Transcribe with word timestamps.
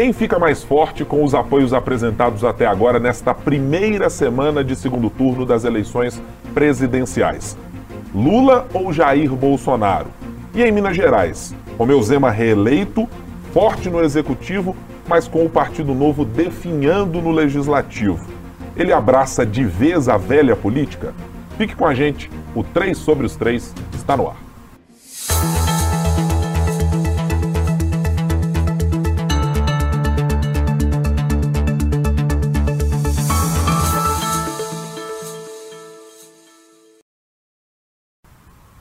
Quem 0.00 0.14
fica 0.14 0.38
mais 0.38 0.62
forte 0.62 1.04
com 1.04 1.22
os 1.22 1.34
apoios 1.34 1.74
apresentados 1.74 2.42
até 2.42 2.64
agora 2.64 2.98
nesta 2.98 3.34
primeira 3.34 4.08
semana 4.08 4.64
de 4.64 4.74
segundo 4.74 5.10
turno 5.10 5.44
das 5.44 5.62
eleições 5.62 6.18
presidenciais? 6.54 7.54
Lula 8.14 8.66
ou 8.72 8.94
Jair 8.94 9.30
Bolsonaro? 9.34 10.08
E 10.54 10.62
em 10.62 10.72
Minas 10.72 10.96
Gerais, 10.96 11.54
Romeu 11.76 12.00
Zema 12.02 12.30
reeleito, 12.30 13.06
forte 13.52 13.90
no 13.90 14.00
executivo, 14.00 14.74
mas 15.06 15.28
com 15.28 15.44
o 15.44 15.50
Partido 15.50 15.94
Novo 15.94 16.24
definhando 16.24 17.20
no 17.20 17.30
legislativo. 17.30 18.26
Ele 18.74 18.94
abraça 18.94 19.44
de 19.44 19.64
vez 19.64 20.08
a 20.08 20.16
velha 20.16 20.56
política? 20.56 21.12
Fique 21.58 21.76
com 21.76 21.86
a 21.86 21.92
gente, 21.92 22.30
o 22.54 22.64
3 22.64 22.96
sobre 22.96 23.26
os 23.26 23.36
3 23.36 23.74
está 23.92 24.16
no 24.16 24.28
ar. 24.28 24.49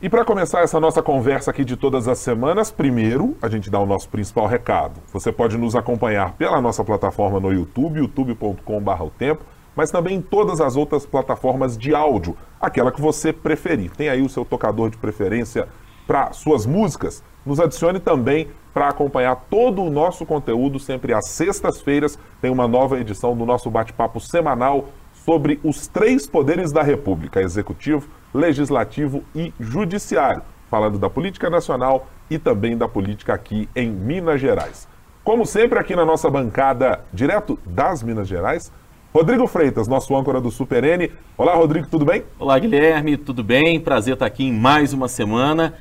E 0.02 0.08
para 0.08 0.23
começar 0.23 0.62
essa 0.62 0.80
nossa 0.80 1.03
conversa 1.03 1.52
aqui 1.52 1.66
de 1.66 1.76
todas 1.76 2.07
as 2.07 2.20
semanas, 2.20 2.71
primeiro 2.71 3.35
a 3.41 3.49
gente 3.49 3.70
dá 3.70 3.77
o 3.81 3.85
nosso 3.85 4.07
principal 4.07 4.48
recado. 4.48 5.02
Você 5.12 5.30
pode 5.30 5.57
nos 5.57 5.76
acompanhar 5.76 6.35
pela 6.35 6.62
nossa 6.62 6.85
plataforma 6.85 7.38
no 7.38 7.52
YouTube, 7.52 7.99
youtube.com.br 7.99 9.04
o 9.04 9.09
tempo, 9.09 9.43
mas 9.76 9.91
também 9.91 10.16
em 10.16 10.21
todas 10.21 10.62
as 10.62 10.77
outras 10.77 11.05
plataformas 11.05 11.77
de 11.77 11.93
áudio, 11.93 12.38
aquela 12.62 12.93
que 12.93 13.02
você 13.02 13.34
preferir. 13.34 13.91
Tem 13.91 14.07
aí 14.07 14.21
o 14.21 14.30
seu 14.30 14.45
tocador 14.45 14.90
de 14.90 14.95
preferência 14.95 15.67
para 16.07 16.31
suas 16.31 16.66
músicas. 16.66 17.21
Nos 17.45 17.59
adicione 17.59 17.99
também 17.99 18.48
para 18.73 18.88
acompanhar 18.88 19.35
todo 19.49 19.84
o 19.84 19.90
nosso 19.90 20.26
conteúdo, 20.26 20.79
sempre 20.79 21.13
às 21.13 21.27
sextas-feiras 21.27 22.18
tem 22.41 22.49
uma 22.49 22.70
nova 22.70 22.98
edição 22.98 23.35
do 23.35 23.45
nosso 23.45 23.70
bate-papo 23.70 24.21
semanal 24.21 24.85
sobre 25.26 25.59
os 25.62 25.87
três 25.87 26.26
poderes 26.26 26.71
da 26.71 26.81
República: 26.81 27.41
executivo, 27.41 28.07
legislativo 28.34 29.24
e 29.35 29.54
judiciário, 29.60 30.41
falando 30.70 30.98
da 30.98 31.10
política 31.10 31.49
nacional 31.49 32.08
e 32.30 32.38
também 32.38 32.77
da 32.77 32.88
política 32.88 33.34
aqui 33.34 33.68
em 33.76 33.90
Minas 33.90 34.40
Gerais. 34.40 34.88
Como 35.24 35.46
sempre, 35.46 35.77
aqui 35.80 35.96
na 35.96 36.05
nossa 36.05 36.30
bancada, 36.30 37.02
direto 37.13 37.60
das 37.66 38.02
Minas 38.02 38.27
Gerais, 38.27 38.71
Rodrigo 39.13 39.48
Freitas, 39.48 39.88
nosso 39.88 40.16
âncora 40.16 40.40
do 40.40 40.52
Super 40.52 40.84
N. 40.84 41.12
Olá, 41.36 41.55
Rodrigo, 41.55 41.88
tudo 41.88 42.05
bem? 42.05 42.24
Olá, 42.38 42.60
Guilherme, 42.60 43.18
tudo 43.18 43.44
bem? 43.44 43.80
Prazer 43.80 44.13
estar 44.13 44.27
aqui 44.27 44.43
em 44.43 44.54
mais 44.54 44.93
uma 44.93 45.08
semana. 45.08 45.74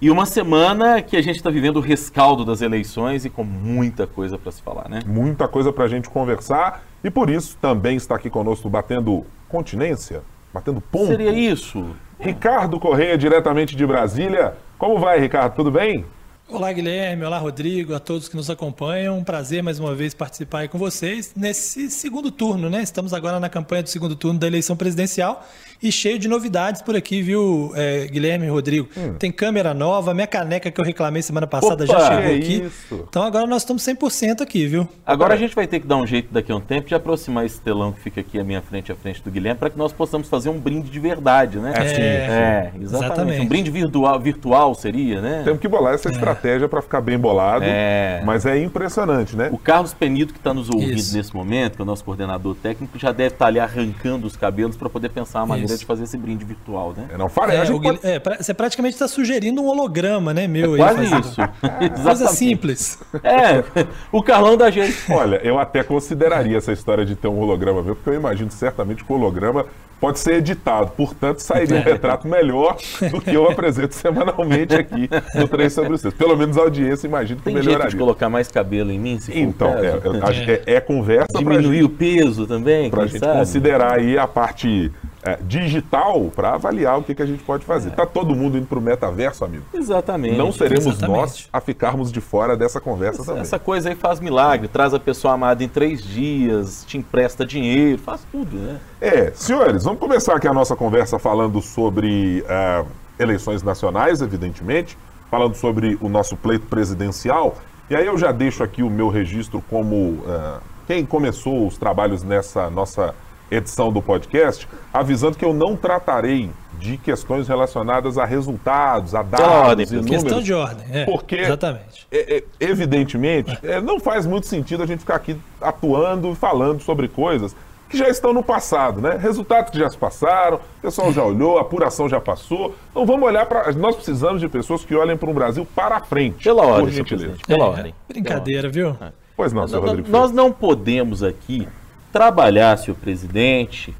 E 0.00 0.10
uma 0.10 0.26
semana 0.26 1.00
que 1.00 1.16
a 1.16 1.22
gente 1.22 1.36
está 1.36 1.48
vivendo 1.48 1.76
o 1.76 1.80
rescaldo 1.80 2.44
das 2.44 2.60
eleições 2.60 3.24
e 3.24 3.30
com 3.30 3.44
muita 3.44 4.04
coisa 4.04 4.36
para 4.36 4.50
se 4.50 4.60
falar, 4.60 4.88
né? 4.88 4.98
Muita 5.06 5.46
coisa 5.46 5.72
para 5.72 5.84
a 5.84 5.88
gente 5.88 6.10
conversar. 6.10 6.82
E 7.04 7.10
por 7.10 7.30
isso 7.30 7.56
também 7.60 7.96
está 7.96 8.16
aqui 8.16 8.28
conosco 8.28 8.68
batendo 8.68 9.24
continência, 9.48 10.24
batendo 10.52 10.80
ponto. 10.80 11.06
Seria 11.06 11.32
isso? 11.32 11.94
Ricardo 12.18 12.78
Correia, 12.78 13.18
diretamente 13.18 13.74
de 13.74 13.86
Brasília. 13.86 14.54
Como 14.78 14.98
vai, 14.98 15.18
Ricardo? 15.18 15.54
Tudo 15.54 15.70
bem? 15.70 16.04
Olá, 16.52 16.70
Guilherme. 16.70 17.24
Olá, 17.24 17.38
Rodrigo. 17.38 17.94
A 17.94 17.98
todos 17.98 18.28
que 18.28 18.36
nos 18.36 18.50
acompanham. 18.50 19.16
Um 19.16 19.24
prazer 19.24 19.62
mais 19.62 19.80
uma 19.80 19.94
vez 19.94 20.12
participar 20.12 20.60
aí 20.60 20.68
com 20.68 20.76
vocês 20.76 21.32
nesse 21.34 21.90
segundo 21.90 22.30
turno, 22.30 22.68
né? 22.68 22.82
Estamos 22.82 23.14
agora 23.14 23.40
na 23.40 23.48
campanha 23.48 23.82
do 23.82 23.88
segundo 23.88 24.14
turno 24.14 24.38
da 24.38 24.46
eleição 24.46 24.76
presidencial 24.76 25.46
e 25.82 25.90
cheio 25.90 26.18
de 26.18 26.28
novidades 26.28 26.80
por 26.80 26.94
aqui, 26.94 27.22
viu, 27.22 27.72
é, 27.74 28.06
Guilherme 28.06 28.46
e 28.46 28.48
Rodrigo? 28.48 28.88
Hum. 28.96 29.14
Tem 29.14 29.32
câmera 29.32 29.74
nova, 29.74 30.14
minha 30.14 30.28
caneca 30.28 30.70
que 30.70 30.80
eu 30.80 30.84
reclamei 30.84 31.22
semana 31.22 31.46
passada 31.46 31.84
Opa, 31.84 31.92
já 31.92 32.00
chegou 32.00 32.30
é 32.30 32.34
aqui. 32.36 32.62
Isso. 32.62 33.06
Então 33.08 33.22
agora 33.24 33.46
nós 33.46 33.62
estamos 33.62 33.82
100% 33.82 34.42
aqui, 34.42 34.66
viu? 34.66 34.88
Agora 35.04 35.34
a 35.34 35.36
gente 35.36 35.54
vai 35.56 35.66
ter 35.66 35.80
que 35.80 35.86
dar 35.86 35.96
um 35.96 36.06
jeito 36.06 36.32
daqui 36.32 36.52
a 36.52 36.56
um 36.56 36.60
tempo 36.60 36.86
de 36.86 36.94
aproximar 36.94 37.44
esse 37.44 37.60
telão 37.60 37.90
que 37.90 38.00
fica 38.00 38.20
aqui 38.20 38.38
à 38.38 38.44
minha 38.44 38.62
frente, 38.62 38.92
à 38.92 38.94
frente 38.94 39.22
do 39.22 39.30
Guilherme, 39.30 39.58
para 39.58 39.70
que 39.70 39.78
nós 39.78 39.92
possamos 39.92 40.28
fazer 40.28 40.50
um 40.50 40.58
brinde 40.58 40.88
de 40.88 41.00
verdade, 41.00 41.58
né? 41.58 41.72
É, 41.74 41.88
sim, 41.88 42.00
é, 42.00 42.72
exatamente. 42.80 42.84
exatamente. 42.84 43.40
Um 43.40 43.48
brinde 43.48 43.70
virtual, 43.70 44.20
virtual 44.20 44.74
seria, 44.76 45.20
né? 45.20 45.42
Temos 45.44 45.58
que 45.58 45.66
bolar 45.66 45.94
essa 45.94 46.10
é. 46.10 46.12
Estratégia 46.42 46.68
para 46.68 46.82
ficar 46.82 47.00
bem 47.00 47.16
bolado, 47.16 47.64
é. 47.64 48.20
mas 48.24 48.44
é 48.44 48.58
impressionante, 48.58 49.36
né? 49.36 49.48
O 49.52 49.58
Carlos 49.58 49.94
Penito, 49.94 50.32
que 50.32 50.40
está 50.40 50.52
nos 50.52 50.68
ouvindo 50.68 50.98
Isso. 50.98 51.16
nesse 51.16 51.34
momento, 51.34 51.76
que 51.76 51.82
é 51.82 51.84
o 51.84 51.86
nosso 51.86 52.04
coordenador 52.04 52.56
técnico, 52.56 52.98
já 52.98 53.12
deve 53.12 53.34
estar 53.34 53.44
tá 53.44 53.46
ali 53.46 53.60
arrancando 53.60 54.26
os 54.26 54.36
cabelos 54.36 54.76
para 54.76 54.90
poder 54.90 55.10
pensar 55.10 55.40
a 55.40 55.46
maneira 55.46 55.70
Isso. 55.70 55.80
de 55.80 55.86
fazer 55.86 56.04
esse 56.04 56.18
brinde 56.18 56.44
virtual, 56.44 56.92
né? 56.96 57.06
É, 57.12 57.16
não 57.16 57.28
farei. 57.28 57.56
É, 57.56 57.64
pode... 57.64 58.00
é, 58.02 58.42
você 58.42 58.52
praticamente 58.52 58.94
está 58.94 59.06
sugerindo 59.06 59.62
um 59.62 59.66
holograma, 59.66 60.34
né, 60.34 60.48
meu? 60.48 60.74
É 60.74 60.78
quase 60.78 61.04
isso. 61.04 61.36
Coisa 62.02 62.28
simples. 62.28 62.98
É, 63.22 63.62
o 64.10 64.22
Carlão 64.22 64.56
da 64.56 64.70
gente. 64.70 64.96
Olha, 65.10 65.36
eu 65.44 65.58
até 65.58 65.82
consideraria 65.82 66.58
essa 66.58 66.72
história 66.72 67.04
de 67.04 67.14
ter 67.14 67.28
um 67.28 67.38
holograma, 67.38 67.82
viu? 67.82 67.94
Porque 67.94 68.10
eu 68.10 68.14
imagino 68.14 68.50
certamente 68.50 69.04
que 69.04 69.12
o 69.12 69.16
holograma 69.16 69.66
pode 70.02 70.18
ser 70.18 70.34
editado, 70.34 70.90
portanto 70.96 71.38
sairia 71.38 71.76
um 71.76 71.78
é. 71.78 71.82
retrato 71.84 72.26
melhor 72.26 72.76
do 73.08 73.20
que 73.20 73.32
eu 73.32 73.48
apresento 73.48 73.94
semanalmente 73.94 74.74
aqui 74.74 75.08
no 75.32 75.46
3 75.46 75.72
sobre 75.72 75.92
os 75.92 76.02
Pelo 76.02 76.36
menos 76.36 76.58
a 76.58 76.62
audiência 76.62 77.06
imagino 77.06 77.38
que 77.38 77.44
Tem 77.44 77.54
melhoraria. 77.54 77.78
Tem 77.78 77.82
jeito 77.82 77.96
de 77.96 78.02
colocar 78.02 78.28
mais 78.28 78.48
cabelo 78.48 78.90
em 78.90 78.98
mim? 78.98 79.20
então, 79.32 79.68
é, 79.68 80.62
é, 80.66 80.74
é, 80.74 80.80
conversa 80.80 81.38
Diminuir 81.38 81.82
gente, 81.82 81.84
o 81.84 81.88
peso 81.88 82.48
também, 82.48 82.90
Para 82.90 83.04
a 83.04 83.06
gente 83.06 83.20
sabe? 83.20 83.38
considerar 83.38 84.00
aí 84.00 84.18
a 84.18 84.26
parte 84.26 84.90
é, 85.22 85.38
digital 85.42 86.30
para 86.34 86.54
avaliar 86.54 86.98
o 86.98 87.02
que, 87.02 87.14
que 87.14 87.22
a 87.22 87.26
gente 87.26 87.42
pode 87.44 87.64
fazer. 87.64 87.90
Está 87.90 88.02
é. 88.02 88.06
todo 88.06 88.34
mundo 88.34 88.58
indo 88.58 88.66
para 88.66 88.78
o 88.78 88.82
metaverso, 88.82 89.44
amigo? 89.44 89.64
Exatamente. 89.72 90.36
Não 90.36 90.50
seremos 90.50 90.86
exatamente. 90.86 91.16
nós 91.16 91.48
a 91.52 91.60
ficarmos 91.60 92.10
de 92.10 92.20
fora 92.20 92.56
dessa 92.56 92.80
conversa 92.80 93.22
essa, 93.22 93.26
também. 93.26 93.42
Essa 93.42 93.58
coisa 93.58 93.88
aí 93.88 93.94
faz 93.94 94.18
milagre, 94.18 94.68
traz 94.68 94.92
a 94.92 94.98
pessoa 94.98 95.34
amada 95.34 95.62
em 95.62 95.68
três 95.68 96.02
dias, 96.02 96.84
te 96.86 96.98
empresta 96.98 97.46
dinheiro, 97.46 97.98
faz 97.98 98.26
tudo, 98.30 98.56
né? 98.56 98.80
É, 99.00 99.30
senhores, 99.32 99.84
vamos 99.84 100.00
começar 100.00 100.34
aqui 100.34 100.48
a 100.48 100.52
nossa 100.52 100.74
conversa 100.74 101.18
falando 101.18 101.62
sobre 101.62 102.42
uh, 102.42 102.86
eleições 103.18 103.62
nacionais, 103.62 104.20
evidentemente, 104.20 104.98
falando 105.30 105.54
sobre 105.54 105.96
o 106.00 106.08
nosso 106.08 106.36
pleito 106.36 106.66
presidencial. 106.66 107.56
E 107.88 107.94
aí 107.94 108.06
eu 108.06 108.18
já 108.18 108.32
deixo 108.32 108.62
aqui 108.62 108.82
o 108.82 108.90
meu 108.90 109.08
registro 109.08 109.62
como 109.68 109.96
uh, 109.96 110.60
quem 110.86 111.06
começou 111.06 111.66
os 111.66 111.78
trabalhos 111.78 112.22
nessa 112.22 112.68
nossa 112.70 113.14
edição 113.52 113.92
do 113.92 114.00
podcast, 114.00 114.66
avisando 114.92 115.36
que 115.36 115.44
eu 115.44 115.52
não 115.52 115.76
tratarei 115.76 116.50
de 116.78 116.96
questões 116.96 117.46
relacionadas 117.46 118.18
a 118.18 118.24
resultados, 118.24 119.14
a 119.14 119.22
dados 119.22 119.46
ordem, 119.46 119.86
e 119.86 119.94
números. 119.94 120.10
Questão 120.10 120.42
de 120.42 120.52
ordem, 120.52 120.84
é, 120.90 121.04
porque, 121.04 121.36
exatamente. 121.36 122.06
É, 122.10 122.38
é, 122.38 122.44
evidentemente, 122.58 123.56
é. 123.62 123.80
não 123.80 124.00
faz 124.00 124.26
muito 124.26 124.46
sentido 124.46 124.82
a 124.82 124.86
gente 124.86 125.00
ficar 125.00 125.16
aqui 125.16 125.36
atuando 125.60 126.32
e 126.32 126.34
falando 126.34 126.82
sobre 126.82 127.06
coisas 127.06 127.54
que 127.88 127.98
já 127.98 128.08
estão 128.08 128.32
no 128.32 128.42
passado, 128.42 129.02
né? 129.02 129.18
Resultados 129.20 129.70
que 129.70 129.78
já 129.78 129.88
se 129.88 129.98
passaram, 129.98 130.56
o 130.56 130.80
pessoal 130.80 131.12
já 131.12 131.22
olhou, 131.22 131.58
a 131.58 131.60
apuração 131.60 132.08
já 132.08 132.18
passou. 132.18 132.74
Então 132.90 133.04
vamos 133.04 133.22
olhar 133.22 133.44
para. 133.44 133.70
Nós 133.72 133.94
precisamos 133.94 134.40
de 134.40 134.48
pessoas 134.48 134.82
que 134.82 134.94
olhem 134.94 135.14
para 135.14 135.28
um 135.28 135.34
Brasil 135.34 135.68
para 135.74 136.00
frente. 136.00 136.42
Pela 136.42 136.64
ordem, 136.64 136.86
por 136.86 136.90
gentileza. 136.90 137.36
Pela 137.46 137.66
ordem. 137.66 137.94
Brincadeira, 138.08 138.70
viu? 138.70 138.96
Pois 139.36 139.52
não, 139.52 139.68
senhor 139.68 139.84
Rodrigo. 139.84 140.08
Nós 140.08 140.32
não 140.32 140.50
podemos 140.50 141.22
aqui 141.22 141.68
trabalhar, 142.12 142.76
senhor 142.76 142.96
presidente, 142.96 143.94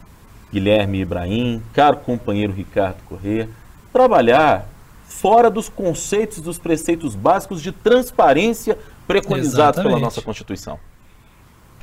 Guilherme 0.53 1.00
Ibrahim, 1.00 1.62
caro 1.73 1.97
companheiro 1.97 2.53
Ricardo 2.53 3.03
Corrêa, 3.09 3.49
trabalhar 3.93 4.69
fora 5.06 5.50
dos 5.50 5.69
conceitos 5.69 6.41
dos 6.41 6.59
preceitos 6.59 7.15
básicos 7.15 7.62
de 7.62 7.73
transparência 7.73 8.78
preconizados 9.06 9.78
Exatamente. 9.78 9.89
pela 9.89 10.00
nossa 10.00 10.21
Constituição. 10.21 10.78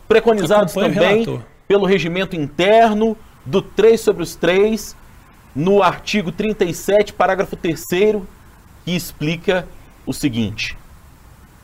Preconizados 0.08 0.74
também 0.74 1.42
pelo 1.68 1.86
regimento 1.86 2.36
interno 2.36 3.18
do 3.46 3.62
3 3.62 4.00
sobre 4.00 4.24
os 4.24 4.36
3, 4.36 4.96
no 5.56 5.82
artigo 5.82 6.32
37, 6.32 7.14
parágrafo 7.14 7.56
3 7.56 7.84
que 8.86 8.96
explica 8.96 9.68
o 10.06 10.14
seguinte: 10.14 10.78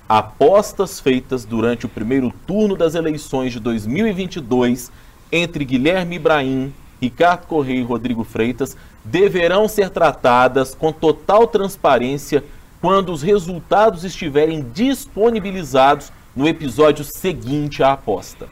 apostas 0.08 1.00
feitas 1.00 1.46
durante 1.46 1.86
o 1.86 1.90
primeiro 1.90 2.34
turno 2.46 2.76
das 2.76 2.96
eleições 2.96 3.52
de 3.52 3.60
2022 3.60 4.92
entre 5.32 5.66
Guilherme 5.66 6.16
Ibrahim, 6.16 6.74
Ricardo 7.02 7.48
Correia 7.48 7.80
e 7.80 7.84
Rodrigo 7.84 8.24
Freitas 8.24 8.78
deverão 9.04 9.68
ser 9.68 9.90
tratadas 9.90 10.74
com 10.74 10.92
total 10.92 11.48
transparência 11.48 12.44
quando 12.82 13.12
os 13.12 13.22
resultados 13.22 14.04
estiverem 14.04 14.66
disponibilizados 14.74 16.12
no 16.36 16.48
episódio 16.48 17.04
seguinte 17.04 17.82
à 17.82 17.94
aposta. 17.94 18.48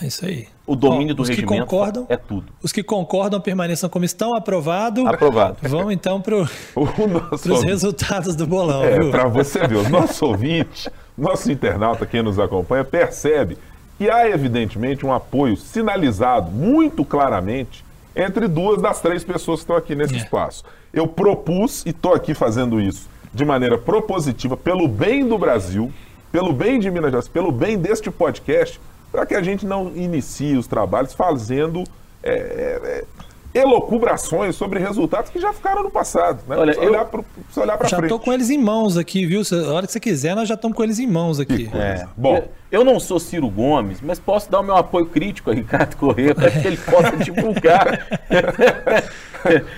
É 0.00 0.06
isso 0.06 0.24
aí. 0.24 0.48
O 0.66 0.74
domínio 0.74 1.12
Ó, 1.12 1.16
do 1.16 1.22
regimento 1.22 1.62
concordam, 1.62 2.06
é 2.08 2.16
tudo. 2.16 2.46
Os 2.60 2.72
que 2.72 2.82
concordam 2.82 3.40
permaneçam 3.40 3.88
como 3.88 4.04
estão, 4.04 4.34
aprovado. 4.34 5.06
Aprovado. 5.06 5.56
Vão 5.62 5.92
então 5.92 6.20
para 6.20 6.36
os 6.74 7.62
resultados 7.62 8.34
do 8.34 8.46
bolão. 8.46 8.82
É, 8.84 9.10
para 9.10 9.28
você 9.28 9.66
ver, 9.66 9.76
o 9.76 9.88
nosso 9.88 10.26
ouvinte, 10.26 10.90
nosso 11.16 11.50
internauta, 11.52 12.04
quem 12.04 12.22
nos 12.22 12.38
acompanha, 12.38 12.84
percebe 12.84 13.56
que 13.96 14.10
há 14.10 14.28
evidentemente 14.28 15.06
um 15.06 15.12
apoio 15.12 15.56
sinalizado 15.56 16.50
muito 16.50 17.04
claramente 17.04 17.84
entre 18.14 18.48
duas 18.48 18.82
das 18.82 19.00
três 19.00 19.22
pessoas 19.22 19.60
que 19.60 19.64
estão 19.64 19.76
aqui 19.76 19.94
nesse 19.94 20.14
é. 20.14 20.18
espaço. 20.18 20.64
Eu 20.92 21.06
propus 21.06 21.84
e 21.86 21.90
estou 21.90 22.14
aqui 22.14 22.34
fazendo 22.34 22.80
isso 22.80 23.08
de 23.32 23.44
maneira 23.44 23.76
propositiva, 23.76 24.56
pelo 24.56 24.88
bem 24.88 25.28
do 25.28 25.36
Brasil, 25.36 25.92
pelo 26.32 26.52
bem 26.52 26.80
de 26.80 26.90
Minas 26.90 27.10
Gerais, 27.10 27.28
pelo 27.28 27.52
bem 27.52 27.78
deste 27.78 28.10
podcast, 28.10 28.80
para 29.16 29.24
que 29.24 29.34
a 29.34 29.42
gente 29.42 29.64
não 29.64 29.90
inicie 29.96 30.58
os 30.58 30.66
trabalhos 30.66 31.14
fazendo 31.14 31.82
é, 32.22 32.30
é, 32.32 33.04
é 33.54 33.58
elocubrações 33.58 34.54
sobre 34.54 34.78
resultados 34.78 35.30
que 35.30 35.40
já 35.40 35.50
ficaram 35.54 35.82
no 35.82 35.90
passado. 35.90 36.40
Né? 36.46 36.54
Olha, 36.58 36.78
olhar 36.78 37.04
pro- 37.06 37.24
olhar 37.56 37.78
para 37.78 37.88
Já 37.88 37.96
frente. 37.96 38.10
tô 38.10 38.18
com 38.18 38.30
eles 38.30 38.50
em 38.50 38.58
mãos 38.58 38.98
aqui, 38.98 39.24
viu? 39.24 39.42
Se- 39.42 39.54
A 39.54 39.72
hora 39.72 39.86
que 39.86 39.92
você 39.94 40.00
quiser, 40.00 40.36
nós 40.36 40.46
já 40.46 40.54
estamos 40.54 40.76
com 40.76 40.84
eles 40.84 40.98
em 40.98 41.06
mãos 41.06 41.40
aqui. 41.40 41.70
É. 41.72 42.06
Bom, 42.14 42.36
Eu, 42.36 42.48
eu 42.70 42.84
não 42.84 42.98
sou 43.00 43.18
Ciro 43.18 43.48
Gomes, 43.48 43.98
mas 44.02 44.18
posso 44.18 44.50
dar 44.50 44.60
o 44.60 44.62
meu 44.62 44.76
apoio 44.76 45.06
crítico 45.06 45.50
a 45.50 45.54
Ricardo 45.54 45.96
Corrêa 45.96 46.34
para 46.34 46.50
que 46.50 46.66
ele 46.66 46.76
possa 46.76 47.16
divulgar. 47.22 48.06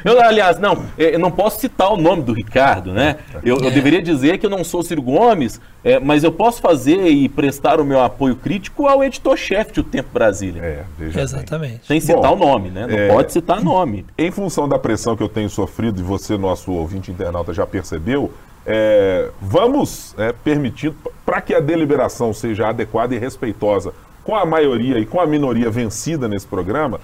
eu, 0.04 0.20
aliás, 0.22 0.58
não, 0.58 0.84
eu 0.96 1.18
não 1.18 1.30
posso 1.30 1.60
citar 1.60 1.92
o 1.92 1.96
nome 1.96 2.22
do 2.22 2.32
Ricardo, 2.32 2.92
né? 2.92 3.16
Eu, 3.44 3.58
eu 3.58 3.70
deveria 3.70 4.00
dizer 4.02 4.38
que 4.38 4.46
eu 4.46 4.50
não 4.50 4.64
sou 4.64 4.82
Ciro 4.82 5.02
Gomes, 5.02 5.60
é, 5.84 5.98
mas 5.98 6.24
eu 6.24 6.32
posso 6.32 6.60
fazer 6.60 7.06
e 7.08 7.28
prestar 7.28 7.80
o 7.80 7.84
meu 7.84 8.00
apoio 8.00 8.34
crítico 8.36 8.86
ao 8.86 9.04
editor-chefe 9.04 9.72
de 9.72 9.80
O 9.80 9.84
Tempo 9.84 10.08
Brasília. 10.12 10.62
é, 10.62 10.84
veja 10.98 11.14
bem. 11.14 11.22
Exatamente. 11.22 11.86
Sem 11.86 12.00
citar 12.00 12.34
Bom, 12.34 12.44
o 12.44 12.48
nome, 12.52 12.70
né? 12.70 12.86
Não 12.86 12.96
é- 12.98 13.08
pode 13.08 13.32
citar 13.32 13.62
nome. 13.62 14.04
Em 14.16 14.30
função 14.30 14.68
da 14.68 14.78
pressão 14.78 15.16
que 15.16 15.22
eu 15.22 15.28
tenho 15.28 15.48
sofrido, 15.50 16.00
e 16.00 16.02
você, 16.02 16.36
nosso 16.36 16.72
ouvinte 16.72 17.10
internauta, 17.10 17.52
já 17.52 17.66
percebeu, 17.66 18.32
é, 18.70 19.30
vamos 19.40 20.14
é, 20.18 20.30
permitir, 20.30 20.94
para 21.24 21.40
que 21.40 21.54
a 21.54 21.60
deliberação 21.60 22.34
seja 22.34 22.68
adequada 22.68 23.14
e 23.14 23.18
respeitosa 23.18 23.94
com 24.22 24.36
a 24.36 24.44
maioria 24.44 24.98
e 24.98 25.06
com 25.06 25.18
a 25.18 25.26
minoria 25.26 25.70
vencida 25.70 26.28
nesse 26.28 26.46
programa, 26.46 27.00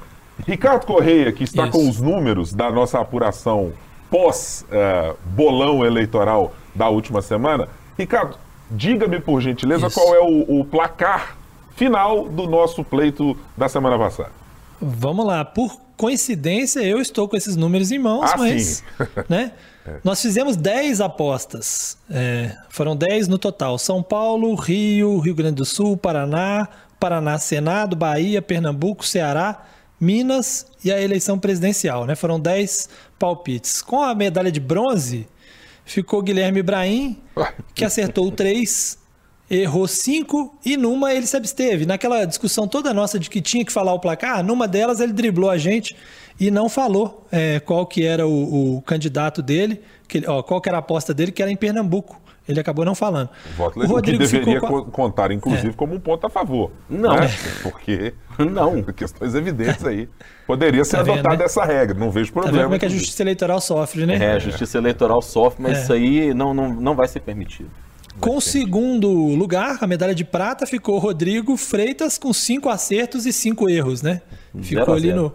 Ricardo 0.46 0.84
Correia, 0.84 1.32
que 1.32 1.42
está 1.42 1.62
Isso. 1.62 1.72
com 1.72 1.88
os 1.88 2.02
números 2.02 2.52
da 2.52 2.70
nossa 2.70 3.00
apuração 3.00 3.72
pós-bolão 4.10 5.86
eleitoral 5.86 6.52
da 6.74 6.90
última 6.90 7.22
semana, 7.22 7.68
Ricardo, 7.98 8.36
diga-me 8.70 9.18
por 9.18 9.40
gentileza 9.40 9.86
Isso. 9.86 9.98
qual 9.98 10.14
é 10.14 10.20
o, 10.20 10.60
o 10.60 10.64
placar 10.66 11.34
final 11.74 12.28
do 12.28 12.46
nosso 12.46 12.84
pleito 12.84 13.34
da 13.56 13.70
semana 13.70 13.98
passada. 13.98 14.43
Vamos 14.84 15.26
lá. 15.26 15.44
Por 15.44 15.80
coincidência, 15.96 16.80
eu 16.80 17.00
estou 17.00 17.28
com 17.28 17.36
esses 17.36 17.56
números 17.56 17.90
em 17.90 17.98
mãos, 17.98 18.30
Ah, 18.32 18.36
mas. 18.36 18.84
né? 19.28 19.52
Nós 20.02 20.20
fizemos 20.20 20.56
10 20.56 21.00
apostas. 21.00 21.98
É, 22.10 22.56
foram 22.70 22.96
10 22.96 23.28
no 23.28 23.38
total: 23.38 23.78
São 23.78 24.02
Paulo, 24.02 24.54
Rio, 24.54 25.18
Rio 25.18 25.34
Grande 25.34 25.56
do 25.56 25.64
Sul, 25.64 25.96
Paraná, 25.96 26.68
Paraná, 26.98 27.38
Senado, 27.38 27.94
Bahia, 27.94 28.40
Pernambuco, 28.40 29.04
Ceará, 29.04 29.62
Minas 30.00 30.66
e 30.84 30.90
a 30.92 31.00
eleição 31.00 31.38
presidencial. 31.38 32.06
Né? 32.06 32.14
Foram 32.14 32.40
10 32.40 32.88
palpites. 33.18 33.82
Com 33.82 34.02
a 34.02 34.14
medalha 34.14 34.50
de 34.50 34.60
bronze, 34.60 35.26
ficou 35.84 36.22
Guilherme 36.22 36.60
Ibrahim, 36.60 37.18
que 37.74 37.84
acertou 37.84 38.30
3 38.30 38.98
errou 39.50 39.86
cinco 39.86 40.56
e 40.64 40.76
numa 40.76 41.12
ele 41.12 41.26
se 41.26 41.36
absteve. 41.36 41.86
Naquela 41.86 42.24
discussão 42.24 42.66
toda 42.66 42.92
nossa 42.94 43.18
de 43.18 43.28
que 43.30 43.40
tinha 43.40 43.64
que 43.64 43.72
falar 43.72 43.92
o 43.92 43.98
placar, 44.00 44.42
numa 44.42 44.66
delas 44.66 45.00
ele 45.00 45.12
driblou 45.12 45.50
a 45.50 45.58
gente 45.58 45.94
e 46.40 46.50
não 46.50 46.68
falou 46.68 47.26
é, 47.30 47.60
qual 47.60 47.86
que 47.86 48.04
era 48.04 48.26
o, 48.26 48.76
o 48.78 48.82
candidato 48.82 49.42
dele, 49.42 49.80
que, 50.08 50.18
ele- 50.18 50.26
ó, 50.26 50.42
qual 50.42 50.60
que 50.60 50.68
era 50.68 50.78
a 50.78 50.80
aposta 50.80 51.12
dele, 51.14 51.30
que 51.32 51.42
era 51.42 51.50
em 51.50 51.56
Pernambuco. 51.56 52.20
Ele 52.46 52.60
acabou 52.60 52.84
não 52.84 52.94
falando. 52.94 53.30
Voto 53.56 53.78
legítimo, 53.78 54.02
que 54.02 54.18
deveria 54.18 54.60
co- 54.60 54.84
contar, 54.84 55.30
inclusive, 55.32 55.72
como 55.72 55.94
um 55.94 55.98
ponto 56.00 56.26
a 56.26 56.30
favor. 56.30 56.70
Não. 56.90 57.14
né? 57.16 57.30
Porque 57.62 58.12
Não. 58.38 58.82
questões 58.92 59.34
evidentes 59.34 59.82
aí. 59.86 60.10
Poderia 60.46 60.84
ser 60.84 60.98
Tá 60.98 61.02
vendo, 61.04 61.14
adotada 61.20 61.36
né? 61.38 61.44
essa 61.46 61.64
regra, 61.64 61.98
não 61.98 62.10
vejo 62.10 62.26
Tá 62.34 62.40
problema. 62.42 62.56
vendo 62.58 62.64
como 62.64 62.74
é 62.74 62.78
que 62.80 62.84
a 62.84 62.88
justiça 62.90 63.22
eleitoral 63.22 63.62
sofre, 63.62 64.04
né? 64.04 64.16
É, 64.16 64.32
a 64.32 64.38
justiça 64.38 64.76
eleitoral 64.76 65.22
sofre, 65.22 65.62
mas 65.62 65.78
É. 65.78 65.82
isso 65.84 65.92
aí 65.94 66.34
não, 66.34 66.52
não, 66.52 66.68
não 66.68 66.94
vai 66.94 67.08
ser 67.08 67.20
permitido. 67.20 67.70
Com 68.20 68.36
o 68.36 68.40
segundo 68.40 69.10
lugar, 69.10 69.78
a 69.80 69.86
medalha 69.86 70.14
de 70.14 70.24
prata 70.24 70.66
ficou 70.66 70.98
Rodrigo 70.98 71.56
Freitas 71.56 72.16
com 72.16 72.32
cinco 72.32 72.68
acertos 72.68 73.26
e 73.26 73.32
cinco 73.32 73.68
erros, 73.68 74.02
né? 74.02 74.22
Zero 74.54 74.64
Ficou 74.64 74.94
a 74.94 74.96
ali 74.96 75.08
zero. 75.08 75.34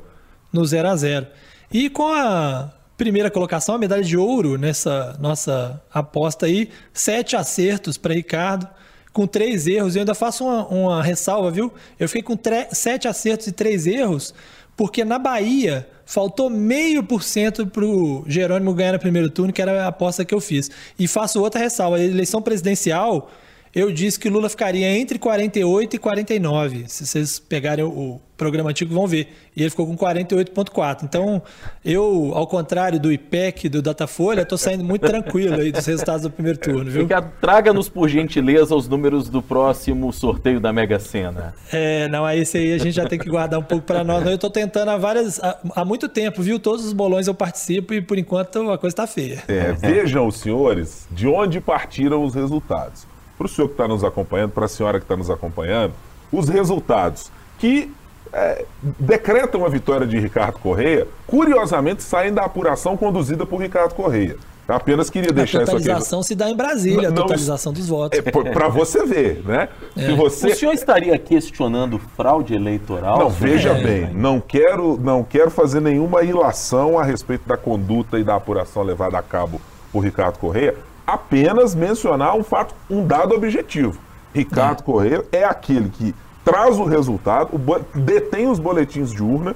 no, 0.52 0.62
no 0.62 0.66
0 0.66 0.88
a 0.88 0.96
0 0.96 1.28
E 1.72 1.90
com 1.90 2.08
a 2.08 2.72
primeira 2.98 3.30
colocação, 3.30 3.76
a 3.76 3.78
medalha 3.78 4.04
de 4.04 4.18
ouro 4.18 4.58
nessa 4.58 5.18
nossa 5.20 5.82
aposta 5.94 6.46
aí, 6.46 6.70
sete 6.94 7.36
acertos 7.36 7.98
para 7.98 8.14
Ricardo, 8.14 8.68
com 9.14 9.28
três 9.28 9.68
erros. 9.68 9.96
Eu 9.96 10.02
ainda 10.02 10.16
faço 10.16 10.46
uma, 10.46 10.68
uma 10.68 11.04
ressalva, 11.04 11.52
viu? 11.52 11.74
Eu 12.00 12.08
fiquei 12.08 12.24
com 12.24 12.38
sete 12.72 13.08
acertos 13.08 13.48
e 13.48 13.52
três 13.52 13.88
erros, 13.88 14.34
porque 14.80 15.04
na 15.04 15.20
Bahia 15.20 15.86
faltou 16.06 16.50
meio 16.50 17.04
por 17.04 17.22
cento 17.22 17.68
para 17.68 17.84
o 17.84 18.24
Jerônimo 18.26 18.74
ganhar 18.74 18.94
no 18.94 19.00
primeiro 19.00 19.30
turno, 19.30 19.52
que 19.52 19.62
era 19.62 19.84
a 19.84 19.88
aposta 19.88 20.24
que 20.24 20.34
eu 20.34 20.40
fiz. 20.40 20.72
E 20.98 21.06
faço 21.06 21.42
outra 21.42 21.60
ressalva: 21.60 22.02
eleição 22.02 22.42
presidencial, 22.42 23.30
eu 23.74 23.92
disse 23.92 24.20
que 24.20 24.30
Lula 24.30 24.50
ficaria 24.50 24.88
entre 24.98 25.20
48 25.20 25.96
e 25.96 26.00
49. 26.00 26.86
Se 26.88 27.06
vocês 27.06 27.40
pegarem 27.40 27.86
o, 27.86 28.20
programa 28.40 28.70
antigo, 28.70 28.96
vão 28.96 29.06
ver. 29.06 29.28
E 29.56 29.62
ele 29.62 29.70
ficou 29.70 29.86
com 29.86 29.98
48,4. 29.98 31.04
Então, 31.04 31.44
eu, 31.84 32.32
ao 32.34 32.48
contrário 32.48 32.98
do 32.98 33.12
IPEC 33.12 33.68
e 33.68 33.70
do 33.70 33.82
Datafolha, 33.82 34.42
estou 34.42 34.58
saindo 34.58 34.84
muito 34.84 35.06
tranquilo 35.06 35.56
aí 35.56 35.72
dos 35.72 35.86
resultados 35.86 36.22
do 36.22 36.32
primeiro 36.32 36.58
turno, 36.58 36.90
viu? 36.90 37.02
Ricardo, 37.02 37.32
traga-nos 37.42 37.90
por 37.90 38.08
gentileza 38.08 38.74
os 38.74 38.88
números 38.88 39.28
do 39.28 39.42
próximo 39.42 40.12
sorteio 40.14 40.60
da 40.62 40.72
Mega 40.72 40.98
Sena. 40.98 41.54
É, 41.72 42.08
não, 42.08 42.26
aí 42.26 42.40
esse 42.40 42.58
aí 42.58 42.74
a 42.74 42.78
gente 42.78 42.94
já 42.94 43.06
tem 43.06 43.20
que 43.20 43.30
guardar 43.30 43.60
um 43.60 43.64
pouco 43.64 43.86
para 43.86 44.04
nós. 44.04 44.26
Eu 44.26 44.36
estou 44.36 44.50
tentando 44.50 44.90
há 44.90 44.98
várias, 44.98 45.44
há, 45.44 45.60
há 45.76 45.84
muito 45.84 46.08
tempo, 46.08 46.42
viu? 46.42 46.58
Todos 46.58 46.86
os 46.86 46.94
bolões 46.94 47.28
eu 47.28 47.34
participo 47.34 47.94
e 47.94 48.02
por 48.02 48.18
enquanto 48.18 48.72
a 48.72 48.78
coisa 48.78 48.94
está 48.94 49.06
feia. 49.06 49.44
É, 49.50 49.74
vejam 49.74 50.26
os 50.26 50.38
senhores 50.38 51.06
de 51.12 51.28
onde 51.28 51.60
partiram 51.60 52.24
os 52.24 52.34
resultados. 52.34 53.09
Para 53.40 53.46
o 53.46 53.50
senhor 53.50 53.68
que 53.70 53.74
está 53.74 53.88
nos 53.88 54.04
acompanhando, 54.04 54.52
para 54.52 54.66
a 54.66 54.68
senhora 54.68 55.00
que 55.00 55.06
está 55.06 55.16
nos 55.16 55.30
acompanhando, 55.32 55.94
os 56.32 56.48
resultados 56.50 57.32
que 57.58 57.92
é, 58.34 58.66
decretam 59.00 59.66
a 59.66 59.70
vitória 59.70 60.06
de 60.06 60.20
Ricardo 60.20 60.60
Correia, 60.60 61.08
curiosamente 61.26 62.04
saem 62.04 62.34
da 62.34 62.44
apuração 62.44 62.96
conduzida 62.98 63.46
por 63.46 63.62
Ricardo 63.62 63.96
Correia. 63.96 64.36
Eu 64.68 64.76
apenas 64.76 65.10
queria 65.10 65.32
A 65.32 65.34
deixar 65.34 65.64
isso 65.64 65.72
aqui. 65.72 65.84
totalização 65.84 66.22
se 66.22 66.36
dá 66.36 66.48
em 66.48 66.56
Brasília, 66.56 67.00
a 67.08 67.12
Não, 67.12 67.16
não, 67.16 67.24
totalização 67.24 67.74
dos 67.74 67.88
votos. 67.88 68.20
Para 68.54 68.68
você 68.68 69.04
ver, 69.04 69.42
né? 69.44 69.68
Se 69.98 70.12
O 70.12 70.16
você 70.16 70.54
senhor 70.54 70.74
estaria 70.74 71.18
questionando 71.18 71.98
fraude 72.16 72.54
eleitoral? 72.54 73.18
Não, 73.18 73.30
veja 73.32 73.70
É. 73.70 73.82
bem, 73.82 74.14
não 74.14 74.40
quero, 74.40 74.96
não 75.02 75.24
quero 75.24 75.50
fazer 75.50 75.80
nenhuma 75.80 76.22
ilação 76.24 77.00
a 77.00 77.04
respeito 77.04 77.48
da 77.48 77.58
conduta 77.58 78.20
e 78.20 78.24
da 78.24 78.36
apuração 78.36 78.84
levada 78.84 79.18
a 79.18 79.24
cabo 79.24 79.60
por 79.92 80.02
Ricardo 80.04 80.38
Correia, 80.38 80.76
apenas 81.14 81.74
mencionar 81.76 82.36
um 82.36 82.44
fato, 82.44 82.74
um 82.90 83.06
dado 83.06 83.34
objetivo. 83.36 84.00
Ricardo 84.34 84.84
Correia 84.84 85.24
é 85.32 85.44
aquele 85.44 85.90
que 85.90 86.14
traz 86.46 86.78
o 86.78 86.84
resultado, 86.86 87.50
o 87.56 88.00
detém 88.00 88.48
os 88.48 88.60
boletins 88.60 89.12
de 89.12 89.22
urna, 89.24 89.56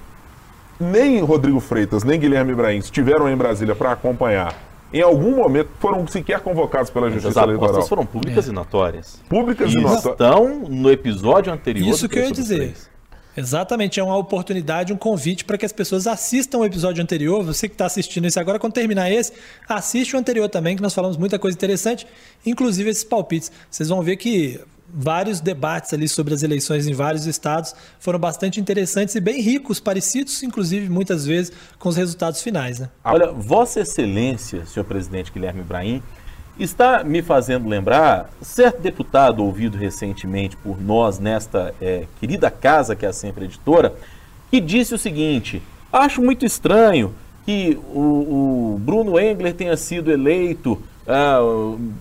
nem 0.80 1.22
Rodrigo 1.22 1.60
Freitas, 1.60 2.04
nem 2.04 2.20
Guilherme 2.20 2.52
Ibrahim 2.52 2.78
estiveram 2.80 3.30
em 3.30 3.36
Brasília 3.36 3.76
para 3.76 3.92
acompanhar. 3.92 4.54
Em 4.92 5.02
algum 5.02 5.36
momento 5.38 5.70
foram 5.80 6.06
sequer 6.08 6.40
convocados 6.42 6.90
pela 6.92 7.08
Mas 7.08 7.16
as 7.18 7.24
Justiça 7.24 7.44
Eleitoral. 7.44 7.70
apostas 7.72 7.90
foram 7.90 8.06
públicas 8.06 8.48
e 8.48 8.52
notórias. 8.52 9.20
Públicas 9.28 9.72
e 9.72 9.78
E 9.78 9.82
notórias. 9.82 10.06
estão 10.06 10.60
no 10.70 10.92
episódio 10.92 11.52
anterior. 11.52 11.88
Isso 11.90 12.08
do 12.08 12.10
que 12.10 12.20
eu 12.20 12.26
ia 12.26 12.32
dizer. 12.32 12.58
Três. 12.58 12.93
Exatamente, 13.36 14.00
é 14.00 14.04
uma 14.04 14.18
oportunidade, 14.18 14.94
um 14.94 14.98
convite 14.98 15.44
para 15.44 15.58
que 15.58 15.66
as 15.66 15.72
pessoas 15.72 16.06
assistam 16.06 16.60
o 16.60 16.66
episódio 16.66 17.02
anterior. 17.02 17.44
Você 17.44 17.68
que 17.68 17.74
está 17.74 17.86
assistindo 17.86 18.26
esse 18.26 18.40
agora, 18.40 18.60
quando 18.60 18.74
terminar 18.74 19.12
esse, 19.12 19.34
assiste 19.68 20.16
o 20.16 20.20
anterior 20.20 20.48
também, 20.50 20.76
que 20.76 20.82
nós 20.82 20.94
falamos 20.94 21.18
muita 21.18 21.40
coisa 21.40 21.58
interessante, 21.58 22.06
inclusive 22.46 22.90
esses 22.90 23.04
palpites. 23.04 23.52
Vocês 23.70 23.90
vão 23.90 24.02
ver 24.02 24.18
que 24.18 24.60
vários 24.94 25.40
debates 25.40 25.92
ali 25.94 26.08
sobre 26.08 26.34
as 26.34 26.44
eleições 26.44 26.86
em 26.86 26.94
vários 26.94 27.26
estados 27.26 27.74
foram 28.00 28.20
bastante 28.20 28.60
interessantes 28.60 29.16
e 29.16 29.20
bem 29.20 29.42
ricos, 29.42 29.80
parecidos, 29.80 30.44
inclusive, 30.44 30.88
muitas 30.90 31.26
vezes, 31.26 31.52
com 31.80 31.90
os 31.90 31.96
resultados 31.96 32.42
finais. 32.44 32.80
Né? 32.80 32.90
Olha, 33.04 33.32
Vossa 33.32 33.80
Excelência, 33.80 34.66
senhor 34.66 34.86
presidente 34.86 35.32
Guilherme 35.32 35.62
Ibrahim, 35.62 36.04
está 36.60 37.04
me 37.04 37.22
fazendo 37.22 37.68
lembrar 37.68 38.30
certo 38.42 38.82
deputado 38.82 39.44
ouvido 39.44 39.78
recentemente 39.78 40.56
por 40.58 40.80
nós 40.82 41.20
nesta 41.20 41.74
eh, 41.82 42.06
querida 42.20 42.52
casa 42.52 42.96
que 42.96 43.06
é 43.06 43.10
a 43.10 43.14
Sempre 43.14 43.46
Editora, 43.46 43.94
que 44.52 44.60
disse 44.60 44.94
o 44.94 44.98
seguinte: 44.98 45.62
acho 45.92 46.22
muito 46.22 46.46
estranho 46.46 47.14
que 47.46 47.80
o, 47.94 48.76
o 48.76 48.80
Bruno 48.80 49.20
Engler 49.20 49.54
tenha 49.54 49.76
sido 49.76 50.12
eleito 50.12 50.82
ah, 51.08 51.40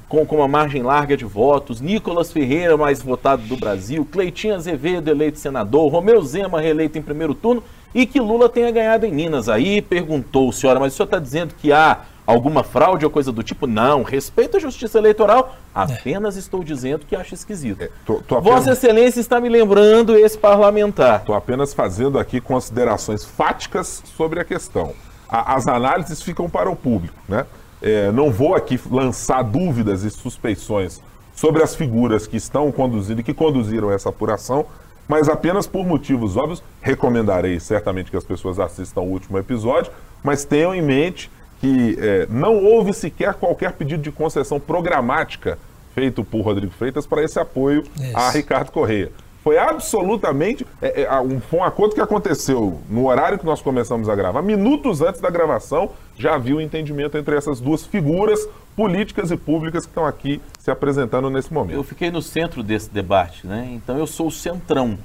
com, 0.09 0.25
com 0.25 0.37
uma 0.37 0.47
margem 0.47 0.83
larga 0.83 1.17
de 1.17 1.25
votos, 1.25 1.81
Nicolas 1.81 2.33
Ferreira, 2.33 2.77
mais 2.77 3.03
votado 3.03 3.43
do 3.43 3.57
Brasil, 3.57 4.07
Cleitinho 4.11 4.55
Azevedo, 4.55 5.09
eleito 5.09 5.39
senador, 5.39 5.91
Romeu 5.91 6.23
Zema, 6.23 6.61
reeleito 6.61 6.99
em 6.99 7.03
primeiro 7.03 7.35
turno, 7.35 7.63
e 7.95 8.07
que 8.07 8.21
Lula 8.21 8.49
tenha 8.49 8.71
ganhado 8.71 9.05
em 9.05 9.13
Minas. 9.13 9.49
Aí 9.49 9.83
perguntou, 9.83 10.53
senhora, 10.53 10.79
mas 10.79 10.93
o 10.93 10.97
senhor 10.97 11.07
está 11.07 11.19
dizendo 11.19 11.55
que 11.61 11.73
há 11.73 12.03
alguma 12.33 12.63
fraude 12.65 13.05
ou 13.05 13.11
coisa 13.11 13.31
do 13.33 13.43
tipo? 13.43 13.67
Não, 13.67 14.03
respeito 14.03 14.57
à 14.57 14.61
justiça 14.61 14.99
eleitoral, 14.99 15.55
apenas 15.75 16.37
estou 16.37 16.63
dizendo 16.65 17.05
que 17.07 17.15
acho 17.17 17.35
esquisito. 17.35 17.89
Tô- 18.07 18.21
tô 18.27 18.37
apenas- 18.37 18.59
Vossa 18.59 18.73
Excelência 18.73 19.21
está 19.21 19.41
me 19.41 19.49
lembrando 19.49 20.17
esse 20.17 20.37
parlamentar. 20.39 21.21
Estou 21.21 21.35
apenas 21.35 21.73
fazendo 21.75 22.19
aqui 22.19 22.41
considerações 22.41 23.25
fáticas 23.25 24.03
sobre 24.17 24.41
a 24.41 24.45
questão. 24.45 24.93
A- 25.29 25.55
as 25.55 25.67
análises 25.67 26.23
ficam 26.23 26.49
para 26.49 26.71
o 26.71 26.77
público, 26.77 27.15
né? 27.29 27.47
É, 27.81 28.13
não 28.13 28.31
vou 28.31 28.55
aqui 28.55 28.79
lançar 28.91 29.43
dúvidas 29.43 30.05
e 30.05 30.11
suspeições 30.11 31.01
sobre 31.35 31.63
as 31.63 31.75
figuras 31.75 32.27
que 32.27 32.37
estão 32.37 32.71
conduzindo 32.71 33.21
e 33.21 33.25
que 33.25 33.35
conduziram 33.35 33.91
essa 33.91 34.09
apuração, 34.11 34.67
mas 35.09 35.29
apenas 35.29 35.67
por 35.67 35.85
motivos 35.85 36.37
óbvios. 36.37 36.63
Recomendarei 36.81 37.59
certamente 37.59 38.11
que 38.11 38.17
as 38.17 38.23
pessoas 38.25 38.61
assistam 38.61 39.01
o 39.01 39.09
último 39.11 39.37
episódio, 39.39 39.91
mas 40.23 40.45
tenham 40.45 40.73
em 40.75 40.81
mente 40.83 41.29
que 41.63 41.97
é, 42.01 42.27
não 42.29 42.57
houve 42.57 42.93
sequer 42.93 43.35
qualquer 43.35 43.71
pedido 43.75 44.03
de 44.03 44.11
concessão 44.11 44.59
programática 44.59 45.57
feito 45.95 46.25
por 46.25 46.41
Rodrigo 46.41 46.73
Freitas 46.73 47.07
para 47.07 47.23
esse 47.23 47.39
apoio 47.39 47.85
Isso. 47.97 48.17
a 48.17 48.31
Ricardo 48.31 48.73
Correia. 48.73 49.13
Foi 49.45 49.57
absolutamente. 49.57 50.67
É, 50.81 51.03
é, 51.03 51.21
um, 51.21 51.41
foi 51.41 51.61
um 51.61 51.65
acordo 51.65 51.95
que 51.95 52.01
aconteceu 52.01 52.81
no 52.91 53.07
horário 53.07 53.39
que 53.39 53.47
nós 53.47 53.63
começamos 53.63 54.09
a 54.09 54.15
gravar, 54.17 54.43
minutos 54.43 55.01
antes 55.01 55.21
da 55.21 55.31
gravação, 55.31 55.91
já 56.19 56.35
havia 56.35 56.57
o 56.57 56.59
um 56.59 56.61
entendimento 56.61 57.17
entre 57.17 57.37
essas 57.37 57.61
duas 57.61 57.87
figuras 57.87 58.45
políticas 58.75 59.31
e 59.31 59.37
públicas 59.37 59.85
que 59.85 59.91
estão 59.91 60.05
aqui 60.05 60.41
se 60.59 60.71
apresentando 60.71 61.31
nesse 61.31 61.53
momento. 61.53 61.77
Eu 61.77 61.85
fiquei 61.85 62.11
no 62.11 62.23
centro 62.23 62.61
desse 62.61 62.91
debate, 62.91 63.47
né? 63.47 63.71
Então 63.73 63.97
eu 63.97 64.07
sou 64.07 64.27
o 64.27 64.33
centrão. 64.33 64.99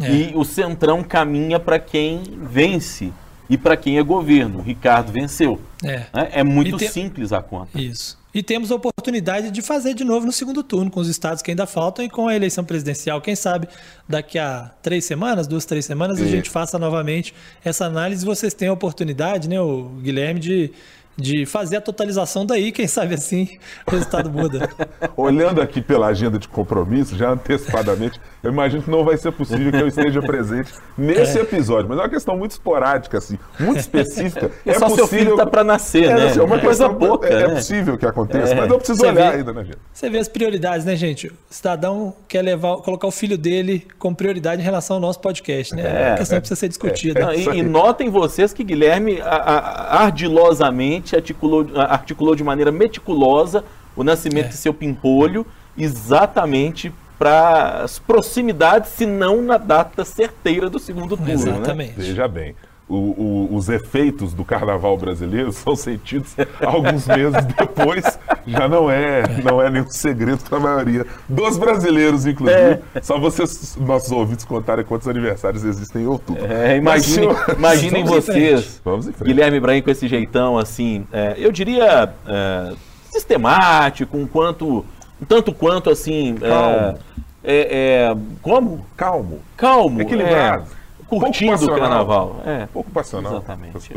É. 0.00 0.08
E 0.08 0.32
o 0.36 0.44
centrão 0.44 1.02
caminha 1.02 1.58
para 1.58 1.80
quem 1.80 2.22
vence 2.40 3.12
e 3.48 3.56
para 3.56 3.76
quem 3.76 3.98
é 3.98 4.02
governo. 4.02 4.58
O 4.58 4.62
Ricardo 4.62 5.12
venceu. 5.12 5.60
É, 5.82 6.06
né? 6.12 6.28
é 6.32 6.44
muito 6.44 6.76
te... 6.76 6.88
simples 6.88 7.32
a 7.32 7.42
conta. 7.42 7.80
Isso. 7.80 8.18
E 8.34 8.42
temos 8.42 8.70
a 8.70 8.74
oportunidade 8.74 9.50
de 9.50 9.62
fazer 9.62 9.94
de 9.94 10.04
novo 10.04 10.26
no 10.26 10.32
segundo 10.32 10.62
turno, 10.62 10.90
com 10.90 11.00
os 11.00 11.08
estados 11.08 11.42
que 11.42 11.50
ainda 11.50 11.66
faltam 11.66 12.04
e 12.04 12.10
com 12.10 12.28
a 12.28 12.36
eleição 12.36 12.62
presidencial. 12.62 13.20
Quem 13.20 13.34
sabe 13.34 13.66
daqui 14.06 14.38
a 14.38 14.70
três 14.82 15.06
semamas, 15.06 15.46
duas, 15.46 15.64
três 15.64 15.86
semanas, 15.86 16.20
a 16.20 16.26
gente 16.26 16.50
faça 16.50 16.78
novamente 16.78 17.34
essa 17.64 17.86
análise. 17.86 18.24
Vocês 18.24 18.52
têm 18.52 18.68
a 18.68 18.72
oportunidade, 18.72 19.48
né, 19.48 19.58
o 19.60 19.84
Guilherme, 20.02 20.38
de 20.38 20.70
de 21.18 21.44
fazer 21.44 21.76
a 21.76 21.80
totalização 21.80 22.46
daí, 22.46 22.70
quem 22.70 22.86
sabe 22.86 23.14
assim 23.14 23.58
o 23.86 23.90
resultado 23.90 24.30
muda. 24.30 24.70
Olhando 25.16 25.60
aqui 25.60 25.80
pela 25.80 26.06
agenda 26.06 26.38
de 26.38 26.46
compromisso, 26.46 27.16
já 27.16 27.30
antecipadamente, 27.30 28.20
eu 28.42 28.52
imagino 28.52 28.82
que 28.82 28.90
não 28.90 29.04
vai 29.04 29.16
ser 29.16 29.32
possível 29.32 29.72
que 29.72 29.78
eu 29.78 29.88
esteja 29.88 30.22
presente 30.22 30.72
nesse 30.96 31.38
é. 31.38 31.42
episódio, 31.42 31.88
mas 31.88 31.98
é 31.98 32.02
uma 32.02 32.08
questão 32.08 32.36
muito 32.36 32.52
esporádica, 32.52 33.18
assim, 33.18 33.36
muito 33.58 33.80
específica. 33.80 34.50
É, 34.64 34.70
é 34.70 34.74
só 34.74 34.86
possível... 34.86 35.08
seu 35.08 35.18
filho 35.18 35.36
tá 35.36 35.44
para 35.44 35.64
nascer, 35.64 36.04
é, 36.04 36.14
né? 36.14 36.26
Assim, 36.28 36.38
é 36.38 36.42
uma 36.42 36.60
coisa 36.60 36.88
pouca. 36.88 37.28
É, 37.28 37.32
é, 37.32 37.48
né? 37.48 37.54
possível 37.56 37.98
que 37.98 38.06
aconteça, 38.06 38.54
mas 38.54 38.70
eu 38.70 38.76
preciso 38.76 39.00
Você 39.00 39.06
olhar 39.08 39.32
vê, 39.32 39.38
ainda, 39.38 39.52
né, 39.52 39.64
gente? 39.64 39.78
Você 39.92 40.08
vê 40.08 40.18
as 40.18 40.28
prioridades, 40.28 40.86
né, 40.86 40.94
gente? 40.94 41.26
O 41.26 41.34
cidadão 41.50 42.14
quer 42.28 42.42
levar, 42.42 42.76
colocar 42.76 43.08
o 43.08 43.10
filho 43.10 43.36
dele 43.36 43.86
como 43.98 44.14
prioridade 44.14 44.62
em 44.62 44.64
relação 44.64 44.96
ao 44.96 45.00
nosso 45.00 45.20
podcast, 45.20 45.74
né? 45.74 45.82
É, 45.82 46.12
a 46.12 46.16
questão 46.16 46.38
precisa 46.38 46.58
ser 46.58 46.68
discutida. 46.68 47.20
Não, 47.20 47.34
e, 47.34 47.58
e, 47.58 47.62
notem 47.62 48.08
vocês 48.08 48.52
que 48.52 48.62
Guilherme 48.62 49.20
a, 49.20 49.36
a, 49.36 50.02
ardilosamente 50.04 51.07
articulou, 51.16 51.66
articulou 51.76 52.34
de 52.34 52.44
maneira 52.44 52.70
meticulosa 52.72 53.64
o 53.96 54.04
nascimento 54.04 54.46
é. 54.46 54.48
de 54.48 54.56
seu 54.56 54.72
pimpolho, 54.72 55.46
exatamente 55.76 56.92
para 57.18 57.82
as 57.82 57.98
proximidades, 57.98 58.92
se 58.92 59.04
não 59.04 59.42
na 59.42 59.58
data 59.58 60.04
certeira 60.04 60.70
do 60.70 60.78
segundo 60.78 61.16
turno. 61.16 61.26
Né? 61.26 61.32
Exatamente. 61.34 61.98
Né? 61.98 62.04
Veja 62.04 62.28
bem 62.28 62.54
o, 62.88 62.96
o, 62.96 63.54
os 63.54 63.68
efeitos 63.68 64.32
do 64.32 64.44
carnaval 64.44 64.96
brasileiro 64.96 65.52
são 65.52 65.76
sentidos 65.76 66.34
alguns 66.60 67.06
meses 67.06 67.44
depois. 67.58 68.18
Já 68.46 68.66
não 68.66 68.90
é, 68.90 69.22
não 69.44 69.60
é 69.60 69.68
nenhum 69.70 69.90
segredo 69.90 70.42
para 70.48 70.56
a 70.56 70.60
maioria 70.60 71.06
dos 71.28 71.58
brasileiros, 71.58 72.24
inclusive. 72.26 72.80
É. 72.94 73.02
Só 73.02 73.18
vocês, 73.18 73.76
nossos 73.76 74.10
ouvintes, 74.10 74.44
contarem 74.44 74.84
quantos 74.84 75.06
aniversários 75.06 75.64
existem 75.64 76.02
em 76.02 76.06
outubro. 76.06 76.46
É, 76.46 76.76
imagine, 76.76 77.26
imaginem 77.56 78.04
vamos 78.04 78.26
vocês, 78.26 78.80
Guilherme 79.22 79.58
Ibrahim 79.58 79.82
com 79.82 79.90
esse 79.90 80.08
jeitão 80.08 80.56
assim, 80.56 81.06
é, 81.12 81.34
eu 81.36 81.52
diria 81.52 82.10
é, 82.26 82.72
sistemático, 83.10 84.16
um 84.16 84.26
quanto, 84.26 84.84
um 85.20 85.24
tanto 85.26 85.52
quanto 85.52 85.90
assim. 85.90 86.36
É, 86.40 86.48
Calmo. 86.48 86.98
É, 87.44 88.16
como? 88.42 88.86
Calmo. 88.96 89.40
Calmo. 89.56 90.00
Equilibrado 90.00 90.77
curtindo 91.08 91.64
o 91.64 91.76
carnaval. 91.76 92.42
É, 92.44 92.66
pouco 92.66 92.90
passional. 92.90 93.32
Exatamente. 93.32 93.92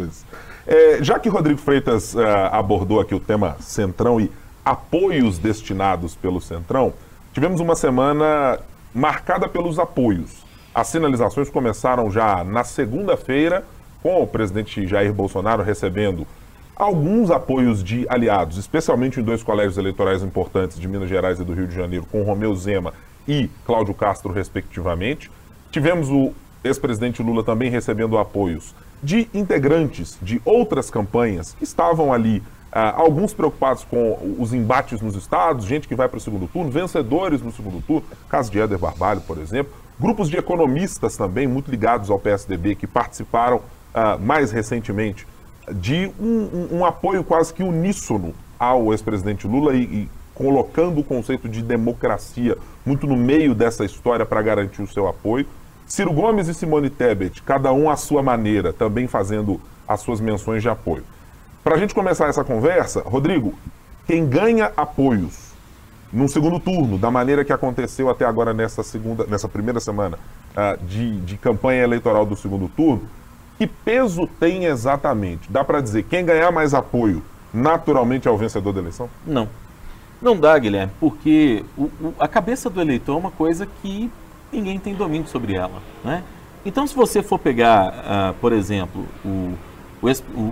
É, 0.66 1.04
já 1.04 1.20
que 1.20 1.28
Rodrigo 1.28 1.60
Freitas 1.60 2.14
uh, 2.14 2.20
abordou 2.52 3.00
aqui 3.00 3.14
o 3.14 3.20
tema 3.20 3.58
Centrão 3.60 4.20
e 4.20 4.32
apoios 4.64 5.38
destinados 5.38 6.16
pelo 6.16 6.40
Centrão, 6.40 6.94
tivemos 7.34 7.60
uma 7.60 7.76
semana 7.76 8.60
marcada 8.94 9.48
pelos 9.48 9.80
apoios. 9.80 10.46
As 10.74 10.88
sinalizações 10.88 11.50
começaram 11.50 12.10
já 12.10 12.44
na 12.44 12.64
segunda-feira, 12.64 13.66
com 14.02 14.22
o 14.22 14.28
presidente 14.28 14.88
Jair 14.88 15.14
Bolsonaro 15.14 15.64
recebendo 15.64 16.26
alguns 16.76 17.30
apoios 17.30 17.84
de 17.84 18.08
aliados, 18.10 18.58
especialmente 18.58 19.20
em 19.20 19.24
dois 19.24 19.44
colégios 19.44 19.78
eleitorais 19.78 20.24
importantes 20.24 20.80
de 20.80 20.88
Minas 20.88 21.10
Gerais 21.10 21.40
e 21.40 21.44
do 21.44 21.54
Rio 21.54 21.68
de 21.68 21.76
Janeiro, 21.76 22.08
com 22.12 22.24
Romeu 22.24 22.56
Zema 22.56 22.94
e 23.28 23.50
Cláudio 23.66 23.94
Castro, 23.94 24.32
respectivamente. 24.32 25.30
Tivemos 25.70 26.10
o 26.10 26.34
ex-presidente 26.64 27.22
Lula 27.22 27.44
também 27.44 27.70
recebendo 27.70 28.18
apoios 28.18 28.74
de 29.02 29.28
integrantes 29.34 30.18
de 30.22 30.42
outras 30.46 30.90
campanhas 30.90 31.56
que 31.58 31.64
estavam 31.64 32.14
ali, 32.14 32.44
ah, 32.72 32.94
alguns 32.96 33.34
preocupados 33.34 33.84
com 33.84 34.36
os 34.38 34.54
embates 34.54 35.02
nos 35.02 35.16
estados, 35.16 35.66
gente 35.66 35.88
que 35.88 35.96
vai 35.96 36.08
para 36.08 36.18
o 36.18 36.22
segundo 36.22 36.48
turno, 36.48 36.70
vencedores 36.70 37.42
no 37.42 37.52
segundo 37.52 37.82
turno, 37.86 38.04
caso 38.30 38.52
de 38.52 38.60
Éder 38.60 38.78
Barbalho, 38.78 39.22
por 39.22 39.38
exemplo, 39.38 39.74
grupos 40.00 40.30
de 40.30 40.38
economistas 40.38 41.18
também 41.18 41.48
muito 41.48 41.70
ligados 41.70 42.10
ao 42.10 42.20
PSDB 42.20 42.76
que 42.76 42.88
participaram 42.88 43.62
ah, 43.94 44.18
mais 44.18 44.52
recentemente 44.52 45.28
de 45.74 46.12
um, 46.20 46.68
um, 46.72 46.78
um, 46.78 46.86
apoio 46.86 47.24
quase 47.24 47.54
que 47.54 47.64
uníssono 47.64 48.34
ao 48.58 48.92
ex-presidente 48.92 49.48
Lula 49.48 49.76
e, 49.76 49.84
e 49.84 50.10
colocando 50.34 51.00
o 51.00 51.04
conceito 51.04 51.48
de 51.48 51.62
democracia 51.62 52.58
muito 52.86 53.06
no 53.06 53.16
meio 53.16 53.54
dessa 53.54 53.86
história 53.86 54.26
para 54.26 54.42
garantir 54.42 54.82
o 54.82 54.88
seu 54.88 55.08
apoio. 55.08 55.46
Ciro 55.92 56.14
Gomes 56.14 56.48
e 56.48 56.54
Simone 56.54 56.90
Tebet, 56.90 57.44
cada 57.44 57.74
um 57.74 57.90
à 57.90 57.98
sua 57.98 58.24
maneira, 58.24 58.72
também 58.72 59.08
fazendo 59.08 59.60
as 59.86 60.00
suas 60.00 60.22
menções 60.22 60.62
de 60.62 60.70
apoio. 60.70 61.04
Para 61.66 61.76
a 61.76 61.78
gente 61.78 61.94
começar 61.94 62.30
essa 62.30 62.46
conversa, 62.46 63.02
Rodrigo, 63.02 63.54
quem 64.08 64.26
ganha 64.26 64.72
apoios 64.78 65.52
num 66.10 66.30
segundo 66.30 66.62
turno, 66.62 66.98
da 66.98 67.12
maneira 67.12 67.44
que 67.44 67.52
aconteceu 67.52 68.10
até 68.10 68.24
agora 68.24 68.54
nessa, 68.54 68.84
segunda, 68.84 69.26
nessa 69.26 69.50
primeira 69.50 69.82
semana 69.82 70.18
uh, 70.52 70.82
de, 70.86 71.20
de 71.20 71.36
campanha 71.36 71.84
eleitoral 71.84 72.26
do 72.26 72.38
segundo 72.38 72.70
turno, 72.70 73.10
que 73.58 73.68
peso 73.68 74.26
tem 74.40 74.64
exatamente? 74.64 75.52
Dá 75.52 75.62
para 75.62 75.82
dizer 75.82 76.04
quem 76.04 76.24
ganhar 76.24 76.54
mais 76.54 76.74
apoio 76.74 77.22
naturalmente 77.54 78.30
é 78.30 78.32
o 78.32 78.38
vencedor 78.38 78.72
da 78.72 78.80
eleição? 78.80 79.10
Não. 79.28 79.50
Não 80.22 80.40
dá, 80.40 80.58
Guilherme, 80.58 80.94
porque 81.02 81.66
o, 81.78 81.84
o, 82.00 82.14
a 82.18 82.30
cabeça 82.30 82.70
do 82.70 82.80
eleitor 82.80 83.18
é 83.18 83.20
uma 83.20 83.32
coisa 83.32 83.68
que 83.82 84.10
ninguém 84.52 84.80
tem 84.80 84.94
domínio 84.94 85.28
sobre 85.28 85.56
ela. 85.56 85.82
Né? 86.04 86.24
Então, 86.66 86.86
se 86.86 86.96
você 86.96 87.24
for 87.24 87.40
pegar, 87.40 87.90
uh, 87.90 88.34
por 88.36 88.54
exemplo, 88.54 89.06
o, 89.26 89.54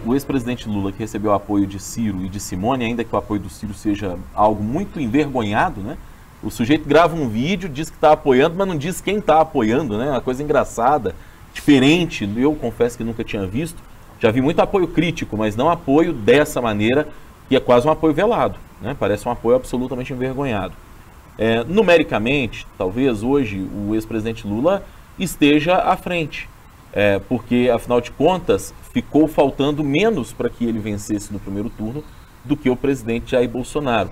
o 0.05 0.13
ex-presidente 0.13 0.67
ex 0.67 0.75
Lula, 0.75 0.91
que 0.91 0.99
recebeu 0.99 1.31
o 1.31 1.33
apoio 1.33 1.67
de 1.67 1.79
Ciro 1.79 2.23
e 2.23 2.29
de 2.29 2.39
Simone, 2.39 2.85
ainda 2.85 3.03
que 3.03 3.13
o 3.13 3.17
apoio 3.17 3.41
do 3.41 3.49
Ciro 3.49 3.73
seja 3.73 4.17
algo 4.33 4.63
muito 4.63 4.99
envergonhado, 4.99 5.81
né? 5.81 5.97
O 6.41 6.49
sujeito 6.49 6.87
grava 6.87 7.15
um 7.15 7.27
vídeo, 7.27 7.67
diz 7.67 7.89
que 7.89 7.97
está 7.97 8.13
apoiando, 8.13 8.55
mas 8.55 8.67
não 8.67 8.77
diz 8.77 9.01
quem 9.01 9.17
está 9.17 9.41
apoiando, 9.41 9.97
né? 9.97 10.09
Uma 10.09 10.21
coisa 10.21 10.41
engraçada, 10.41 11.13
diferente. 11.53 12.29
Eu 12.37 12.55
confesso 12.55 12.97
que 12.97 13.03
nunca 13.03 13.23
tinha 13.23 13.45
visto. 13.45 13.77
Já 14.19 14.31
vi 14.31 14.41
muito 14.41 14.59
apoio 14.59 14.87
crítico, 14.87 15.37
mas 15.37 15.55
não 15.55 15.69
apoio 15.69 16.13
dessa 16.13 16.61
maneira, 16.61 17.07
que 17.47 17.55
é 17.55 17.59
quase 17.59 17.87
um 17.87 17.91
apoio 17.91 18.13
velado, 18.13 18.57
né? 18.81 18.95
Parece 18.97 19.27
um 19.27 19.31
apoio 19.31 19.57
absolutamente 19.57 20.13
envergonhado. 20.13 20.73
É, 21.41 21.63
numericamente, 21.63 22.67
talvez 22.77 23.23
hoje 23.23 23.65
o 23.73 23.95
ex-presidente 23.95 24.45
Lula 24.45 24.83
esteja 25.17 25.77
à 25.77 25.95
frente, 25.95 26.49
é, 26.91 27.17
porque 27.17 27.71
afinal 27.73 28.01
de 28.01 28.11
contas 28.11 28.73
ficou 28.91 29.25
faltando 29.25 29.81
menos 29.81 30.33
para 30.33 30.49
que 30.49 30.65
ele 30.65 30.79
vencesse 30.79 31.31
no 31.31 31.39
primeiro 31.39 31.69
turno 31.69 32.03
do 32.43 32.57
que 32.57 32.69
o 32.69 32.75
presidente 32.75 33.31
Jair 33.31 33.47
Bolsonaro. 33.47 34.09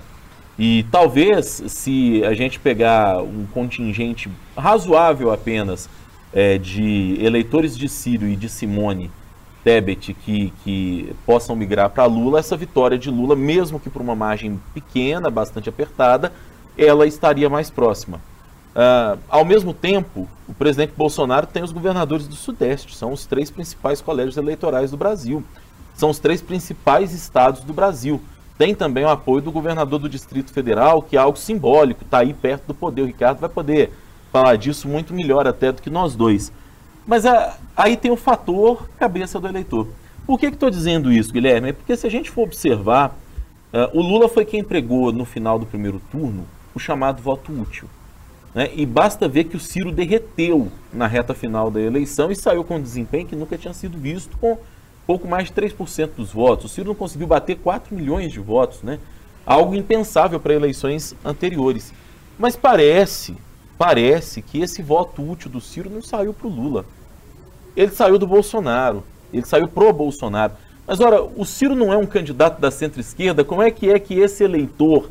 E 0.58 0.86
talvez, 0.90 1.64
se 1.68 2.24
a 2.24 2.34
gente 2.34 2.62
pegar 2.62 3.22
um 3.22 3.46
contingente 3.54 4.30
razoável 4.56 5.30
apenas 5.30 5.90
é, 6.32 6.58
de 6.58 7.18
eleitores 7.22 7.78
de 7.78 7.90
Ciro 7.90 8.26
e 8.26 8.38
de 8.38 8.48
Simone 8.48 9.12
Tebet 9.66 10.14
que, 10.14 10.54
que 10.64 11.14
possam 11.26 11.58
migrar 11.58 11.90
para 11.90 12.06
Lula, 12.06 12.40
essa 12.40 12.56
vitória 12.56 12.98
de 12.98 13.12
Lula, 13.12 13.36
mesmo 13.36 13.82
que 13.82 13.90
por 13.90 14.02
uma 14.02 14.16
margem 14.16 14.58
pequena, 14.74 15.30
bastante 15.30 15.68
apertada, 15.68 16.32
ela 16.78 17.08
estaria 17.08 17.50
mais 17.50 17.70
próxima. 17.70 18.22
Uh, 18.78 19.18
ao 19.28 19.44
mesmo 19.44 19.74
tempo, 19.74 20.28
o 20.48 20.54
presidente 20.54 20.94
Bolsonaro 20.96 21.48
tem 21.48 21.64
os 21.64 21.72
governadores 21.72 22.28
do 22.28 22.36
Sudeste, 22.36 22.96
são 22.96 23.12
os 23.12 23.26
três 23.26 23.50
principais 23.50 24.02
colégios 24.02 24.38
eleitorais 24.38 24.92
do 24.92 24.98
Brasil, 24.98 25.44
são 25.96 26.12
os 26.12 26.20
três 26.20 26.42
principais 26.42 27.12
estados 27.12 27.62
do 27.62 27.74
Brasil. 27.74 28.22
Tem 28.56 28.76
também 28.76 29.04
o 29.04 29.10
apoio 29.10 29.42
do 29.42 29.52
governador 29.52 30.00
do 30.00 30.08
Distrito 30.08 30.52
Federal, 30.52 31.02
que 31.02 31.18
é 31.18 31.20
algo 31.20 31.38
simbólico, 31.40 32.04
está 32.04 32.20
aí 32.20 32.36
perto 32.36 32.68
do 32.68 32.74
poder. 32.76 33.02
O 33.02 33.06
Ricardo 33.06 33.40
vai 33.40 33.50
poder 33.50 33.92
falar 34.32 34.56
disso 34.58 34.88
muito 34.88 35.12
melhor 35.12 35.48
até 35.48 35.72
do 35.72 35.82
que 35.82 35.90
nós 35.90 36.16
dois. 36.16 36.52
Mas 37.06 37.26
uh, 37.26 37.54
aí 37.76 37.98
tem 37.98 38.12
o 38.12 38.16
fator 38.16 38.88
cabeça 39.00 39.40
do 39.40 39.48
eleitor. 39.48 39.88
Por 40.26 40.40
que 40.40 40.48
estou 40.48 40.70
dizendo 40.70 41.12
isso, 41.12 41.34
Guilherme? 41.34 41.70
É 41.70 41.74
porque 41.74 41.98
se 41.98 42.06
a 42.06 42.12
gente 42.12 42.30
for 42.30 42.44
observar, 42.44 43.18
uh, 43.74 43.98
o 43.98 44.02
Lula 44.04 44.30
foi 44.30 44.46
quem 44.46 44.64
pregou 44.64 45.12
no 45.12 45.26
final 45.26 45.58
do 45.58 45.66
primeiro 45.66 46.00
turno 46.12 46.46
o 46.78 46.80
chamado 46.80 47.22
voto 47.22 47.52
útil. 47.52 47.90
Né? 48.56 48.72
E 48.74 48.86
basta 48.86 49.28
ver 49.28 49.44
que 49.46 49.58
o 49.58 49.60
Ciro 49.60 49.92
derreteu 49.92 50.72
na 50.94 51.06
reta 51.06 51.34
final 51.34 51.70
da 51.70 51.82
eleição 51.82 52.32
e 52.32 52.36
saiu 52.36 52.64
com 52.64 52.78
um 52.78 52.82
desempenho 52.82 53.28
que 53.28 53.36
nunca 53.36 53.58
tinha 53.58 53.74
sido 53.74 53.98
visto, 53.98 54.38
com 54.38 54.58
pouco 55.06 55.28
mais 55.28 55.48
de 55.48 55.54
3% 55.54 56.12
dos 56.16 56.32
votos. 56.32 56.66
O 56.66 56.70
Ciro 56.70 56.88
não 56.88 56.96
conseguiu 56.96 57.28
bater 57.28 57.58
4 57.58 57.96
milhões 57.96 58.32
de 58.32 58.40
votos, 58.40 58.82
né? 58.82 59.00
algo 59.46 59.76
impensável 59.76 60.40
para 60.40 60.54
eleições 60.54 61.16
anteriores. 61.24 61.94
Mas 62.38 62.56
parece, 62.56 63.36
parece 63.78 64.42
que 64.42 64.60
esse 64.60 64.82
voto 64.82 65.22
útil 65.22 65.50
do 65.50 65.62
Ciro 65.62 65.90
não 65.90 66.02
saiu 66.02 66.34
para 66.34 66.48
o 66.48 66.50
Lula. 66.50 66.86
Ele 67.76 67.92
saiu 67.92 68.18
do 68.18 68.28
Bolsonaro, 68.28 69.04
ele 69.32 69.46
saiu 69.46 69.68
pro 69.68 69.94
Bolsonaro. 69.94 70.54
Mas 70.86 71.00
ora, 71.00 71.22
o 71.22 71.46
Ciro 71.46 71.76
não 71.76 71.94
é 71.94 71.98
um 71.98 72.06
candidato 72.06 72.60
da 72.60 72.72
centro-esquerda, 72.72 73.44
como 73.44 73.62
é 73.62 73.70
que 73.72 73.90
é 73.90 74.00
que 74.00 74.16
esse 74.20 74.44
eleitor 74.44 75.10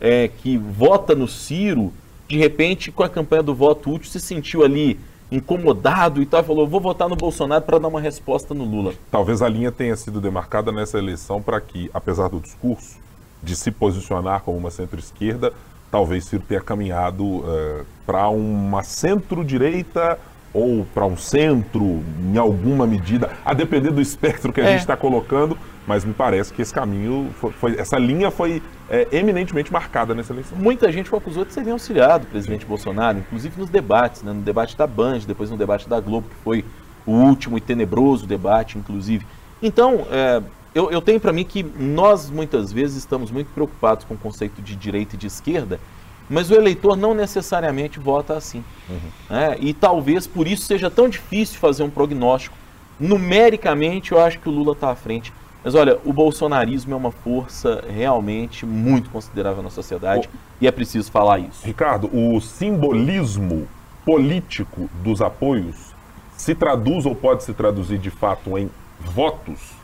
é, 0.00 0.28
que 0.28 0.56
vota 0.56 1.14
no 1.14 1.26
Ciro 1.26 1.92
de 2.28 2.36
repente, 2.36 2.90
com 2.90 3.02
a 3.02 3.08
campanha 3.08 3.42
do 3.42 3.54
voto 3.54 3.90
útil, 3.90 4.10
se 4.10 4.20
sentiu 4.20 4.64
ali 4.64 4.98
incomodado 5.30 6.20
e 6.20 6.26
tal, 6.26 6.40
e 6.40 6.44
falou: 6.44 6.66
vou 6.66 6.80
votar 6.80 7.08
no 7.08 7.16
Bolsonaro 7.16 7.64
para 7.64 7.78
dar 7.78 7.88
uma 7.88 8.00
resposta 8.00 8.52
no 8.52 8.64
Lula. 8.64 8.94
Talvez 9.10 9.42
a 9.42 9.48
linha 9.48 9.70
tenha 9.70 9.96
sido 9.96 10.20
demarcada 10.20 10.72
nessa 10.72 10.98
eleição 10.98 11.40
para 11.40 11.60
que, 11.60 11.90
apesar 11.94 12.28
do 12.28 12.40
discurso 12.40 12.98
de 13.42 13.54
se 13.54 13.70
posicionar 13.70 14.40
como 14.42 14.56
uma 14.56 14.70
centro-esquerda, 14.70 15.52
talvez 15.90 16.24
Ciro 16.24 16.42
tenha 16.48 16.60
caminhado 16.60 17.24
uh, 17.24 17.44
eh, 17.46 17.84
para 18.04 18.28
uma 18.28 18.82
centro-direita 18.82 20.18
ou 20.52 20.86
para 20.92 21.06
um 21.06 21.16
centro, 21.16 22.02
em 22.18 22.36
alguma 22.38 22.86
medida, 22.86 23.30
a 23.44 23.52
depender 23.52 23.90
do 23.90 24.00
espectro 24.00 24.52
que 24.52 24.60
a 24.60 24.64
é. 24.64 24.68
gente 24.72 24.80
está 24.80 24.96
colocando, 24.96 25.56
mas 25.86 26.04
me 26.04 26.12
parece 26.12 26.52
que 26.52 26.60
esse 26.60 26.74
caminho, 26.74 27.30
foi, 27.38 27.52
foi 27.52 27.78
essa 27.78 27.96
linha 27.98 28.30
foi 28.30 28.62
é, 28.90 29.06
eminentemente 29.12 29.72
marcada 29.72 30.14
nessa 30.14 30.32
eleição. 30.32 30.58
Muita 30.58 30.90
gente 30.90 31.12
o 31.12 31.16
acusou 31.16 31.44
de 31.44 31.52
ser 31.52 31.68
auxiliado 31.70 32.24
o 32.24 32.26
presidente 32.26 32.62
Sim. 32.62 32.68
Bolsonaro, 32.68 33.18
inclusive 33.18 33.58
nos 33.60 33.70
debates, 33.70 34.22
né? 34.22 34.32
no 34.32 34.42
debate 34.42 34.76
da 34.76 34.86
Band, 34.86 35.20
depois 35.26 35.50
no 35.50 35.56
debate 35.56 35.88
da 35.88 36.00
Globo, 36.00 36.28
que 36.28 36.36
foi 36.42 36.64
o 37.06 37.12
último 37.12 37.56
e 37.56 37.60
tenebroso 37.60 38.26
debate, 38.26 38.76
inclusive. 38.76 39.24
Então, 39.62 40.06
é, 40.10 40.42
eu, 40.74 40.90
eu, 40.90 41.00
tenho 41.00 41.20
para 41.20 41.32
mim 41.32 41.44
que 41.44 41.62
nós, 41.62 42.28
muitas 42.28 42.72
vezes, 42.72 42.98
estamos 42.98 43.30
muito 43.30 43.48
preocupados 43.54 44.04
com 44.04 44.14
o 44.14 44.18
conceito 44.18 44.60
de 44.60 44.74
direita 44.74 45.14
e 45.14 45.18
de 45.18 45.28
esquerda, 45.28 45.80
mas 46.28 46.50
o 46.50 46.54
eleitor 46.54 46.96
não 46.96 47.14
necessariamente 47.14 48.00
vota 48.00 48.34
assim. 48.34 48.62
Uhum. 48.88 48.98
Né? 49.30 49.56
E 49.60 49.72
talvez 49.72 50.26
por 50.26 50.46
isso 50.48 50.66
seja 50.66 50.90
tão 50.90 51.08
difícil 51.08 51.58
fazer 51.58 51.84
um 51.84 51.90
prognóstico. 51.90 52.56
Numericamente, 52.98 54.12
eu 54.12 54.20
acho 54.20 54.40
que 54.40 54.48
o 54.48 54.52
Lula 54.52 54.72
está 54.72 54.90
à 54.90 54.96
frente. 54.96 55.32
Mas 55.66 55.74
olha, 55.74 55.98
o 56.04 56.12
bolsonarismo 56.12 56.94
é 56.94 56.96
uma 56.96 57.10
força 57.10 57.82
realmente 57.92 58.64
muito 58.64 59.10
considerável 59.10 59.64
na 59.64 59.68
sociedade 59.68 60.28
o... 60.28 60.38
e 60.60 60.68
é 60.68 60.70
preciso 60.70 61.10
falar 61.10 61.40
isso. 61.40 61.66
Ricardo, 61.66 62.08
o 62.16 62.40
simbolismo 62.40 63.66
político 64.04 64.88
dos 65.02 65.20
apoios 65.20 65.92
se 66.36 66.54
traduz 66.54 67.04
ou 67.04 67.16
pode 67.16 67.42
se 67.42 67.52
traduzir 67.52 67.98
de 67.98 68.10
fato 68.10 68.56
em 68.56 68.70
votos? 69.00 69.75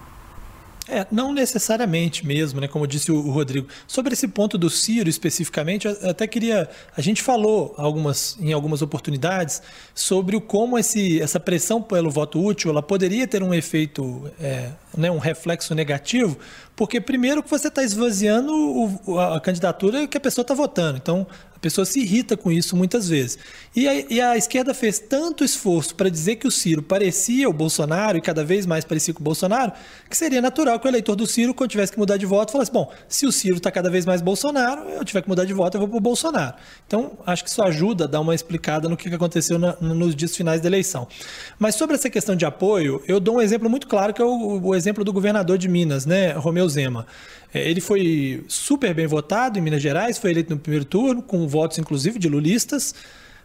É, 0.88 1.06
não 1.12 1.32
necessariamente 1.32 2.26
mesmo, 2.26 2.60
né? 2.60 2.66
Como 2.66 2.86
disse 2.88 3.12
o, 3.12 3.20
Rodrigo. 3.30 3.68
Sobre 3.86 4.14
esse 4.14 4.26
ponto 4.26 4.58
do 4.58 4.68
Ciro 4.68 5.08
especificamente, 5.08 5.86
eu 5.86 6.10
até 6.10 6.26
queria. 6.26 6.68
A 6.96 7.00
gente 7.00 7.22
falou 7.22 7.72
algumas, 7.78 8.36
em 8.40 8.52
algumas 8.52 8.82
oportunidades 8.82 9.62
sobre 9.94 10.40
como 10.40 10.76
esse, 10.76 11.20
essa 11.20 11.38
pressão 11.38 11.80
pelo 11.80 12.10
voto 12.10 12.44
útil 12.44 12.70
ela 12.70 12.82
poderia 12.82 13.28
ter 13.28 13.42
um 13.44 13.54
efeito, 13.54 14.28
é, 14.40 14.70
né, 14.96 15.08
um 15.10 15.18
reflexo 15.18 15.72
negativo, 15.72 16.36
porque 16.74 17.00
primeiro 17.00 17.42
que 17.44 17.50
você 17.50 17.68
está 17.68 17.84
esvaziando 17.84 18.52
o, 18.52 19.20
a 19.20 19.40
candidatura 19.40 20.08
que 20.08 20.16
a 20.16 20.20
pessoa 20.20 20.42
está 20.42 20.54
votando. 20.54 20.98
Então, 20.98 21.26
pessoa 21.62 21.84
se 21.84 22.00
irrita 22.00 22.36
com 22.36 22.50
isso 22.50 22.76
muitas 22.76 23.08
vezes. 23.08 23.38
E 23.74 23.88
a, 23.88 23.94
e 23.94 24.20
a 24.20 24.36
esquerda 24.36 24.74
fez 24.74 24.98
tanto 24.98 25.44
esforço 25.44 25.94
para 25.94 26.10
dizer 26.10 26.36
que 26.36 26.46
o 26.46 26.50
Ciro 26.50 26.82
parecia 26.82 27.48
o 27.48 27.52
Bolsonaro 27.52 28.18
e 28.18 28.20
cada 28.20 28.44
vez 28.44 28.66
mais 28.66 28.84
parecia 28.84 29.14
com 29.14 29.20
o 29.20 29.22
Bolsonaro, 29.22 29.72
que 30.10 30.16
seria 30.16 30.42
natural 30.42 30.80
que 30.80 30.86
o 30.86 30.90
eleitor 30.90 31.14
do 31.14 31.26
Ciro, 31.26 31.54
quando 31.54 31.70
tivesse 31.70 31.92
que 31.92 31.98
mudar 31.98 32.16
de 32.16 32.26
voto, 32.26 32.50
falasse: 32.52 32.72
bom, 32.72 32.92
se 33.08 33.24
o 33.26 33.32
Ciro 33.32 33.56
está 33.56 33.70
cada 33.70 33.88
vez 33.88 34.04
mais 34.04 34.20
Bolsonaro, 34.20 34.88
eu 34.90 35.04
tiver 35.04 35.22
que 35.22 35.28
mudar 35.28 35.44
de 35.44 35.52
voto, 35.54 35.76
eu 35.76 35.80
vou 35.80 35.88
para 35.88 35.98
o 35.98 36.00
Bolsonaro. 36.00 36.56
Então, 36.86 37.16
acho 37.24 37.44
que 37.44 37.50
isso 37.50 37.62
ajuda 37.62 38.04
a 38.04 38.06
dar 38.08 38.20
uma 38.20 38.34
explicada 38.34 38.88
no 38.88 38.96
que 38.96 39.08
aconteceu 39.08 39.58
na, 39.58 39.76
nos 39.80 40.16
dias 40.16 40.36
finais 40.36 40.60
da 40.60 40.68
eleição. 40.68 41.06
Mas 41.58 41.76
sobre 41.76 41.94
essa 41.94 42.10
questão 42.10 42.34
de 42.34 42.44
apoio, 42.44 43.00
eu 43.06 43.20
dou 43.20 43.36
um 43.36 43.40
exemplo 43.40 43.70
muito 43.70 43.86
claro, 43.86 44.12
que 44.12 44.20
é 44.20 44.24
o, 44.24 44.60
o 44.60 44.74
exemplo 44.74 45.04
do 45.04 45.12
governador 45.12 45.56
de 45.56 45.68
Minas, 45.68 46.04
né, 46.04 46.32
Romeu 46.32 46.68
Zema. 46.68 47.06
É, 47.52 47.68
ele 47.68 47.80
foi 47.80 48.44
super 48.48 48.94
bem 48.94 49.06
votado 49.06 49.58
em 49.58 49.62
Minas 49.62 49.82
Gerais, 49.82 50.18
foi 50.18 50.30
eleito 50.30 50.54
no 50.54 50.58
primeiro 50.58 50.84
turno, 50.84 51.22
com 51.22 51.46
votos 51.46 51.78
inclusive 51.78 52.18
de 52.18 52.28
lulistas. 52.28 52.94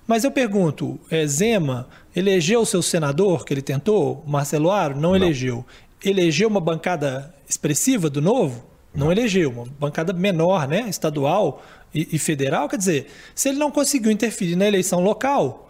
Mas 0.08 0.24
eu 0.24 0.32
pergunto, 0.32 0.98
é, 1.12 1.28
Zema 1.28 1.88
elegeu 2.16 2.62
o 2.62 2.66
seu 2.66 2.82
senador 2.82 3.44
que 3.44 3.54
ele 3.54 3.62
tentou? 3.62 4.24
Marcelo 4.26 4.72
Aro? 4.72 4.96
Não, 4.96 5.10
não. 5.10 5.16
elegeu. 5.16 5.66
Elegeu 6.04 6.48
uma 6.48 6.62
bancada 6.62 7.34
expressiva 7.50 8.10
do 8.10 8.22
Novo? 8.22 8.64
Não, 8.96 9.06
não 9.06 9.12
elegeu. 9.12 9.52
Uma 9.52 9.66
bancada 9.78 10.14
menor, 10.14 10.68
né? 10.68 10.86
estadual 10.88 11.62
e, 11.94 12.08
e 12.14 12.18
federal. 12.18 12.70
Quer 12.70 12.78
dizer, 12.78 13.08
se 13.36 13.50
ele 13.50 13.58
não 13.58 13.70
conseguiu 13.70 14.10
interferir 14.10 14.56
na 14.56 14.66
eleição 14.66 15.02
local, 15.02 15.67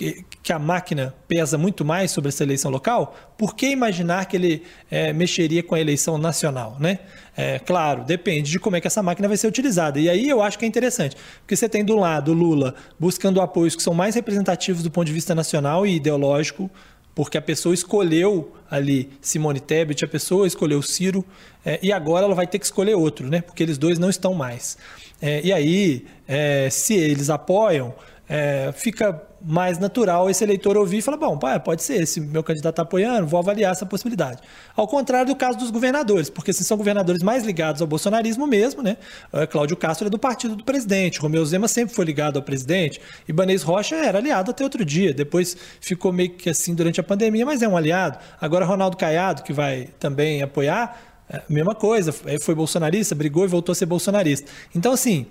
que, 0.00 0.24
que, 0.42 0.50
a 0.50 0.58
máquina 0.58 1.14
pesa 1.28 1.58
muito 1.58 1.84
mais 1.84 2.10
sobre 2.10 2.30
essa 2.30 2.42
eleição 2.42 2.70
local, 2.70 3.14
por 3.36 3.54
que 3.54 3.66
imaginar 3.66 4.24
que 4.24 4.34
ele 4.34 4.62
é, 4.90 5.12
mexeria 5.12 5.62
com 5.62 5.74
a 5.74 5.80
eleição 5.80 6.16
nacional? 6.16 6.78
Né? 6.80 7.00
É, 7.36 7.58
claro, 7.58 8.02
depende 8.02 8.50
de 8.50 8.58
como 8.58 8.76
é 8.76 8.80
que 8.80 8.86
essa 8.86 9.02
máquina 9.02 9.28
vai 9.28 9.36
ser 9.36 9.46
utilizada. 9.46 10.00
E 10.00 10.08
aí 10.08 10.26
eu 10.26 10.42
acho 10.42 10.58
que 10.58 10.64
é 10.64 10.68
interessante, 10.68 11.16
porque 11.40 11.54
você 11.54 11.68
tem 11.68 11.84
do 11.84 11.96
lado 11.96 12.32
Lula 12.32 12.74
buscando 12.98 13.42
apoios 13.42 13.76
que 13.76 13.82
são 13.82 13.92
mais 13.92 14.14
representativos 14.14 14.82
do 14.82 14.90
ponto 14.90 15.06
de 15.06 15.12
vista 15.12 15.34
nacional 15.34 15.86
e 15.86 15.96
ideológico, 15.96 16.70
porque 17.14 17.36
a 17.36 17.42
pessoa 17.42 17.74
escolheu 17.74 18.54
ali 18.70 19.10
Simone 19.20 19.60
Tebet, 19.60 20.02
a 20.02 20.08
pessoa 20.08 20.46
escolheu 20.46 20.80
Ciro, 20.80 21.22
é, 21.62 21.78
e 21.82 21.92
agora 21.92 22.24
ela 22.24 22.34
vai 22.34 22.46
ter 22.46 22.58
que 22.58 22.64
escolher 22.64 22.94
outro, 22.94 23.28
né? 23.28 23.42
porque 23.42 23.62
eles 23.62 23.76
dois 23.76 23.98
não 23.98 24.08
estão 24.08 24.32
mais. 24.32 24.78
É, 25.20 25.42
e 25.44 25.52
aí, 25.52 26.06
é, 26.26 26.70
se 26.70 26.94
eles 26.94 27.28
apoiam, 27.28 27.94
é, 28.32 28.70
fica 28.72 29.20
mais 29.42 29.76
natural 29.80 30.30
esse 30.30 30.44
eleitor 30.44 30.76
ouvir 30.76 30.98
e 30.98 31.02
falar: 31.02 31.16
bom, 31.16 31.36
pode 31.64 31.82
ser, 31.82 32.06
se 32.06 32.20
meu 32.20 32.44
candidato 32.44 32.74
está 32.74 32.82
apoiando, 32.82 33.26
vou 33.26 33.40
avaliar 33.40 33.72
essa 33.72 33.84
possibilidade. 33.84 34.40
Ao 34.76 34.86
contrário 34.86 35.26
do 35.26 35.34
caso 35.34 35.58
dos 35.58 35.72
governadores, 35.72 36.30
porque 36.30 36.52
esses 36.52 36.64
são 36.64 36.76
governadores 36.76 37.24
mais 37.24 37.42
ligados 37.42 37.82
ao 37.82 37.88
bolsonarismo 37.88 38.46
mesmo, 38.46 38.84
né? 38.84 38.98
Uh, 39.32 39.48
Cláudio 39.48 39.76
Castro 39.76 40.06
é 40.06 40.10
do 40.10 40.18
partido 40.18 40.54
do 40.54 40.62
presidente, 40.62 41.18
Romeu 41.18 41.44
Zema 41.44 41.66
sempre 41.66 41.92
foi 41.92 42.04
ligado 42.04 42.36
ao 42.36 42.42
presidente, 42.44 43.00
Ibanez 43.26 43.62
Rocha 43.62 43.96
era 43.96 44.18
aliado 44.18 44.52
até 44.52 44.62
outro 44.62 44.84
dia, 44.84 45.12
depois 45.12 45.56
ficou 45.80 46.12
meio 46.12 46.30
que 46.30 46.48
assim 46.48 46.72
durante 46.72 47.00
a 47.00 47.02
pandemia, 47.02 47.44
mas 47.44 47.62
é 47.62 47.68
um 47.68 47.76
aliado. 47.76 48.16
Agora 48.40 48.64
Ronaldo 48.64 48.96
Caiado, 48.96 49.42
que 49.42 49.52
vai 49.52 49.88
também 49.98 50.40
apoiar, 50.40 51.02
é, 51.28 51.42
mesma 51.48 51.74
coisa, 51.74 52.12
foi 52.40 52.54
bolsonarista, 52.54 53.12
brigou 53.12 53.44
e 53.44 53.48
voltou 53.48 53.72
a 53.72 53.74
ser 53.74 53.86
bolsonarista. 53.86 54.48
Então, 54.72 54.92
assim, 54.92 55.26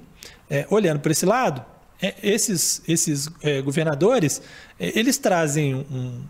é, 0.49 0.65
olhando 0.69 0.99
por 0.99 1.11
esse 1.11 1.25
lado, 1.25 1.63
é, 2.01 2.15
esses, 2.23 2.81
esses 2.87 3.29
é, 3.41 3.61
governadores, 3.61 4.41
é, 4.79 4.97
eles 4.97 5.17
trazem 5.17 5.75
um, 5.75 6.21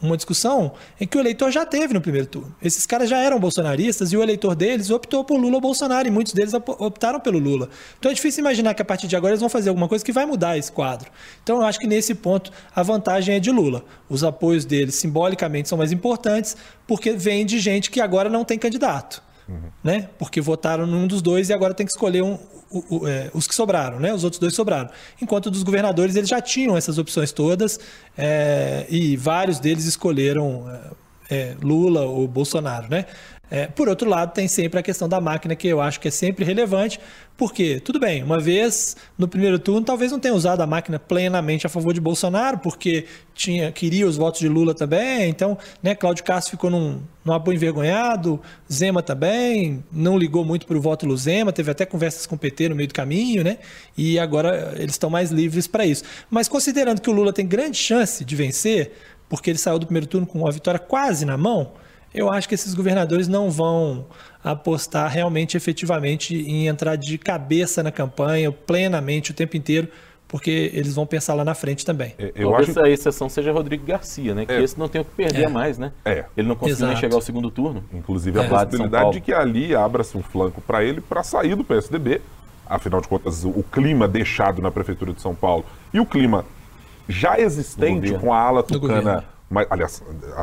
uma 0.00 0.16
discussão 0.16 0.72
em 1.00 1.06
que 1.06 1.16
o 1.16 1.20
eleitor 1.20 1.50
já 1.50 1.66
teve 1.66 1.92
no 1.92 2.00
primeiro 2.00 2.26
turno. 2.26 2.54
Esses 2.62 2.86
caras 2.86 3.10
já 3.10 3.18
eram 3.18 3.38
bolsonaristas 3.38 4.12
e 4.12 4.16
o 4.16 4.22
eleitor 4.22 4.54
deles 4.54 4.90
optou 4.90 5.24
por 5.24 5.38
Lula 5.38 5.56
ou 5.56 5.60
Bolsonaro, 5.60 6.08
e 6.08 6.10
muitos 6.10 6.32
deles 6.32 6.52
optaram 6.54 7.20
pelo 7.20 7.38
Lula. 7.38 7.68
Então 7.98 8.10
é 8.10 8.14
difícil 8.14 8.40
imaginar 8.40 8.74
que 8.74 8.82
a 8.82 8.84
partir 8.84 9.06
de 9.06 9.16
agora 9.16 9.32
eles 9.32 9.40
vão 9.40 9.48
fazer 9.48 9.68
alguma 9.68 9.88
coisa 9.88 10.04
que 10.04 10.12
vai 10.12 10.24
mudar 10.24 10.56
esse 10.56 10.72
quadro. 10.72 11.10
Então 11.42 11.56
eu 11.56 11.62
acho 11.64 11.78
que 11.78 11.86
nesse 11.86 12.14
ponto 12.14 12.50
a 12.74 12.82
vantagem 12.82 13.34
é 13.34 13.40
de 13.40 13.50
Lula. 13.50 13.84
Os 14.08 14.24
apoios 14.24 14.64
deles 14.64 14.94
simbolicamente 14.94 15.68
são 15.68 15.76
mais 15.76 15.92
importantes 15.92 16.56
porque 16.86 17.12
vem 17.12 17.44
de 17.44 17.58
gente 17.58 17.90
que 17.90 18.00
agora 18.00 18.28
não 18.28 18.44
tem 18.44 18.58
candidato. 18.58 19.22
Uhum. 19.48 19.70
Né? 19.82 20.08
Porque 20.18 20.40
votaram 20.40 20.86
num 20.86 21.06
dos 21.06 21.22
dois 21.22 21.50
e 21.50 21.52
agora 21.52 21.72
tem 21.72 21.86
que 21.86 21.92
escolher 21.92 22.22
um, 22.22 22.36
o, 22.70 23.06
é, 23.06 23.30
os 23.32 23.46
que 23.46 23.54
sobraram, 23.54 24.00
né? 24.00 24.12
Os 24.12 24.24
outros 24.24 24.40
dois 24.40 24.54
sobraram. 24.54 24.90
Enquanto 25.20 25.50
dos 25.50 25.62
governadores 25.62 26.16
eles 26.16 26.28
já 26.28 26.40
tinham 26.40 26.76
essas 26.76 26.98
opções 26.98 27.32
todas 27.32 27.78
é, 28.16 28.86
e 28.88 29.16
vários 29.16 29.58
deles 29.58 29.84
escolheram 29.84 30.64
é, 31.30 31.38
é 31.38 31.56
Lula 31.62 32.02
ou 32.02 32.26
Bolsonaro, 32.26 32.88
né? 32.88 33.06
É, 33.50 33.66
por 33.66 33.88
outro 33.88 34.08
lado, 34.08 34.32
tem 34.32 34.48
sempre 34.48 34.80
a 34.80 34.82
questão 34.82 35.08
da 35.08 35.20
máquina, 35.20 35.54
que 35.54 35.68
eu 35.68 35.80
acho 35.80 36.00
que 36.00 36.08
é 36.08 36.10
sempre 36.10 36.44
relevante, 36.44 36.98
porque, 37.36 37.78
tudo 37.78 38.00
bem, 38.00 38.22
uma 38.22 38.40
vez 38.40 38.96
no 39.16 39.28
primeiro 39.28 39.58
turno, 39.58 39.84
talvez 39.84 40.10
não 40.10 40.18
tenha 40.18 40.34
usado 40.34 40.62
a 40.62 40.66
máquina 40.66 40.98
plenamente 40.98 41.64
a 41.64 41.68
favor 41.68 41.92
de 41.92 42.00
Bolsonaro, 42.00 42.58
porque 42.58 43.04
tinha, 43.34 43.70
queria 43.70 44.06
os 44.06 44.16
votos 44.16 44.40
de 44.40 44.48
Lula 44.48 44.74
também, 44.74 45.28
então, 45.28 45.56
né, 45.80 45.94
Cláudio 45.94 46.24
Castro 46.24 46.50
ficou 46.50 46.70
num, 46.70 47.00
num 47.24 47.32
apoio 47.32 47.54
envergonhado, 47.54 48.40
Zema 48.72 49.00
também, 49.00 49.84
não 49.92 50.18
ligou 50.18 50.44
muito 50.44 50.66
para 50.66 50.76
o 50.76 50.80
voto 50.80 51.06
Luzema, 51.06 51.52
teve 51.52 51.70
até 51.70 51.86
conversas 51.86 52.26
com 52.26 52.34
o 52.34 52.38
PT 52.38 52.70
no 52.70 52.74
meio 52.74 52.88
do 52.88 52.94
caminho, 52.94 53.44
né, 53.44 53.58
e 53.96 54.18
agora 54.18 54.72
eles 54.76 54.94
estão 54.94 55.08
mais 55.08 55.30
livres 55.30 55.68
para 55.68 55.86
isso. 55.86 56.02
Mas 56.28 56.48
considerando 56.48 57.00
que 57.00 57.10
o 57.10 57.12
Lula 57.12 57.32
tem 57.32 57.46
grande 57.46 57.76
chance 57.76 58.24
de 58.24 58.34
vencer, 58.34 58.92
porque 59.28 59.50
ele 59.50 59.58
saiu 59.58 59.78
do 59.78 59.86
primeiro 59.86 60.06
turno 60.06 60.26
com 60.26 60.38
uma 60.38 60.50
vitória 60.50 60.80
quase 60.80 61.24
na 61.24 61.36
mão, 61.36 61.72
eu 62.16 62.32
acho 62.32 62.48
que 62.48 62.54
esses 62.54 62.74
governadores 62.74 63.28
não 63.28 63.50
vão 63.50 64.06
apostar 64.42 65.10
realmente, 65.10 65.56
efetivamente, 65.56 66.34
em 66.34 66.66
entrar 66.66 66.96
de 66.96 67.18
cabeça 67.18 67.82
na 67.82 67.92
campanha, 67.92 68.50
plenamente, 68.50 69.32
o 69.32 69.34
tempo 69.34 69.56
inteiro, 69.56 69.88
porque 70.26 70.70
eles 70.72 70.94
vão 70.94 71.06
pensar 71.06 71.34
lá 71.34 71.44
na 71.44 71.54
frente 71.54 71.84
também. 71.84 72.14
É, 72.18 72.32
eu 72.34 72.48
Talvez 72.48 72.70
acho... 72.70 72.80
a 72.80 72.90
exceção 72.90 73.28
seja 73.28 73.52
Rodrigo 73.52 73.84
Garcia, 73.84 74.34
né? 74.34 74.46
Que 74.46 74.52
é. 74.52 74.62
esse 74.62 74.78
não 74.78 74.88
tem 74.88 75.00
o 75.00 75.04
que 75.04 75.14
perder 75.14 75.44
é. 75.44 75.48
mais, 75.48 75.78
né? 75.78 75.92
É. 76.04 76.24
Ele 76.36 76.48
não 76.48 76.56
conseguiu 76.56 76.86
nem 76.86 76.96
chegar 76.96 77.14
ao 77.14 77.20
segundo 77.20 77.50
turno. 77.50 77.84
Inclusive 77.92 78.40
a 78.40 78.44
é. 78.44 78.48
possibilidade 78.48 79.10
de, 79.10 79.12
de 79.14 79.20
que 79.20 79.32
ali 79.32 79.74
abra-se 79.74 80.16
um 80.16 80.22
flanco 80.22 80.60
para 80.60 80.82
ele 80.82 81.00
para 81.00 81.22
sair 81.22 81.54
do 81.54 81.62
PSDB. 81.62 82.20
Afinal 82.68 83.00
de 83.00 83.06
contas, 83.06 83.44
o 83.44 83.62
clima 83.70 84.08
deixado 84.08 84.60
na 84.60 84.72
Prefeitura 84.72 85.12
de 85.12 85.20
São 85.20 85.34
Paulo 85.34 85.64
e 85.94 86.00
o 86.00 86.06
clima 86.06 86.44
já 87.08 87.38
existente 87.38 88.12
com 88.14 88.32
a 88.32 88.40
ala 88.40 88.62
tucana, 88.62 89.24
mas, 89.48 89.66
aliás, 89.70 90.02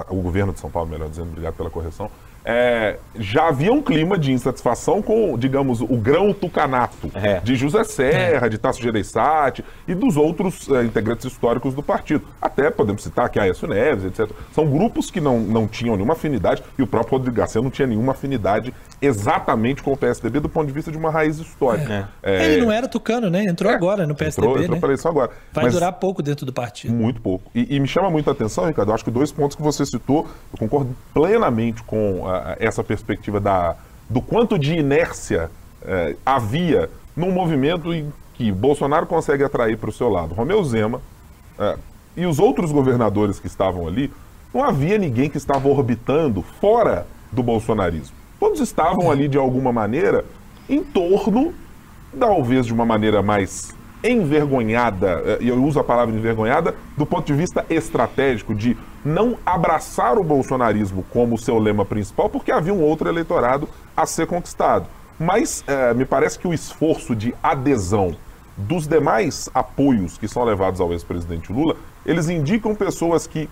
o 0.09 0.21
governo 0.21 0.53
de 0.53 0.59
São 0.59 0.69
Paulo, 0.71 0.89
melhor 0.89 1.09
dizendo, 1.09 1.29
obrigado 1.29 1.55
pela 1.55 1.69
correção, 1.69 2.09
é, 2.45 2.97
já 3.17 3.47
havia 3.47 3.71
um 3.71 3.81
clima 3.81 4.17
de 4.17 4.31
insatisfação 4.31 5.01
com, 5.01 5.37
digamos, 5.37 5.81
o 5.81 5.95
grão 5.97 6.33
tucanato 6.33 7.09
é. 7.13 7.39
de 7.39 7.55
José 7.55 7.83
Serra, 7.83 8.47
é. 8.47 8.49
de 8.49 8.57
Tasso 8.57 8.81
Gereissati 8.81 9.63
e 9.87 9.95
dos 9.95 10.17
outros 10.17 10.69
é, 10.69 10.83
integrantes 10.83 11.25
históricos 11.25 11.73
do 11.73 11.81
partido. 11.81 12.25
Até 12.41 12.69
podemos 12.69 13.03
citar 13.03 13.25
aqui 13.25 13.39
Aécio 13.39 13.67
Neves, 13.67 14.05
etc. 14.05 14.29
São 14.51 14.65
grupos 14.65 15.09
que 15.09 15.21
não, 15.21 15.39
não 15.39 15.67
tinham 15.67 15.95
nenhuma 15.95 16.13
afinidade 16.13 16.63
e 16.77 16.83
o 16.83 16.87
próprio 16.87 17.17
Rodrigo 17.17 17.37
Garcia 17.37 17.61
não 17.61 17.69
tinha 17.69 17.87
nenhuma 17.87 18.11
afinidade 18.11 18.73
exatamente 19.01 19.83
com 19.83 19.91
o 19.91 19.97
PSDB 19.97 20.39
do 20.39 20.49
ponto 20.49 20.67
de 20.67 20.73
vista 20.73 20.91
de 20.91 20.97
uma 20.97 21.11
raiz 21.11 21.37
histórica. 21.37 22.09
É. 22.21 22.35
É. 22.35 22.45
Ele 22.45 22.65
não 22.65 22.71
era 22.71 22.87
tucano, 22.87 23.29
né? 23.29 23.43
Entrou 23.43 23.71
agora 23.71 24.07
no 24.07 24.15
PSDB. 24.15 24.47
Entrou, 24.47 24.63
entrou 24.63 24.75
né? 24.75 24.79
para 24.79 24.89
eleição 24.89 25.11
agora. 25.11 25.31
Vai 25.51 25.65
Mas 25.65 25.73
durar 25.73 25.91
pouco 25.93 26.21
dentro 26.21 26.45
do 26.45 26.53
partido. 26.53 26.93
Muito 26.93 27.21
pouco. 27.21 27.51
E, 27.53 27.75
e 27.75 27.79
me 27.79 27.87
chama 27.87 28.09
muito 28.09 28.29
a 28.29 28.33
atenção, 28.33 28.65
Ricardo, 28.65 28.89
eu 28.89 28.95
acho 28.95 29.03
que 29.03 29.11
dois 29.11 29.31
pontos 29.31 29.55
que 29.55 29.61
você 29.61 29.85
citou, 29.85 30.27
eu 30.51 30.57
concordo 30.57 30.95
plenamente 31.13 31.83
com 31.83 32.27
essa 32.59 32.83
perspectiva 32.83 33.39
da, 33.39 33.75
do 34.09 34.21
quanto 34.21 34.57
de 34.57 34.73
inércia 34.73 35.49
é, 35.81 36.15
havia 36.25 36.89
num 37.15 37.31
movimento 37.31 37.93
em 37.93 38.11
que 38.33 38.51
Bolsonaro 38.51 39.05
consegue 39.05 39.43
atrair 39.43 39.77
para 39.77 39.89
o 39.89 39.93
seu 39.93 40.09
lado 40.09 40.33
Romeu 40.33 40.63
Zema 40.63 41.01
é, 41.59 41.77
e 42.15 42.25
os 42.25 42.39
outros 42.39 42.71
governadores 42.71 43.39
que 43.39 43.47
estavam 43.47 43.87
ali, 43.87 44.11
não 44.53 44.63
havia 44.63 44.97
ninguém 44.97 45.29
que 45.29 45.37
estava 45.37 45.67
orbitando 45.67 46.43
fora 46.61 47.07
do 47.31 47.41
bolsonarismo. 47.41 48.15
Todos 48.39 48.59
estavam 48.59 49.09
ali 49.09 49.27
de 49.27 49.37
alguma 49.37 49.71
maneira 49.71 50.23
em 50.69 50.83
torno, 50.83 51.53
talvez 52.17 52.65
de 52.65 52.73
uma 52.73 52.85
maneira 52.85 53.23
mais 53.23 53.73
envergonhada, 54.03 55.37
e 55.39 55.47
eu 55.47 55.63
uso 55.63 55.79
a 55.79 55.83
palavra 55.83 56.13
envergonhada, 56.13 56.75
do 56.97 57.05
ponto 57.05 57.25
de 57.25 57.33
vista 57.33 57.65
estratégico, 57.69 58.53
de 58.53 58.77
não 59.03 59.37
abraçar 59.45 60.17
o 60.17 60.23
bolsonarismo 60.23 61.03
como 61.09 61.37
seu 61.37 61.57
lema 61.57 61.85
principal, 61.85 62.29
porque 62.29 62.51
havia 62.51 62.73
um 62.73 62.81
outro 62.81 63.07
eleitorado 63.07 63.67
a 63.95 64.05
ser 64.05 64.27
conquistado. 64.27 64.87
Mas 65.19 65.63
é, 65.67 65.93
me 65.93 66.05
parece 66.05 66.37
que 66.37 66.47
o 66.47 66.53
esforço 66.53 67.15
de 67.15 67.33
adesão 67.41 68.15
dos 68.57 68.87
demais 68.87 69.49
apoios 69.53 70.17
que 70.17 70.27
são 70.27 70.43
levados 70.43 70.79
ao 70.79 70.91
ex-presidente 70.91 71.51
Lula, 71.51 71.75
eles 72.05 72.29
indicam 72.29 72.75
pessoas 72.75 73.25
que, 73.25 73.49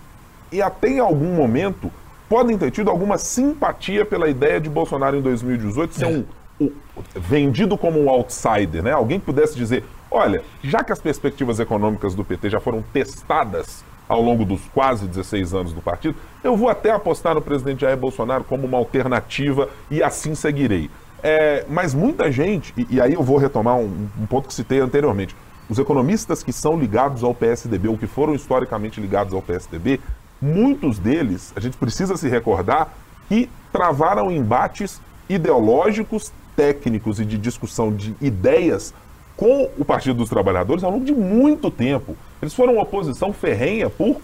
e 0.50 0.62
até 0.62 0.88
em 0.90 0.98
algum 0.98 1.34
momento, 1.34 1.90
podem 2.28 2.56
ter 2.56 2.70
tido 2.70 2.90
alguma 2.90 3.18
simpatia 3.18 4.04
pela 4.04 4.28
ideia 4.28 4.60
de 4.60 4.70
Bolsonaro 4.70 5.16
em 5.16 5.22
2018 5.22 5.94
ser 5.94 6.04
é. 6.04 6.08
um, 6.08 6.24
um, 6.60 6.70
vendido 7.14 7.76
como 7.76 8.00
um 8.00 8.08
outsider, 8.08 8.82
né? 8.82 8.92
Alguém 8.92 9.18
que 9.18 9.26
pudesse 9.26 9.54
dizer, 9.54 9.84
olha, 10.12 10.42
já 10.62 10.84
que 10.84 10.92
as 10.92 11.00
perspectivas 11.00 11.58
econômicas 11.58 12.14
do 12.14 12.24
PT 12.24 12.50
já 12.50 12.60
foram 12.60 12.82
testadas 12.92 13.84
ao 14.08 14.20
longo 14.20 14.44
dos 14.44 14.60
quase 14.74 15.06
16 15.06 15.54
anos 15.54 15.72
do 15.72 15.80
partido, 15.80 16.16
eu 16.44 16.56
vou 16.56 16.68
até 16.68 16.90
apostar 16.90 17.34
no 17.34 17.40
presidente 17.40 17.80
Jair 17.80 17.96
Bolsonaro 17.96 18.44
como 18.44 18.66
uma 18.66 18.76
alternativa 18.76 19.68
e 19.90 20.02
assim 20.02 20.34
seguirei. 20.34 20.90
É, 21.22 21.64
mas 21.68 21.94
muita 21.94 22.30
gente, 22.30 22.74
e, 22.76 22.96
e, 22.96 23.00
aí 23.00 23.14
eu 23.14 23.22
vou 23.22 23.38
retomar 23.38 23.76
um, 23.76 24.08
um, 24.20 24.26
ponto 24.26 24.48
que 24.48 24.54
citei 24.54 24.80
anteriormente, 24.80 25.36
os 25.68 25.78
economistas 25.78 26.42
que 26.42 26.52
são 26.52 26.78
ligados 26.78 27.22
ao 27.22 27.32
PSDB, 27.32 27.88
ou 27.88 27.96
que 27.96 28.08
foram 28.08 28.34
historicamente 28.34 29.00
ligados 29.00 29.32
ao 29.32 29.40
PSDB, 29.40 30.00
muitos 30.40 30.98
deles, 30.98 31.52
a 31.54 31.60
gente 31.60 31.76
precisa 31.76 32.16
se 32.16 32.28
recordar, 32.28 32.92
que 33.28 33.48
travaram 33.72 34.30
embates 34.30 35.00
ideológicos, 35.28 36.32
técnicos 36.56 37.20
e 37.20 37.24
de 37.24 37.38
discussão 37.38 37.94
de 37.94 38.14
ideias 38.20 38.92
com 39.36 39.68
o 39.78 39.84
Partido 39.84 40.16
dos 40.16 40.28
Trabalhadores 40.28 40.84
ao 40.84 40.90
longo 40.90 41.04
de 41.04 41.12
muito 41.12 41.70
tempo. 41.70 42.16
Eles 42.40 42.54
foram 42.54 42.74
uma 42.74 42.82
oposição 42.82 43.32
ferrenha 43.32 43.88
por 43.88 44.20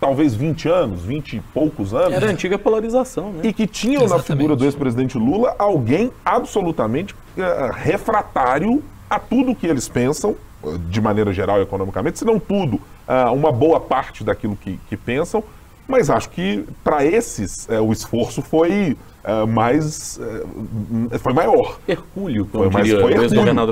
talvez 0.00 0.34
20 0.34 0.68
anos, 0.68 1.02
20 1.02 1.36
e 1.36 1.40
poucos 1.52 1.92
anos. 1.92 2.14
Era 2.14 2.26
a 2.26 2.30
antiga 2.30 2.58
polarização, 2.58 3.32
né? 3.32 3.40
E 3.44 3.52
que 3.52 3.66
tinham 3.66 4.02
Exatamente. 4.02 4.30
na 4.30 4.36
figura 4.36 4.56
do 4.56 4.64
ex-presidente 4.64 5.18
Lula 5.18 5.54
alguém 5.58 6.10
absolutamente 6.24 7.14
uh, 7.14 7.72
refratário 7.74 8.82
a 9.08 9.18
tudo 9.18 9.54
que 9.54 9.66
eles 9.66 9.88
pensam, 9.88 10.34
uh, 10.62 10.78
de 10.78 11.00
maneira 11.00 11.32
geral 11.32 11.60
economicamente, 11.60 12.18
se 12.18 12.24
não 12.24 12.40
tudo, 12.40 12.76
uh, 12.76 13.32
uma 13.34 13.52
boa 13.52 13.78
parte 13.78 14.24
daquilo 14.24 14.56
que, 14.56 14.80
que 14.88 14.96
pensam. 14.96 15.44
Mas 15.86 16.08
acho 16.08 16.30
que 16.30 16.64
para 16.84 17.04
esses 17.04 17.66
o 17.68 17.92
esforço 17.92 18.40
foi 18.42 18.96
uh, 19.24 19.46
mais. 19.46 20.18
Uh, 20.18 21.18
foi 21.18 21.32
maior. 21.32 21.78
Hercúleo, 21.88 22.46
como 22.46 22.70
foi, 22.70 22.82
diria 22.82 23.00
foi 23.00 23.12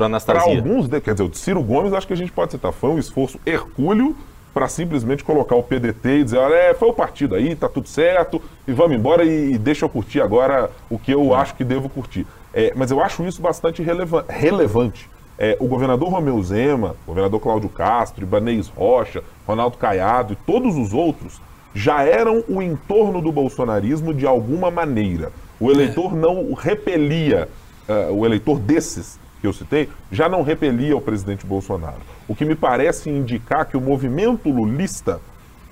Anastasia. 0.07 0.43
Para 0.43 0.57
alguns, 0.57 0.89
quer 0.89 1.13
dizer, 1.13 1.25
o 1.25 1.35
Ciro 1.35 1.63
Gomes, 1.63 1.93
acho 1.93 2.07
que 2.07 2.13
a 2.13 2.17
gente 2.17 2.33
pode 2.33 2.53
citar, 2.53 2.73
foi 2.73 2.91
um 2.91 2.99
esforço 2.99 3.39
hercúleo 3.47 4.17
para 4.53 4.67
simplesmente 4.69 5.23
colocar 5.23 5.55
o 5.55 5.63
PDT 5.63 6.09
e 6.09 6.25
dizer, 6.25 6.39
olha, 6.39 6.55
é, 6.55 6.75
foi 6.75 6.89
o 6.89 6.93
partido 6.93 7.35
aí, 7.35 7.55
tá 7.55 7.69
tudo 7.69 7.89
certo, 7.89 8.43
e 8.67 8.73
vamos 8.73 8.97
embora 8.97 9.25
e, 9.25 9.53
e 9.53 9.59
deixa 9.59 9.85
eu 9.85 9.89
curtir 9.89 10.21
agora 10.21 10.71
o 10.91 10.99
que 10.99 11.13
eu 11.13 11.35
acho 11.35 11.55
que 11.55 11.63
devo 11.63 11.89
curtir. 11.89 12.27
É, 12.53 12.73
mas 12.75 12.91
eu 12.91 13.01
acho 13.01 13.25
isso 13.25 13.41
bastante 13.41 13.83
releva 13.83 14.25
relevante. 14.29 15.09
É, 15.39 15.57
o 15.61 15.69
governador 15.69 16.09
Romeu 16.09 16.43
Zema, 16.43 16.97
o 17.05 17.09
governador 17.09 17.39
Cláudio 17.39 17.69
Castro, 17.69 18.25
Ibanez 18.25 18.67
Rocha, 18.69 19.23
Ronaldo 19.47 19.77
Caiado 19.77 20.33
e 20.33 20.37
todos 20.37 20.77
os 20.77 20.93
outros 20.93 21.41
já 21.75 22.03
eram 22.03 22.43
o 22.49 22.63
entorno 22.63 23.21
do 23.21 23.31
bolsonarismo 23.31 24.13
de 24.15 24.27
alguma 24.27 24.71
maneira. 24.71 25.33
O 25.61 25.71
eleitor 25.71 26.13
é. 26.13 26.17
não 26.17 26.55
repelia, 26.55 27.49
uh, 27.89 28.13
o 28.13 28.25
eleitor 28.25 28.59
desses 28.59 29.19
que 29.41 29.47
eu 29.47 29.53
citei, 29.53 29.89
já 30.11 30.29
não 30.29 30.43
repelia 30.43 30.97
o 30.97 31.01
presidente 31.01 31.47
Bolsonaro. 31.47 32.01
O 32.27 32.35
que 32.35 32.45
me 32.45 32.55
parece 32.55 33.09
indicar 33.09 33.67
que 33.67 33.77
o 33.77 33.81
movimento 33.81 34.51
lulista, 34.51 35.21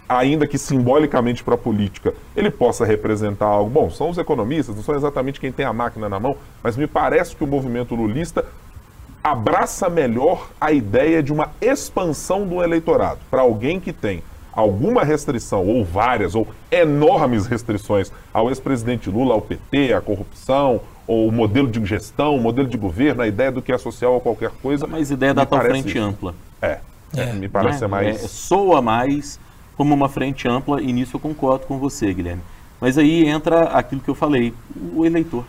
ainda 0.08 0.46
que 0.46 0.56
simbolicamente 0.56 1.42
para 1.42 1.54
a 1.54 1.58
política, 1.58 2.14
ele 2.36 2.50
possa 2.50 2.84
representar 2.84 3.46
algo. 3.46 3.70
Bom, 3.70 3.90
são 3.90 4.10
os 4.10 4.18
economistas, 4.18 4.76
não 4.76 4.82
são 4.82 4.94
exatamente 4.94 5.40
quem 5.40 5.50
tem 5.50 5.66
a 5.66 5.72
máquina 5.72 6.08
na 6.08 6.20
mão, 6.20 6.36
mas 6.62 6.76
me 6.76 6.86
parece 6.86 7.34
que 7.34 7.42
o 7.42 7.46
movimento 7.46 7.94
lulista 7.94 8.44
abraça 9.22 9.88
melhor 9.90 10.48
a 10.60 10.70
ideia 10.70 11.20
de 11.20 11.32
uma 11.32 11.50
expansão 11.60 12.46
do 12.46 12.62
eleitorado 12.62 13.18
para 13.28 13.42
alguém 13.42 13.80
que 13.80 13.92
tem 13.92 14.22
alguma 14.56 15.04
restrição, 15.04 15.66
ou 15.66 15.84
várias, 15.84 16.34
ou 16.34 16.48
enormes 16.70 17.46
restrições 17.46 18.10
ao 18.32 18.48
ex-presidente 18.48 19.10
Lula, 19.10 19.34
ao 19.34 19.42
PT, 19.42 19.92
à 19.92 20.00
corrupção, 20.00 20.80
ou 21.06 21.28
o 21.28 21.32
modelo 21.32 21.68
de 21.68 21.84
gestão, 21.84 22.34
o 22.34 22.40
modelo 22.40 22.66
de 22.66 22.78
governo, 22.78 23.20
a 23.20 23.28
ideia 23.28 23.52
do 23.52 23.60
que 23.60 23.70
é 23.70 23.78
social 23.78 24.16
a 24.16 24.20
qualquer 24.20 24.50
coisa. 24.62 24.86
Mas 24.86 25.10
ideia 25.10 25.34
da 25.34 25.44
tal 25.44 25.60
frente 25.60 25.90
isso. 25.90 26.00
ampla. 26.00 26.34
É, 26.60 26.78
é, 27.14 27.32
me 27.34 27.48
parece 27.48 27.84
é, 27.84 27.86
mais. 27.86 28.24
É, 28.24 28.26
soa 28.26 28.80
mais 28.80 29.38
como 29.76 29.94
uma 29.94 30.08
frente 30.08 30.48
ampla, 30.48 30.80
e 30.80 30.90
nisso 30.90 31.16
eu 31.16 31.20
concordo 31.20 31.66
com 31.66 31.78
você, 31.78 32.12
Guilherme. 32.12 32.42
Mas 32.80 32.96
aí 32.96 33.26
entra 33.26 33.64
aquilo 33.64 34.00
que 34.00 34.08
eu 34.08 34.14
falei, 34.14 34.54
o 34.94 35.04
eleitor. 35.04 35.44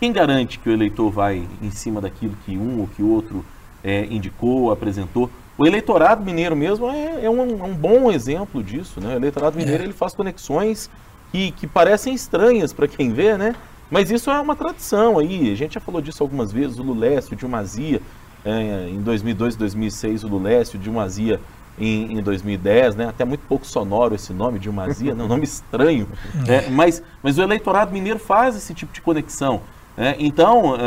Quem 0.00 0.12
garante 0.12 0.58
que 0.58 0.68
o 0.68 0.72
eleitor 0.72 1.10
vai 1.10 1.46
em 1.60 1.70
cima 1.70 2.00
daquilo 2.00 2.34
que 2.46 2.56
um 2.56 2.80
ou 2.80 2.88
que 2.88 3.02
outro 3.02 3.44
é, 3.84 4.06
indicou, 4.06 4.72
apresentou? 4.72 5.30
O 5.58 5.66
eleitorado 5.66 6.24
mineiro 6.24 6.54
mesmo 6.54 6.88
é, 6.88 7.24
é 7.24 7.28
um, 7.28 7.64
um, 7.64 7.74
bom 7.74 8.12
exemplo 8.12 8.62
disso, 8.62 9.00
né? 9.00 9.14
O 9.14 9.16
eleitorado 9.16 9.58
mineiro 9.58 9.82
é. 9.82 9.86
ele 9.86 9.92
faz 9.92 10.14
conexões 10.14 10.88
que, 11.32 11.50
que 11.50 11.66
parecem 11.66 12.14
estranhas 12.14 12.72
para 12.72 12.86
quem 12.86 13.12
vê, 13.12 13.36
né? 13.36 13.56
Mas 13.90 14.08
isso 14.10 14.30
é 14.30 14.40
uma 14.40 14.54
tradição 14.54 15.18
aí. 15.18 15.50
A 15.50 15.56
gente 15.56 15.74
já 15.74 15.80
falou 15.80 16.00
disso 16.00 16.22
algumas 16.22 16.52
vezes. 16.52 16.78
O 16.78 16.82
Lulécio, 16.82 17.32
o 17.32 17.36
Dilmazia, 17.36 18.00
é, 18.44 18.88
em 18.88 19.00
2002, 19.00 19.56
2006, 19.56 20.22
o 20.22 20.28
Lulécio, 20.28 20.78
o 20.78 20.82
Dilmazia 20.82 21.40
em, 21.76 22.18
em 22.18 22.22
2010, 22.22 22.94
né? 22.94 23.08
Até 23.08 23.24
muito 23.24 23.40
pouco 23.48 23.66
sonoro 23.66 24.14
esse 24.14 24.32
nome, 24.32 24.60
Dilmazia, 24.60 25.14
né? 25.14 25.24
um 25.24 25.28
nome 25.28 25.44
estranho. 25.44 26.08
Né? 26.46 26.68
Mas, 26.70 27.02
mas 27.22 27.38
o 27.38 27.42
eleitorado 27.42 27.92
mineiro 27.92 28.18
faz 28.18 28.56
esse 28.56 28.74
tipo 28.74 28.92
de 28.92 29.00
conexão. 29.00 29.62
Né? 29.98 30.14
Então, 30.20 30.74
uh, 30.74 30.78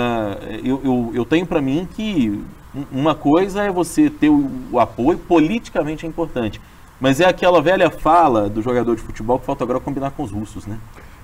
eu, 0.63 0.81
eu, 0.85 1.11
eu 1.13 1.25
tenho 1.25 1.45
para 1.45 1.61
mim 1.61 1.85
que 1.93 2.41
uma 2.89 3.13
coisa 3.13 3.61
é 3.61 3.69
você 3.69 4.09
ter 4.09 4.29
o, 4.29 4.49
o, 4.71 4.79
apoio, 4.79 5.17
politicamente 5.17 6.05
é 6.05 6.09
importante. 6.09 6.61
Mas 6.97 7.19
é 7.19 7.25
aquela 7.25 7.61
velha 7.61 7.89
fala 7.89 8.49
do 8.49 8.61
jogador 8.61 8.95
de 8.95 9.01
futebol 9.01 9.37
que 9.37 9.45
falta 9.45 9.65
agora 9.65 9.81
combinar 9.81 10.11
com 10.11 10.23
os 10.23 10.31
russos, 10.31 10.65
né? 10.65 10.77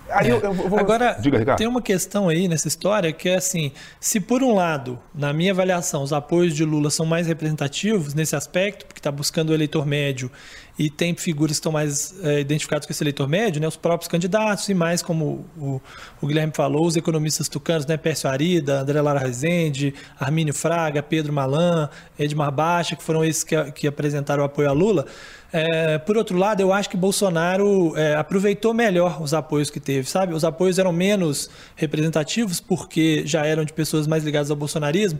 Aí 0.10 0.30
é. 0.30 0.32
eu, 0.32 0.40
eu 0.40 0.54
vou... 0.54 0.80
Agora, 0.80 1.18
Diga, 1.20 1.56
tem 1.56 1.68
uma 1.68 1.82
questão 1.82 2.30
aí 2.30 2.48
nessa 2.48 2.68
história 2.68 3.12
que 3.12 3.30
é 3.30 3.36
assim: 3.36 3.72
se 4.00 4.20
por 4.20 4.44
um 4.44 4.56
lado, 4.56 5.00
na 5.14 5.34
minha 5.34 5.52
avaliação, 5.52 6.04
os 6.04 6.14
apoios 6.14 6.56
de 6.56 6.64
Lula 6.64 6.90
são 6.90 7.06
mais 7.06 7.28
representativos 7.28 8.14
nesse 8.14 8.36
aspecto, 8.36 8.86
porque 8.86 9.00
está 9.00 9.12
buscando 9.12 9.50
o 9.50 9.54
eleitor 9.54 9.86
médio 9.86 10.32
e 10.78 10.90
tem 10.90 11.16
figuras 11.16 11.54
que 11.54 11.60
estão 11.60 11.72
mais 11.72 12.14
é, 12.24 12.40
identificadas 12.40 12.86
com 12.86 12.94
esse 12.94 13.04
eleitor 13.04 13.28
médio, 13.28 13.60
né, 13.60 13.68
os 13.68 13.76
próprios 13.76 14.08
candidatos 14.08 14.70
e 14.70 14.76
mais, 14.76 15.02
como 15.02 15.46
o, 15.58 15.82
o 16.22 16.28
Guilherme 16.28 16.54
falou, 16.56 16.86
os 16.86 16.96
economistas 16.96 17.50
tucanos, 17.50 17.86
né, 17.88 17.98
Pércio 17.98 18.30
Arida, 18.30 18.82
André 18.82 19.02
Lara 19.02 19.20
Rezende, 19.20 19.94
Armínio 20.20 20.54
Fraga, 20.54 21.02
Pedro 21.02 21.34
Malan, 21.34 21.90
Edmar 22.18 22.52
Baixa, 22.52 22.96
que 22.96 23.04
foram 23.04 23.26
esses 23.26 23.44
que, 23.44 23.72
que 23.72 23.88
apresentaram 23.88 24.44
o 24.44 24.46
apoio 24.46 24.70
a 24.70 24.74
Lula. 24.74 25.06
É, 25.52 25.98
por 26.00 26.18
outro 26.18 26.38
lado, 26.38 26.60
eu 26.62 26.74
acho 26.74 26.90
que 26.90 26.98
Bolsonaro 26.98 27.96
é, 27.96 28.16
aproveitou 28.16 28.74
melhor 28.74 29.22
os 29.22 29.34
apoios 29.34 29.70
que 29.70 29.80
teve, 29.80 30.10
sabe? 30.10 30.34
Os 30.34 30.44
apoios 30.44 30.78
eram 30.78 30.92
menos 30.92 31.50
representativos 31.76 32.60
porque 32.60 33.26
já 33.26 33.46
eram 33.46 33.64
de 33.64 33.72
pessoas 33.72 34.08
mais 34.08 34.24
ligadas 34.24 34.52
ao 34.52 34.58
bolsonarismo, 34.58 35.20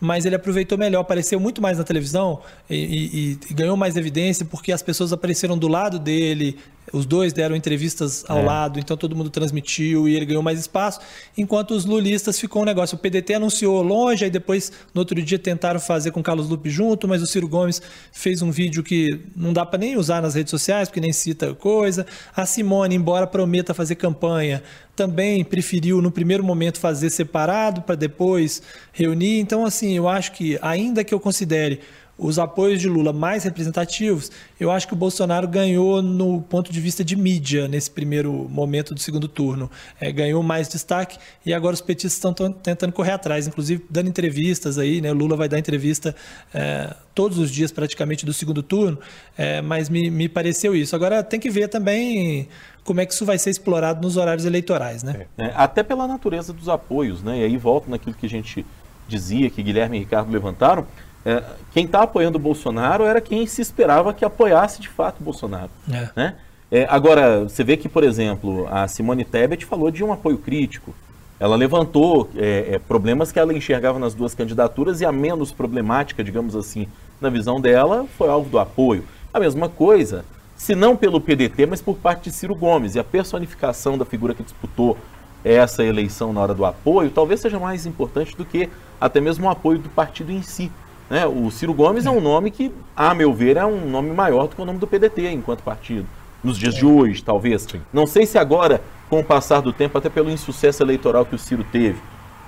mas 0.00 0.24
ele 0.24 0.34
aproveitou 0.34 0.76
melhor, 0.76 1.00
apareceu 1.00 1.38
muito 1.38 1.62
mais 1.62 1.78
na 1.78 1.84
televisão 1.84 2.40
e, 2.68 2.76
e, 2.76 3.38
e, 3.50 3.54
ganhou 3.54 3.76
mais 3.76 3.96
evidência 3.96 4.44
porque 4.44 4.72
as 4.72 4.82
pessoas 4.82 5.12
apareceram 5.12 5.56
do 5.56 5.68
lado 5.68 5.98
dele, 5.98 6.58
os 6.92 7.06
dois 7.06 7.32
deram 7.32 7.54
entrevistas 7.54 8.24
ao 8.28 8.38
é. 8.38 8.42
lado, 8.42 8.78
então 8.78 8.96
todo 8.96 9.14
mundo 9.14 9.30
transmitiu 9.30 10.08
e 10.08 10.14
ele 10.14 10.26
ganhou 10.26 10.42
mais 10.42 10.58
espaço, 10.58 11.00
enquanto 11.36 11.72
os 11.72 11.84
lulistas 11.84 12.38
ficou 12.38 12.62
um 12.62 12.64
negócio. 12.64 12.96
O 12.96 12.98
PDT 12.98 13.34
anunciou 13.34 13.82
longe, 13.82 14.24
aí 14.24 14.30
depois 14.30 14.72
no 14.94 15.00
outro 15.00 15.20
dia 15.22 15.38
tentaram 15.38 15.80
fazer 15.80 16.10
com 16.10 16.22
Carlos 16.22 16.48
Lupe 16.48 16.70
junto, 16.70 17.06
mas 17.06 17.22
o 17.22 17.26
Ciro 17.26 17.48
Gomes 17.48 17.80
fez 18.12 18.42
um 18.42 18.50
vídeo 18.50 18.82
que 18.82 19.20
não 19.36 19.52
dá 19.52 19.64
para 19.64 19.78
nem 19.78 19.96
usar 19.96 20.22
nas 20.22 20.34
redes 20.34 20.50
sociais, 20.50 20.88
porque 20.88 21.00
nem 21.00 21.12
cita 21.12 21.54
coisa. 21.54 22.06
A 22.34 22.46
Simone, 22.46 22.94
embora 22.94 23.26
prometa 23.26 23.74
fazer 23.74 23.94
campanha, 23.94 24.62
também 24.96 25.44
preferiu 25.44 26.02
no 26.02 26.10
primeiro 26.10 26.42
momento 26.42 26.80
fazer 26.80 27.10
separado 27.10 27.82
para 27.82 27.94
depois 27.94 28.60
reunir. 28.92 29.38
Então, 29.38 29.64
assim, 29.64 29.96
eu 29.96 30.08
acho 30.08 30.32
que 30.32 30.58
ainda 30.60 31.04
que 31.04 31.14
eu 31.14 31.20
considere 31.20 31.80
os 32.18 32.38
apoios 32.38 32.80
de 32.80 32.88
Lula 32.88 33.12
mais 33.12 33.44
representativos, 33.44 34.30
eu 34.58 34.72
acho 34.72 34.88
que 34.88 34.92
o 34.92 34.96
Bolsonaro 34.96 35.46
ganhou 35.46 36.02
no 36.02 36.42
ponto 36.42 36.72
de 36.72 36.80
vista 36.80 37.04
de 37.04 37.14
mídia 37.14 37.68
nesse 37.68 37.90
primeiro 37.90 38.32
momento 38.50 38.92
do 38.92 39.00
segundo 39.00 39.28
turno. 39.28 39.70
É, 40.00 40.10
ganhou 40.10 40.42
mais 40.42 40.68
destaque 40.68 41.16
e 41.46 41.54
agora 41.54 41.74
os 41.74 41.80
petistas 41.80 42.14
estão 42.14 42.34
tentando 42.52 42.92
correr 42.92 43.12
atrás, 43.12 43.46
inclusive 43.46 43.84
dando 43.88 44.08
entrevistas 44.08 44.78
aí, 44.78 45.00
né? 45.00 45.12
Lula 45.12 45.36
vai 45.36 45.48
dar 45.48 45.58
entrevista 45.58 46.14
é, 46.52 46.92
todos 47.14 47.38
os 47.38 47.50
dias 47.50 47.70
praticamente 47.70 48.26
do 48.26 48.32
segundo 48.32 48.62
turno, 48.62 48.98
é, 49.36 49.62
mas 49.62 49.88
me, 49.88 50.10
me 50.10 50.28
pareceu 50.28 50.74
isso. 50.74 50.96
Agora 50.96 51.22
tem 51.22 51.38
que 51.38 51.50
ver 51.50 51.68
também 51.68 52.48
como 52.82 53.00
é 53.00 53.06
que 53.06 53.12
isso 53.12 53.24
vai 53.24 53.38
ser 53.38 53.50
explorado 53.50 54.00
nos 54.00 54.16
horários 54.16 54.44
eleitorais, 54.44 55.02
né? 55.04 55.26
É, 55.36 55.52
até 55.54 55.82
pela 55.84 56.08
natureza 56.08 56.52
dos 56.52 56.68
apoios, 56.68 57.22
né? 57.22 57.40
E 57.40 57.44
aí 57.44 57.56
volto 57.56 57.88
naquilo 57.88 58.14
que 58.14 58.26
a 58.26 58.28
gente 58.28 58.66
dizia, 59.06 59.48
que 59.50 59.62
Guilherme 59.62 59.96
e 59.96 60.00
Ricardo 60.00 60.30
levantaram, 60.30 60.86
é, 61.24 61.42
quem 61.72 61.84
está 61.84 62.02
apoiando 62.02 62.38
o 62.38 62.40
Bolsonaro 62.40 63.04
era 63.04 63.20
quem 63.20 63.46
se 63.46 63.60
esperava 63.60 64.14
que 64.14 64.24
apoiasse 64.24 64.80
de 64.80 64.88
fato 64.88 65.20
o 65.20 65.24
Bolsonaro. 65.24 65.70
É. 65.90 66.08
Né? 66.14 66.34
É, 66.70 66.86
agora, 66.88 67.44
você 67.44 67.64
vê 67.64 67.76
que, 67.76 67.88
por 67.88 68.04
exemplo, 68.04 68.66
a 68.70 68.86
Simone 68.86 69.24
Tebet 69.24 69.64
falou 69.64 69.90
de 69.90 70.04
um 70.04 70.12
apoio 70.12 70.38
crítico. 70.38 70.94
Ela 71.40 71.56
levantou 71.56 72.28
é, 72.36 72.74
é, 72.74 72.78
problemas 72.78 73.30
que 73.30 73.38
ela 73.38 73.54
enxergava 73.54 73.98
nas 73.98 74.12
duas 74.12 74.34
candidaturas 74.34 75.00
e 75.00 75.06
a 75.06 75.12
menos 75.12 75.52
problemática, 75.52 76.22
digamos 76.22 76.56
assim, 76.56 76.88
na 77.20 77.30
visão 77.30 77.60
dela, 77.60 78.06
foi 78.16 78.28
alvo 78.28 78.50
do 78.50 78.58
apoio. 78.58 79.04
A 79.32 79.38
mesma 79.38 79.68
coisa, 79.68 80.24
se 80.56 80.74
não 80.74 80.96
pelo 80.96 81.20
PDT, 81.20 81.64
mas 81.66 81.80
por 81.80 81.96
parte 81.96 82.24
de 82.24 82.36
Ciro 82.36 82.54
Gomes. 82.54 82.96
E 82.96 82.98
a 82.98 83.04
personificação 83.04 83.96
da 83.96 84.04
figura 84.04 84.34
que 84.34 84.42
disputou 84.42 84.98
essa 85.44 85.84
eleição 85.84 86.32
na 86.32 86.40
hora 86.40 86.52
do 86.52 86.64
apoio 86.64 87.10
talvez 87.10 87.40
seja 87.40 87.60
mais 87.60 87.86
importante 87.86 88.36
do 88.36 88.44
que 88.44 88.68
até 89.00 89.20
mesmo 89.20 89.46
o 89.46 89.50
apoio 89.50 89.78
do 89.78 89.88
partido 89.88 90.32
em 90.32 90.42
si. 90.42 90.70
Né? 91.08 91.26
O 91.26 91.50
Ciro 91.50 91.72
Gomes 91.72 92.06
é 92.06 92.10
um 92.10 92.20
nome 92.20 92.50
que, 92.50 92.72
a 92.94 93.14
meu 93.14 93.32
ver, 93.32 93.56
é 93.56 93.64
um 93.64 93.88
nome 93.88 94.10
maior 94.10 94.46
do 94.46 94.56
que 94.56 94.62
o 94.62 94.64
nome 94.64 94.78
do 94.78 94.86
PDT 94.86 95.30
enquanto 95.30 95.62
partido. 95.62 96.06
Nos 96.42 96.58
dias 96.58 96.74
de 96.74 96.86
hoje, 96.86 97.22
talvez. 97.22 97.66
Não 97.92 98.06
sei 98.06 98.24
se 98.26 98.38
agora, 98.38 98.80
com 99.10 99.20
o 99.20 99.24
passar 99.24 99.60
do 99.60 99.72
tempo, 99.72 99.98
até 99.98 100.08
pelo 100.08 100.30
insucesso 100.30 100.82
eleitoral 100.82 101.24
que 101.24 101.34
o 101.34 101.38
Ciro 101.38 101.64
teve. 101.72 101.98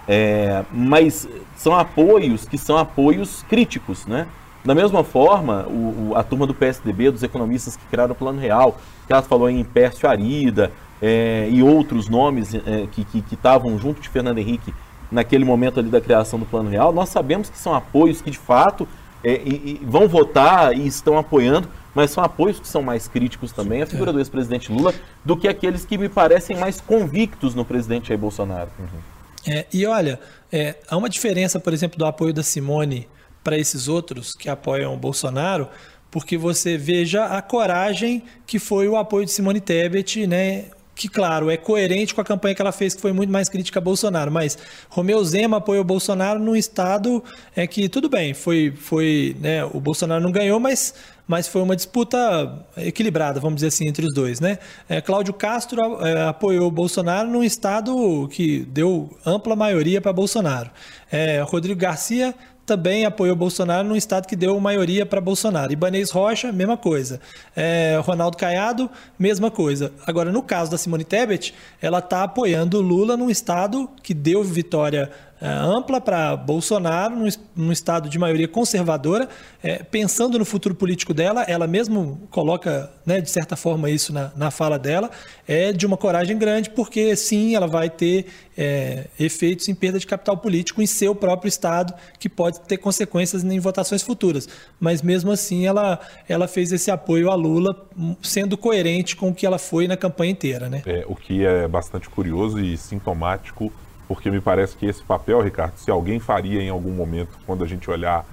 É, 0.06 0.64
mas 0.72 1.28
são 1.56 1.74
apoios 1.76 2.44
que 2.44 2.56
são 2.56 2.76
apoios 2.76 3.44
críticos, 3.48 4.06
né? 4.06 4.26
Da 4.64 4.74
mesma 4.74 5.02
forma, 5.02 5.66
o, 5.68 6.10
o, 6.10 6.12
a 6.14 6.22
turma 6.22 6.46
do 6.46 6.54
PSDB, 6.54 7.10
dos 7.10 7.22
economistas 7.22 7.76
que 7.76 7.84
criaram 7.86 8.12
o 8.12 8.14
Plano 8.14 8.38
Real, 8.38 8.78
que 9.06 9.12
ela 9.12 9.22
falou 9.22 9.48
em 9.48 9.64
Pércio 9.64 10.08
Arida 10.08 10.70
é, 11.00 11.48
e 11.50 11.62
outros 11.62 12.08
nomes 12.08 12.54
é, 12.54 12.86
que 12.92 13.06
estavam 13.32 13.78
junto 13.78 14.00
de 14.00 14.08
Fernando 14.08 14.38
Henrique 14.38 14.74
naquele 15.10 15.44
momento 15.44 15.80
ali 15.80 15.88
da 15.88 16.00
criação 16.00 16.38
do 16.38 16.46
Plano 16.46 16.70
Real, 16.70 16.92
nós 16.92 17.08
sabemos 17.08 17.50
que 17.50 17.58
são 17.58 17.74
apoios 17.74 18.20
que 18.20 18.30
de 18.30 18.38
fato 18.38 18.86
é, 19.22 19.40
e, 19.44 19.80
e 19.82 19.84
vão 19.84 20.08
votar 20.08 20.76
e 20.76 20.86
estão 20.86 21.18
apoiando, 21.18 21.68
mas 21.94 22.10
são 22.10 22.22
apoios 22.22 22.60
que 22.60 22.68
são 22.68 22.82
mais 22.82 23.08
críticos 23.08 23.52
também 23.52 23.82
à 23.82 23.86
figura 23.86 24.12
do 24.12 24.18
ex-presidente 24.18 24.72
Lula 24.72 24.94
do 25.24 25.36
que 25.36 25.48
aqueles 25.48 25.84
que 25.84 25.98
me 25.98 26.08
parecem 26.08 26.56
mais 26.56 26.80
convictos 26.80 27.54
no 27.54 27.64
presidente 27.64 28.08
Jair 28.08 28.18
Bolsonaro. 28.18 28.70
Uhum. 28.78 29.10
É, 29.46 29.66
e 29.72 29.86
olha, 29.86 30.20
é, 30.52 30.76
há 30.88 30.96
uma 30.96 31.08
diferença, 31.08 31.58
por 31.58 31.72
exemplo, 31.72 31.98
do 31.98 32.04
apoio 32.04 32.32
da 32.32 32.42
Simone 32.42 33.08
para 33.42 33.56
esses 33.58 33.88
outros 33.88 34.34
que 34.34 34.48
apoiam 34.48 34.94
o 34.94 34.96
Bolsonaro, 34.96 35.68
porque 36.10 36.36
você 36.36 36.76
veja 36.76 37.24
a 37.26 37.40
coragem 37.40 38.22
que 38.46 38.58
foi 38.58 38.88
o 38.88 38.96
apoio 38.96 39.24
de 39.24 39.32
Simone 39.32 39.60
Tebet, 39.60 40.26
né? 40.26 40.66
Que, 40.94 41.08
claro, 41.08 41.50
é 41.50 41.56
coerente 41.56 42.14
com 42.14 42.20
a 42.20 42.24
campanha 42.24 42.54
que 42.54 42.60
ela 42.60 42.72
fez, 42.72 42.94
que 42.94 43.00
foi 43.00 43.12
muito 43.12 43.30
mais 43.30 43.48
crítica 43.48 43.78
a 43.78 43.82
Bolsonaro. 43.82 44.30
Mas 44.30 44.58
Romeu 44.88 45.24
Zema 45.24 45.56
apoiou 45.56 45.82
Bolsonaro 45.82 46.38
num 46.38 46.54
estado 46.54 47.22
é 47.56 47.66
que, 47.66 47.88
tudo 47.88 48.08
bem, 48.08 48.34
foi, 48.34 48.72
foi 48.76 49.36
né, 49.40 49.64
o 49.64 49.80
Bolsonaro 49.80 50.22
não 50.22 50.30
ganhou, 50.30 50.60
mas, 50.60 50.94
mas 51.26 51.48
foi 51.48 51.62
uma 51.62 51.74
disputa 51.74 52.66
equilibrada, 52.76 53.40
vamos 53.40 53.56
dizer 53.56 53.68
assim, 53.68 53.88
entre 53.88 54.04
os 54.04 54.12
dois. 54.14 54.40
Né? 54.40 54.58
É, 54.88 55.00
Cláudio 55.00 55.32
Castro 55.32 56.04
é, 56.04 56.28
apoiou 56.28 56.70
Bolsonaro 56.70 57.28
num 57.28 57.42
estado 57.42 58.28
que 58.30 58.60
deu 58.60 59.16
ampla 59.24 59.56
maioria 59.56 60.00
para 60.00 60.12
Bolsonaro. 60.12 60.70
É, 61.10 61.40
Rodrigo 61.42 61.80
Garcia 61.80 62.34
também 62.70 63.04
apoiou 63.04 63.34
Bolsonaro 63.34 63.88
num 63.88 63.96
estado 63.96 64.28
que 64.28 64.36
deu 64.36 64.58
maioria 64.60 65.04
para 65.04 65.20
Bolsonaro. 65.20 65.72
Ibanez 65.72 66.12
Rocha, 66.12 66.52
mesma 66.52 66.76
coisa. 66.76 67.20
É, 67.56 68.00
Ronaldo 68.00 68.36
Caiado, 68.36 68.88
mesma 69.18 69.50
coisa. 69.50 69.92
Agora, 70.06 70.30
no 70.30 70.40
caso 70.40 70.70
da 70.70 70.78
Simone 70.78 71.02
Tebet, 71.02 71.52
ela 71.82 71.98
está 71.98 72.22
apoiando 72.22 72.80
Lula 72.80 73.16
num 73.16 73.28
estado 73.28 73.90
que 74.04 74.14
deu 74.14 74.44
vitória 74.44 75.10
ampla 75.48 76.00
para 76.00 76.36
Bolsonaro, 76.36 77.16
num, 77.56 77.72
estado 77.72 78.08
de 78.08 78.18
maioria 78.18 78.46
conservadora, 78.46 79.28
é, 79.62 79.82
pensando 79.82 80.38
no 80.38 80.44
futuro 80.44 80.74
político 80.74 81.14
dela, 81.14 81.42
ela 81.44 81.66
mesmo 81.66 82.20
coloca, 82.30 82.90
né, 83.06 83.20
de 83.20 83.30
certa 83.30 83.56
forma, 83.56 83.88
isso 83.88 84.12
na, 84.12 84.30
na 84.36 84.50
fala 84.50 84.78
dela, 84.78 85.10
é 85.48 85.72
de 85.72 85.86
uma 85.86 85.96
coragem 85.96 86.36
grande, 86.36 86.70
porque 86.70 87.16
sim, 87.16 87.54
ela 87.54 87.66
vai 87.66 87.88
ter 87.88 88.26
é, 88.56 89.06
efeitos 89.18 89.68
em 89.68 89.74
perda 89.74 89.98
de 89.98 90.06
capital 90.06 90.36
político 90.36 90.82
em 90.82 90.86
seu 90.86 91.14
próprio 91.14 91.48
estado, 91.48 91.94
que 92.18 92.28
pode 92.28 92.60
ter 92.60 92.76
consequências 92.76 93.42
em 93.42 93.58
votações 93.58 94.02
futuras. 94.02 94.46
Mas 94.78 95.00
mesmo 95.00 95.32
assim, 95.32 95.66
ela, 95.66 95.98
ela 96.28 96.46
fez 96.46 96.70
esse 96.70 96.90
apoio 96.90 97.30
a 97.30 97.34
Lula, 97.34 97.74
sendo 98.22 98.58
coerente 98.58 99.16
com 99.16 99.30
o 99.30 99.34
que 99.34 99.46
ela 99.46 99.58
foi 99.58 99.88
na 99.88 99.96
campanha 99.96 100.32
inteira. 100.32 100.68
Né? 100.68 100.82
É, 100.84 101.04
o 101.08 101.14
que 101.14 101.46
é 101.46 101.66
bastante 101.66 102.10
curioso 102.10 102.60
e 102.60 102.76
sintomático 102.76 103.72
porque 104.10 104.28
me 104.28 104.40
parece 104.40 104.76
que 104.76 104.86
esse 104.86 105.00
papel, 105.04 105.40
Ricardo, 105.40 105.74
se 105.76 105.88
alguém 105.88 106.18
faria 106.18 106.60
em 106.60 106.68
algum 106.68 106.90
momento, 106.90 107.38
quando 107.46 107.62
a 107.62 107.66
gente 107.68 107.88
olhar 107.88 108.26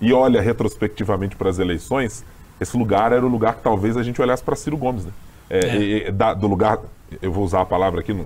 e 0.00 0.12
olha 0.12 0.40
retrospectivamente 0.40 1.34
para 1.34 1.50
as 1.50 1.58
eleições, 1.58 2.24
esse 2.60 2.76
lugar 2.76 3.10
era 3.10 3.26
o 3.26 3.28
lugar 3.28 3.56
que 3.56 3.62
talvez 3.62 3.96
a 3.96 4.04
gente 4.04 4.22
olhasse 4.22 4.44
para 4.44 4.54
Ciro 4.54 4.76
Gomes, 4.76 5.06
né? 5.06 5.10
É, 5.50 6.06
é. 6.06 6.12
da, 6.12 6.34
do 6.34 6.46
lugar, 6.46 6.78
eu 7.20 7.32
vou 7.32 7.42
usar 7.42 7.62
a 7.62 7.66
palavra 7.66 7.98
aqui, 7.98 8.16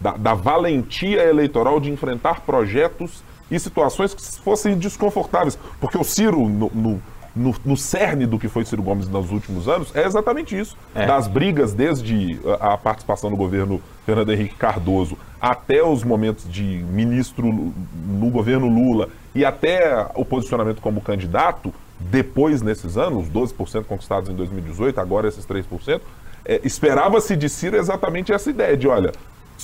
da, 0.00 0.12
da 0.12 0.32
valentia 0.32 1.24
eleitoral 1.24 1.80
de 1.80 1.90
enfrentar 1.90 2.42
projetos 2.42 3.24
e 3.50 3.58
situações 3.58 4.14
que 4.14 4.22
fossem 4.22 4.78
desconfortáveis. 4.78 5.58
Porque 5.80 5.98
o 5.98 6.04
Ciro, 6.04 6.48
no, 6.48 6.70
no, 6.72 7.02
no, 7.34 7.54
no, 7.64 7.76
cerne 7.76 8.26
do 8.26 8.38
que 8.38 8.48
foi 8.48 8.64
Ciro 8.64 8.82
Gomes 8.82 9.08
nos 9.08 9.30
últimos 9.30 9.68
anos, 9.68 9.94
é 9.94 10.04
exatamente 10.04 10.58
isso. 10.58 10.76
É. 10.94 11.06
Das 11.06 11.26
brigas 11.26 11.72
desde 11.72 12.38
a, 12.60 12.74
a 12.74 12.78
participação 12.78 13.30
no 13.30 13.36
governo 13.36 13.80
Fernando 14.04 14.32
Henrique 14.32 14.54
Cardoso 14.54 15.16
até 15.40 15.82
os 15.82 16.04
momentos 16.04 16.48
de 16.48 16.62
ministro 16.62 17.72
no 18.06 18.30
governo 18.30 18.68
Lula 18.68 19.08
e 19.34 19.44
até 19.44 20.06
o 20.14 20.24
posicionamento 20.24 20.80
como 20.80 21.00
candidato, 21.00 21.74
depois 21.98 22.62
nesses 22.62 22.96
anos, 22.96 23.28
12% 23.28 23.84
conquistados 23.84 24.28
em 24.28 24.34
2018, 24.34 25.00
agora 25.00 25.28
esses 25.28 25.46
3%, 25.46 26.00
é, 26.44 26.60
esperava-se 26.64 27.36
de 27.36 27.48
Ciro 27.48 27.76
exatamente 27.76 28.32
essa 28.32 28.50
ideia 28.50 28.76
de, 28.76 28.88
olha, 28.88 29.12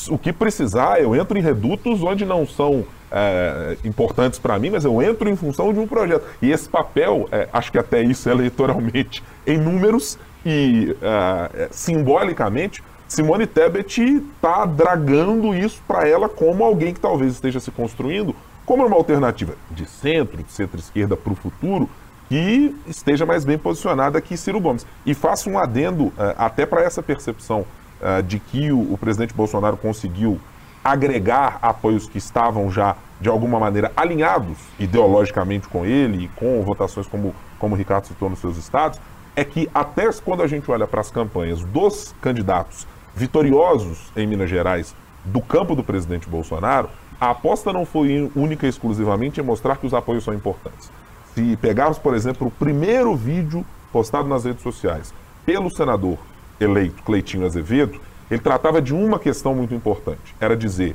o 0.09 0.19
que 0.19 0.33
precisar, 0.33 1.01
eu 1.01 1.17
entro 1.17 1.39
em 1.39 1.43
redutos 1.43 2.03
onde 2.03 2.25
não 2.25 2.47
são 2.47 2.85
é, 3.11 3.77
importantes 3.85 4.39
para 4.39 4.59
mim, 4.59 4.71
mas 4.71 4.85
eu 4.85 5.01
entro 5.03 5.29
em 5.29 5.37
função 5.37 5.73
de 5.73 5.81
um 5.81 5.87
projeto. 5.87 6.25
E 6.41 6.51
esse 6.51 6.69
papel, 6.69 7.29
é, 7.33 7.49
acho 7.53 7.73
que 7.73 7.79
até 7.79 8.03
isso 8.03 8.29
eleitoralmente, 8.29 9.23
em 9.47 9.59
números 9.59 10.19
e 10.45 10.97
é, 11.03 11.69
simbolicamente, 11.71 12.83
Simone 13.09 13.47
Tebet 13.47 14.03
está 14.03 14.67
dragando 14.67 15.55
isso 15.55 15.83
para 15.89 16.07
ela 16.07 16.29
como 16.29 16.63
alguém 16.63 16.93
que 16.93 17.01
talvez 17.01 17.33
esteja 17.33 17.59
se 17.59 17.71
construindo 17.71 18.37
como 18.67 18.85
uma 18.85 18.97
alternativa 18.97 19.55
de 19.71 19.87
centro, 19.87 20.43
de 20.43 20.53
centro-esquerda 20.53 21.17
para 21.17 21.33
o 21.33 21.37
futuro, 21.37 21.89
que 22.29 22.77
esteja 22.87 23.25
mais 23.25 23.47
bem 23.47 23.57
posicionada 23.57 24.21
que 24.21 24.37
Ciro 24.37 24.61
Gomes. 24.61 24.87
E 25.07 25.15
faço 25.15 25.49
um 25.49 25.59
adendo 25.59 26.09
uh, 26.09 26.15
até 26.37 26.67
para 26.67 26.83
essa 26.83 27.03
percepção 27.03 27.65
uh, 28.01 28.23
de 28.23 28.39
que 28.39 28.71
o, 28.73 28.93
o, 28.93 28.99
presidente 28.99 29.35
Bolsonaro 29.35 29.77
conseguiu 29.77 30.41
agregar 30.83 31.59
apoios 31.61 32.09
que 32.09 32.19
estavam 32.19 32.71
já, 32.71 32.97
de 33.21 33.29
alguma 33.29 33.59
maneira, 33.59 33.93
alinhados 33.97 34.57
ideologicamente 34.79 35.69
com 35.69 35.85
ele 35.85 36.25
e 36.25 36.29
com 36.29 36.63
votações 36.63 37.07
como, 37.07 37.35
como 37.59 37.75
o 37.75 37.79
Ricardo 37.79 38.07
citou 38.07 38.31
nos 38.31 38.39
seus 38.39 38.57
estados, 38.57 39.01
é 39.37 39.45
que 39.45 39.69
até 39.75 40.11
quando 40.25 40.43
a 40.43 40.47
gente 40.47 40.71
olha 40.71 40.87
para 40.87 41.01
as 41.01 41.11
campanhas 41.11 41.63
dos 41.65 42.15
candidatos 42.21 42.87
vitoriosos 43.15 44.13
em 44.17 44.27
Minas 44.27 44.49
Gerais 44.49 44.95
do 45.25 45.41
campo 45.41 45.75
do 45.75 45.85
presidente 45.85 46.29
Bolsonaro, 46.29 46.89
a 47.21 47.31
aposta 47.31 47.73
não 47.73 47.85
foi 47.85 48.31
única 48.35 48.67
e 48.67 48.69
exclusivamente 48.69 49.41
em 49.41 49.45
mostrar 49.45 49.77
que 49.77 49.87
os 49.87 49.95
apoios 49.95 50.25
são 50.25 50.33
importantes. 50.33 50.91
Se 51.35 51.57
pegarmos, 51.57 51.99
por 51.99 52.15
exemplo, 52.15 52.47
o 52.47 52.51
primeiro 52.51 53.15
vídeo 53.17 53.65
postado 53.93 54.29
nas 54.29 54.45
redes 54.45 54.63
sociais 54.63 55.13
pelo 55.45 55.71
senador 55.71 56.19
eleito 56.61 57.03
Cleitinho 57.03 57.47
Azevedo, 57.47 58.01
ele 58.31 58.40
tratava 58.40 58.81
de 58.81 58.94
uma 58.94 59.18
questão 59.18 59.55
muito 59.55 59.75
importante. 59.75 60.35
Era 60.40 60.57
dizer, 60.57 60.94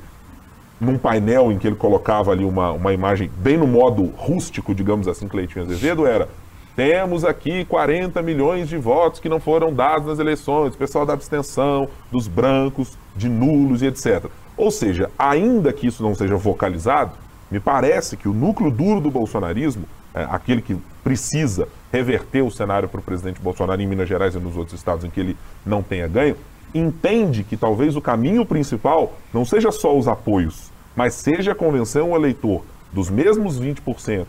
num 0.80 0.98
painel 0.98 1.52
em 1.52 1.58
que 1.58 1.68
ele 1.68 1.76
colocava 1.76 2.32
ali 2.32 2.44
uma, 2.44 2.72
uma 2.72 2.94
imagem 2.94 3.30
bem 3.38 3.58
no 3.58 3.68
modo 3.68 4.06
rústico, 4.16 4.76
digamos 4.76 5.08
assim, 5.08 5.28
Cleitinho 5.28 5.66
Azevedo, 5.66 6.06
era 6.06 6.28
temos 6.76 7.24
aqui 7.24 7.66
40 7.66 8.20
milhões 8.24 8.68
de 8.68 8.78
votos 8.78 9.20
que 9.20 9.30
não 9.30 9.40
foram 9.40 9.72
dados 9.72 10.08
nas 10.08 10.18
eleições, 10.18 10.76
pessoal 10.76 11.06
da 11.06 11.14
abstenção, 11.14 11.88
dos 12.12 12.28
brancos, 12.28 12.98
de 13.16 13.30
nulos 13.30 13.84
e 13.84 13.86
etc. 13.86 14.26
Ou 14.58 14.72
seja, 14.72 15.10
ainda 15.18 15.72
que 15.72 15.86
isso 15.86 16.02
não 16.02 16.16
seja 16.16 16.36
vocalizado, 16.36 17.12
me 17.52 17.60
parece 17.60 18.18
que 18.18 18.28
o 18.28 18.34
núcleo 18.34 18.72
duro 18.72 19.00
do 19.00 19.12
bolsonarismo, 19.12 19.86
é, 20.16 20.28
aquele 20.30 20.62
que 20.64 20.76
precisa 21.04 21.68
reverter 21.94 22.42
o 22.42 22.50
cenário 22.50 22.90
para 22.90 23.00
o 23.00 23.04
presidente 23.04 23.40
Bolsonaro 23.40 23.80
em 23.80 23.86
Minas 23.86 24.10
Gerais 24.10 24.34
e 24.34 24.40
nos 24.40 24.58
outros 24.58 24.80
estados 24.80 25.06
em 25.06 25.12
que 25.12 25.20
ele 25.20 25.38
não 25.64 25.84
tenha 25.84 26.08
ganho, 26.08 26.36
entende 26.74 27.44
que 27.44 27.56
talvez 27.56 27.96
o 27.96 28.02
caminho 28.02 28.44
principal 28.44 29.14
não 29.32 29.46
seja 29.46 29.72
só 29.72 29.96
os 29.96 30.08
apoios, 30.08 30.72
mas 30.96 31.14
seja 31.14 31.54
convencer 31.54 32.02
um 32.02 32.16
eleitor 32.16 32.64
dos 32.92 33.12
mesmos 33.12 33.62
20% 33.62 34.26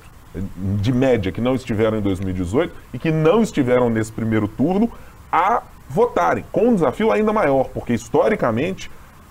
de 0.81 0.93
média 0.93 1.33
que 1.33 1.41
não 1.41 1.55
estiveram 1.55 1.99
em 1.99 2.03
2018 2.03 2.75
e 2.93 2.99
que 2.99 3.11
não 3.11 3.43
estiveram 3.43 3.89
nesse 3.89 4.13
primeiro 4.13 4.47
turno 4.47 4.91
a 5.33 5.63
votarem, 5.89 6.45
com 6.53 6.69
um 6.69 6.75
desafio 6.75 7.11
ainda 7.11 7.33
maior, 7.33 7.69
porque 7.73 7.95
historicamente 7.95 8.91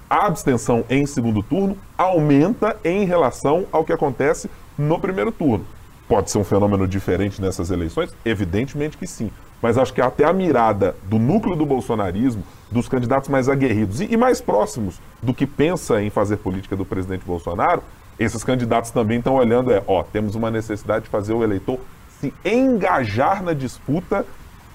a 0.09 0.25
abstenção 0.25 0.83
em 0.89 1.05
segundo 1.05 1.43
turno 1.43 1.77
aumenta 1.95 2.77
em 2.83 3.05
relação 3.05 3.65
ao 3.71 3.83
que 3.83 3.93
acontece 3.93 4.49
no 4.77 4.99
primeiro 4.99 5.31
turno. 5.31 5.65
Pode 6.13 6.29
ser 6.29 6.37
um 6.37 6.43
fenômeno 6.43 6.87
diferente 6.87 7.41
nessas 7.41 7.71
eleições? 7.71 8.15
Evidentemente 8.23 8.97
que 8.97 9.07
sim. 9.07 9.31
Mas 9.59 9.79
acho 9.79 9.91
que 9.91 9.99
até 9.99 10.25
a 10.25 10.31
mirada 10.31 10.95
do 11.05 11.17
núcleo 11.17 11.55
do 11.55 11.65
bolsonarismo, 11.65 12.43
dos 12.69 12.87
candidatos 12.87 13.29
mais 13.29 13.49
aguerridos 13.49 13.99
e, 13.99 14.13
e 14.13 14.15
mais 14.15 14.39
próximos 14.39 15.01
do 15.23 15.33
que 15.33 15.47
pensa 15.47 16.03
em 16.03 16.11
fazer 16.11 16.37
política 16.37 16.75
do 16.75 16.85
presidente 16.85 17.25
Bolsonaro, 17.25 17.81
esses 18.19 18.43
candidatos 18.43 18.91
também 18.91 19.17
estão 19.17 19.33
olhando, 19.33 19.73
é, 19.73 19.81
ó, 19.87 20.03
temos 20.03 20.35
uma 20.35 20.51
necessidade 20.51 21.05
de 21.05 21.09
fazer 21.09 21.33
o 21.33 21.43
eleitor 21.43 21.79
se 22.19 22.31
engajar 22.45 23.41
na 23.41 23.53
disputa, 23.53 24.23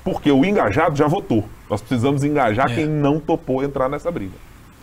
porque 0.03 0.33
o 0.33 0.45
engajado 0.45 0.97
já 0.97 1.07
votou. 1.07 1.45
Nós 1.71 1.81
precisamos 1.81 2.25
engajar 2.25 2.69
é. 2.73 2.75
quem 2.75 2.89
não 2.89 3.21
topou 3.21 3.63
entrar 3.63 3.89
nessa 3.89 4.11
briga. 4.11 4.35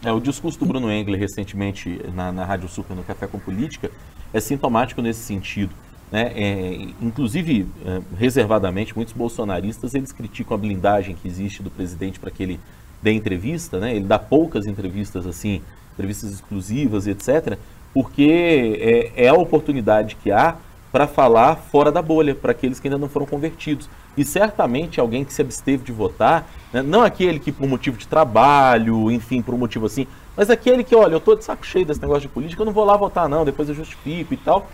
É, 0.05 0.11
o 0.13 0.21
discurso 0.21 0.57
do 0.57 0.65
Bruno 0.65 0.89
Engler 0.89 1.19
recentemente 1.19 1.99
na, 2.13 2.31
na 2.31 2.45
Rádio 2.45 2.69
Super, 2.69 2.95
no 2.95 3.03
Café 3.03 3.27
com 3.27 3.39
Política, 3.39 3.91
é 4.33 4.39
sintomático 4.39 5.01
nesse 5.01 5.19
sentido. 5.19 5.73
Né? 6.15 6.31
É, 6.33 6.87
inclusive, 7.01 7.67
é, 7.85 7.99
reservadamente, 8.17 8.95
muitos 8.95 9.13
bolsonaristas 9.13 9.93
eles 9.93 10.13
criticam 10.13 10.55
a 10.55 10.57
blindagem 10.57 11.13
que 11.13 11.27
existe 11.27 11.61
do 11.61 11.69
presidente 11.69 12.21
para 12.21 12.31
que 12.31 12.41
ele 12.41 12.57
dê 13.03 13.11
entrevista, 13.11 13.81
né? 13.81 13.93
ele 13.93 14.05
dá 14.05 14.17
poucas 14.17 14.65
entrevistas 14.65 15.27
assim, 15.27 15.61
entrevistas 15.91 16.31
exclusivas, 16.31 17.05
etc., 17.05 17.57
porque 17.93 19.11
é, 19.15 19.25
é 19.25 19.27
a 19.27 19.33
oportunidade 19.33 20.15
que 20.23 20.31
há 20.31 20.55
para 20.89 21.05
falar 21.05 21.57
fora 21.57 21.91
da 21.91 22.01
bolha, 22.01 22.33
para 22.33 22.51
aqueles 22.51 22.79
que 22.79 22.87
ainda 22.87 22.97
não 22.97 23.09
foram 23.09 23.25
convertidos. 23.25 23.89
E 24.15 24.23
certamente 24.23 25.01
alguém 25.01 25.25
que 25.25 25.33
se 25.33 25.41
absteve 25.41 25.83
de 25.83 25.91
votar, 25.91 26.49
né, 26.71 26.81
não 26.81 27.03
aquele 27.03 27.39
que 27.39 27.51
por 27.51 27.67
motivo 27.67 27.97
de 27.97 28.07
trabalho, 28.07 29.11
enfim, 29.11 29.41
por 29.41 29.53
um 29.53 29.57
motivo 29.57 29.85
assim, 29.85 30.07
mas 30.37 30.49
aquele 30.49 30.81
que, 30.81 30.95
olha, 30.95 31.13
eu 31.13 31.17
estou 31.17 31.35
de 31.35 31.43
saco 31.43 31.65
cheio 31.65 31.85
desse 31.85 31.99
negócio 31.99 32.21
de 32.21 32.29
política, 32.29 32.61
eu 32.61 32.65
não 32.65 32.71
vou 32.71 32.85
lá 32.85 32.95
votar 32.95 33.27
não, 33.27 33.43
depois 33.43 33.67
eu 33.67 33.75
justifico 33.75 34.33
e 34.33 34.37
tal. 34.37 34.65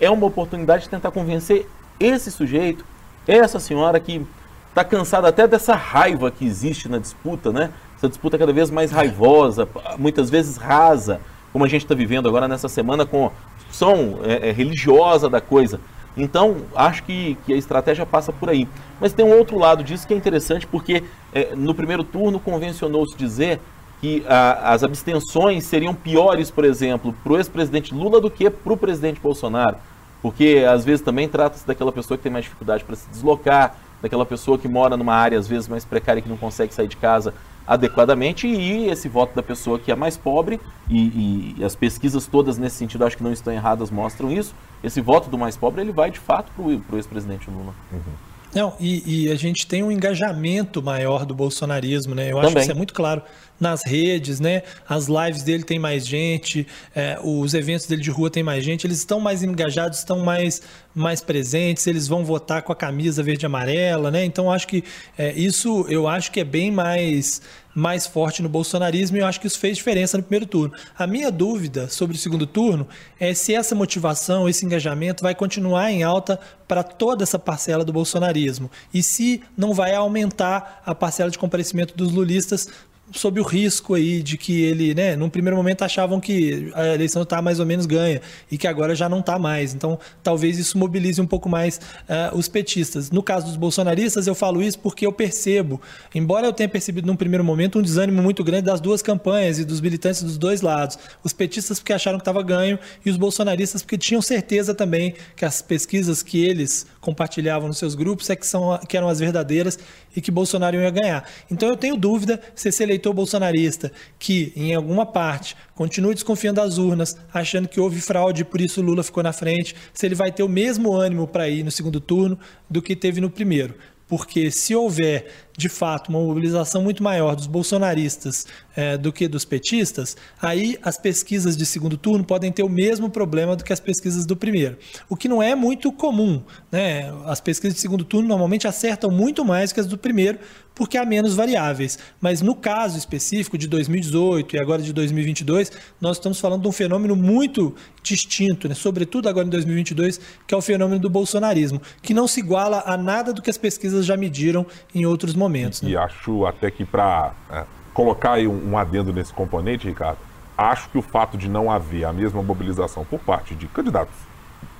É 0.00 0.10
uma 0.10 0.26
oportunidade 0.26 0.84
de 0.84 0.88
tentar 0.88 1.10
convencer 1.10 1.68
esse 1.98 2.30
sujeito, 2.30 2.84
essa 3.26 3.60
senhora 3.60 4.00
que 4.00 4.26
está 4.68 4.82
cansada 4.82 5.28
até 5.28 5.46
dessa 5.46 5.74
raiva 5.74 6.30
que 6.30 6.44
existe 6.44 6.88
na 6.88 6.98
disputa, 6.98 7.52
né? 7.52 7.70
Essa 7.96 8.08
disputa 8.08 8.38
cada 8.38 8.52
vez 8.52 8.70
mais 8.70 8.90
raivosa, 8.90 9.68
muitas 9.98 10.28
vezes 10.28 10.56
rasa, 10.56 11.20
como 11.52 11.64
a 11.64 11.68
gente 11.68 11.82
está 11.82 11.94
vivendo 11.94 12.28
agora 12.28 12.48
nessa 12.48 12.68
semana 12.68 13.04
com 13.04 13.30
discussão 13.58 14.20
é, 14.24 14.48
é, 14.48 14.52
religiosa 14.52 15.28
da 15.28 15.40
coisa. 15.40 15.78
Então, 16.16 16.56
acho 16.74 17.04
que, 17.04 17.36
que 17.46 17.52
a 17.52 17.56
estratégia 17.56 18.04
passa 18.04 18.32
por 18.32 18.50
aí. 18.50 18.68
Mas 19.00 19.12
tem 19.12 19.24
um 19.24 19.36
outro 19.36 19.58
lado 19.58 19.84
disso 19.84 20.06
que 20.06 20.12
é 20.12 20.16
interessante, 20.16 20.66
porque 20.66 21.04
é, 21.32 21.54
no 21.54 21.74
primeiro 21.74 22.04
turno 22.04 22.40
convencionou-se 22.40 23.16
dizer 23.16 23.60
que 24.02 24.24
a, 24.26 24.72
as 24.72 24.82
abstenções 24.82 25.62
seriam 25.62 25.94
piores, 25.94 26.50
por 26.50 26.64
exemplo, 26.64 27.14
para 27.22 27.32
o 27.32 27.36
ex-presidente 27.36 27.94
Lula 27.94 28.20
do 28.20 28.28
que 28.28 28.50
para 28.50 28.72
o 28.72 28.76
presidente 28.76 29.20
Bolsonaro. 29.20 29.76
Porque 30.20 30.66
às 30.68 30.84
vezes 30.84 31.04
também 31.04 31.28
trata-se 31.28 31.64
daquela 31.64 31.92
pessoa 31.92 32.18
que 32.18 32.24
tem 32.24 32.32
mais 32.32 32.44
dificuldade 32.44 32.82
para 32.82 32.96
se 32.96 33.08
deslocar, 33.08 33.76
daquela 34.02 34.26
pessoa 34.26 34.58
que 34.58 34.66
mora 34.66 34.96
numa 34.96 35.14
área 35.14 35.38
às 35.38 35.46
vezes 35.46 35.68
mais 35.68 35.84
precária 35.84 36.20
que 36.20 36.28
não 36.28 36.36
consegue 36.36 36.74
sair 36.74 36.88
de 36.88 36.96
casa 36.96 37.32
adequadamente 37.64 38.48
e 38.48 38.88
esse 38.88 39.08
voto 39.08 39.36
da 39.36 39.42
pessoa 39.42 39.78
que 39.78 39.92
é 39.92 39.94
mais 39.94 40.16
pobre, 40.16 40.60
e, 40.90 41.54
e, 41.56 41.64
as 41.64 41.76
pesquisas 41.76 42.26
todas 42.26 42.58
nesse 42.58 42.74
sentido 42.74 43.04
acho 43.04 43.16
que 43.16 43.22
não 43.22 43.32
estão 43.32 43.52
erradas 43.52 43.88
mostram 43.88 44.32
isso, 44.32 44.52
esse 44.82 45.00
voto 45.00 45.30
do 45.30 45.38
mais 45.38 45.56
pobre 45.56 45.80
ele 45.80 45.92
vai 45.92 46.10
de 46.10 46.18
fato 46.18 46.50
para 46.56 46.64
o 46.64 46.98
ex-presidente 46.98 47.48
Lula. 47.48 47.72
Uhum. 47.92 48.31
Não, 48.54 48.74
e, 48.78 49.24
e, 49.24 49.32
a 49.32 49.34
gente 49.34 49.66
tem 49.66 49.82
um 49.82 49.90
engajamento 49.90 50.82
maior 50.82 51.24
do 51.24 51.34
bolsonarismo, 51.34 52.14
né? 52.14 52.30
Eu 52.30 52.36
Também. 52.36 52.46
acho 52.46 52.54
que 52.54 52.60
isso 52.62 52.70
é 52.70 52.74
muito 52.74 52.92
claro 52.92 53.22
nas 53.58 53.82
redes, 53.84 54.40
né? 54.40 54.62
As 54.86 55.06
lives 55.06 55.42
dele 55.42 55.62
tem 55.62 55.78
mais 55.78 56.06
gente, 56.06 56.66
é, 56.94 57.18
os 57.22 57.54
eventos 57.54 57.86
dele 57.86 58.02
de 58.02 58.10
rua 58.10 58.28
tem 58.28 58.42
mais 58.42 58.62
gente, 58.64 58.86
eles 58.86 58.98
estão 58.98 59.20
mais 59.20 59.42
engajados, 59.42 59.98
estão 59.98 60.18
mais, 60.18 60.60
mais 60.94 61.22
presentes, 61.22 61.86
eles 61.86 62.08
vão 62.08 62.24
votar 62.24 62.62
com 62.62 62.72
a 62.72 62.76
camisa 62.76 63.22
verde 63.22 63.44
e 63.44 63.46
amarela, 63.46 64.10
né? 64.10 64.24
Então 64.24 64.50
acho 64.50 64.66
que 64.66 64.84
é, 65.16 65.32
isso 65.32 65.86
eu 65.88 66.06
acho 66.06 66.30
que 66.30 66.40
é 66.40 66.44
bem 66.44 66.70
mais 66.70 67.40
mais 67.74 68.06
forte 68.06 68.42
no 68.42 68.48
bolsonarismo 68.48 69.16
e 69.16 69.20
eu 69.20 69.26
acho 69.26 69.40
que 69.40 69.46
isso 69.46 69.58
fez 69.58 69.76
diferença 69.76 70.16
no 70.16 70.22
primeiro 70.22 70.46
turno. 70.46 70.74
A 70.98 71.06
minha 71.06 71.30
dúvida 71.30 71.88
sobre 71.88 72.16
o 72.16 72.18
segundo 72.18 72.46
turno 72.46 72.86
é 73.18 73.32
se 73.34 73.54
essa 73.54 73.74
motivação, 73.74 74.48
esse 74.48 74.64
engajamento 74.64 75.22
vai 75.22 75.34
continuar 75.34 75.90
em 75.90 76.02
alta 76.02 76.38
para 76.68 76.82
toda 76.82 77.22
essa 77.22 77.38
parcela 77.38 77.84
do 77.84 77.92
bolsonarismo 77.92 78.70
e 78.92 79.02
se 79.02 79.42
não 79.56 79.74
vai 79.74 79.94
aumentar 79.94 80.82
a 80.84 80.94
parcela 80.94 81.30
de 81.30 81.38
comparecimento 81.38 81.96
dos 81.96 82.12
lulistas 82.12 82.68
sob 83.12 83.40
o 83.40 83.42
risco 83.42 83.94
aí 83.94 84.22
de 84.22 84.36
que 84.36 84.62
ele, 84.62 84.94
né, 84.94 85.16
num 85.16 85.28
primeiro 85.28 85.56
momento 85.56 85.82
achavam 85.82 86.20
que 86.20 86.70
a 86.74 86.88
eleição 86.88 87.22
está 87.22 87.40
mais 87.42 87.60
ou 87.60 87.66
menos 87.66 87.86
ganha 87.86 88.20
e 88.50 88.58
que 88.58 88.66
agora 88.66 88.94
já 88.94 89.08
não 89.08 89.20
está 89.20 89.38
mais. 89.38 89.74
Então, 89.74 89.98
talvez 90.22 90.58
isso 90.58 90.78
mobilize 90.78 91.20
um 91.20 91.26
pouco 91.26 91.48
mais 91.48 91.76
uh, 91.76 92.36
os 92.36 92.48
petistas. 92.48 93.10
No 93.10 93.22
caso 93.22 93.46
dos 93.46 93.56
bolsonaristas, 93.56 94.26
eu 94.26 94.34
falo 94.34 94.62
isso 94.62 94.78
porque 94.78 95.06
eu 95.06 95.12
percebo, 95.12 95.80
embora 96.14 96.46
eu 96.46 96.52
tenha 96.52 96.68
percebido 96.68 97.06
num 97.06 97.16
primeiro 97.16 97.44
momento 97.44 97.78
um 97.78 97.82
desânimo 97.82 98.22
muito 98.22 98.42
grande 98.42 98.62
das 98.62 98.80
duas 98.80 99.02
campanhas 99.02 99.58
e 99.58 99.64
dos 99.64 99.80
militantes 99.80 100.22
dos 100.22 100.38
dois 100.38 100.60
lados. 100.60 100.98
Os 101.22 101.32
petistas 101.32 101.78
porque 101.78 101.92
acharam 101.92 102.18
que 102.18 102.22
estava 102.22 102.42
ganho 102.42 102.78
e 103.04 103.10
os 103.10 103.16
bolsonaristas 103.16 103.82
porque 103.82 103.98
tinham 103.98 104.22
certeza 104.22 104.74
também 104.74 105.14
que 105.36 105.44
as 105.44 105.60
pesquisas 105.60 106.22
que 106.22 106.44
eles 106.44 106.86
compartilhavam 107.00 107.68
nos 107.68 107.78
seus 107.78 107.94
grupos 107.94 108.30
é 108.30 108.36
que, 108.36 108.46
são, 108.46 108.78
que 108.88 108.96
eram 108.96 109.08
as 109.08 109.18
verdadeiras 109.18 109.78
e 110.14 110.20
que 110.20 110.30
Bolsonaro 110.30 110.76
ia 110.76 110.90
ganhar. 110.90 111.28
Então 111.50 111.68
eu 111.68 111.76
tenho 111.76 111.96
dúvida 111.96 112.40
se 112.54 112.68
esse 112.68 112.82
eleitor 112.82 113.01
bolsonarista 113.10 113.90
que, 114.18 114.52
em 114.54 114.74
alguma 114.74 115.06
parte, 115.06 115.56
continue 115.74 116.12
desconfiando 116.12 116.60
das 116.60 116.76
urnas, 116.76 117.16
achando 117.32 117.68
que 117.68 117.80
houve 117.80 118.00
fraude 118.00 118.42
e 118.42 118.44
por 118.44 118.60
isso 118.60 118.82
Lula 118.82 119.02
ficou 119.02 119.22
na 119.22 119.32
frente, 119.32 119.74
se 119.94 120.04
ele 120.04 120.14
vai 120.14 120.30
ter 120.30 120.42
o 120.42 120.48
mesmo 120.48 120.94
ânimo 120.94 121.26
para 121.26 121.48
ir 121.48 121.62
no 121.62 121.70
segundo 121.70 122.00
turno 122.00 122.38
do 122.68 122.82
que 122.82 122.94
teve 122.94 123.20
no 123.20 123.30
primeiro. 123.30 123.74
Porque 124.06 124.50
se 124.50 124.74
houver 124.74 125.26
de 125.56 125.68
fato, 125.68 126.08
uma 126.08 126.18
mobilização 126.18 126.82
muito 126.82 127.02
maior 127.02 127.36
dos 127.36 127.46
bolsonaristas 127.46 128.46
é, 128.74 128.96
do 128.96 129.12
que 129.12 129.28
dos 129.28 129.44
petistas, 129.44 130.16
aí 130.40 130.78
as 130.82 130.96
pesquisas 130.96 131.56
de 131.56 131.66
segundo 131.66 131.96
turno 131.96 132.24
podem 132.24 132.50
ter 132.50 132.62
o 132.62 132.68
mesmo 132.68 133.10
problema 133.10 133.54
do 133.54 133.62
que 133.62 133.72
as 133.72 133.80
pesquisas 133.80 134.24
do 134.24 134.36
primeiro. 134.36 134.78
O 135.08 135.16
que 135.16 135.28
não 135.28 135.42
é 135.42 135.54
muito 135.54 135.92
comum. 135.92 136.42
Né? 136.70 137.12
As 137.26 137.40
pesquisas 137.40 137.74
de 137.74 137.80
segundo 137.80 138.04
turno 138.04 138.28
normalmente 138.28 138.66
acertam 138.66 139.10
muito 139.10 139.44
mais 139.44 139.72
que 139.72 139.80
as 139.80 139.86
do 139.86 139.98
primeiro, 139.98 140.38
porque 140.74 140.96
há 140.96 141.04
menos 141.04 141.34
variáveis. 141.34 141.98
Mas 142.20 142.40
no 142.40 142.54
caso 142.54 142.96
específico 142.96 143.58
de 143.58 143.66
2018 143.66 144.56
e 144.56 144.58
agora 144.58 144.82
de 144.82 144.92
2022, 144.92 145.70
nós 146.00 146.16
estamos 146.16 146.40
falando 146.40 146.62
de 146.62 146.68
um 146.68 146.72
fenômeno 146.72 147.14
muito 147.14 147.74
distinto, 148.02 148.68
né? 148.68 148.74
sobretudo 148.74 149.28
agora 149.28 149.46
em 149.46 149.50
2022, 149.50 150.20
que 150.46 150.54
é 150.54 150.56
o 150.56 150.62
fenômeno 150.62 151.00
do 151.00 151.10
bolsonarismo, 151.10 151.80
que 152.00 152.14
não 152.14 152.26
se 152.26 152.40
iguala 152.40 152.82
a 152.86 152.96
nada 152.96 153.32
do 153.32 153.42
que 153.42 153.50
as 153.50 153.58
pesquisas 153.58 154.06
já 154.06 154.16
mediram 154.16 154.66
em 154.94 155.04
outros 155.04 155.34
momentos. 155.34 155.42
Né? 155.82 155.90
E 155.90 155.96
acho 155.96 156.46
até 156.46 156.70
que 156.70 156.84
para 156.84 157.32
é, 157.50 157.64
colocar 157.92 158.32
aí 158.32 158.46
um, 158.46 158.72
um 158.72 158.78
adendo 158.78 159.12
nesse 159.12 159.32
componente, 159.32 159.88
Ricardo, 159.88 160.18
acho 160.56 160.88
que 160.88 160.98
o 160.98 161.02
fato 161.02 161.36
de 161.36 161.48
não 161.48 161.70
haver 161.70 162.04
a 162.04 162.12
mesma 162.12 162.42
mobilização 162.42 163.04
por 163.04 163.20
parte 163.20 163.54
de 163.54 163.66
candidatos 163.66 164.14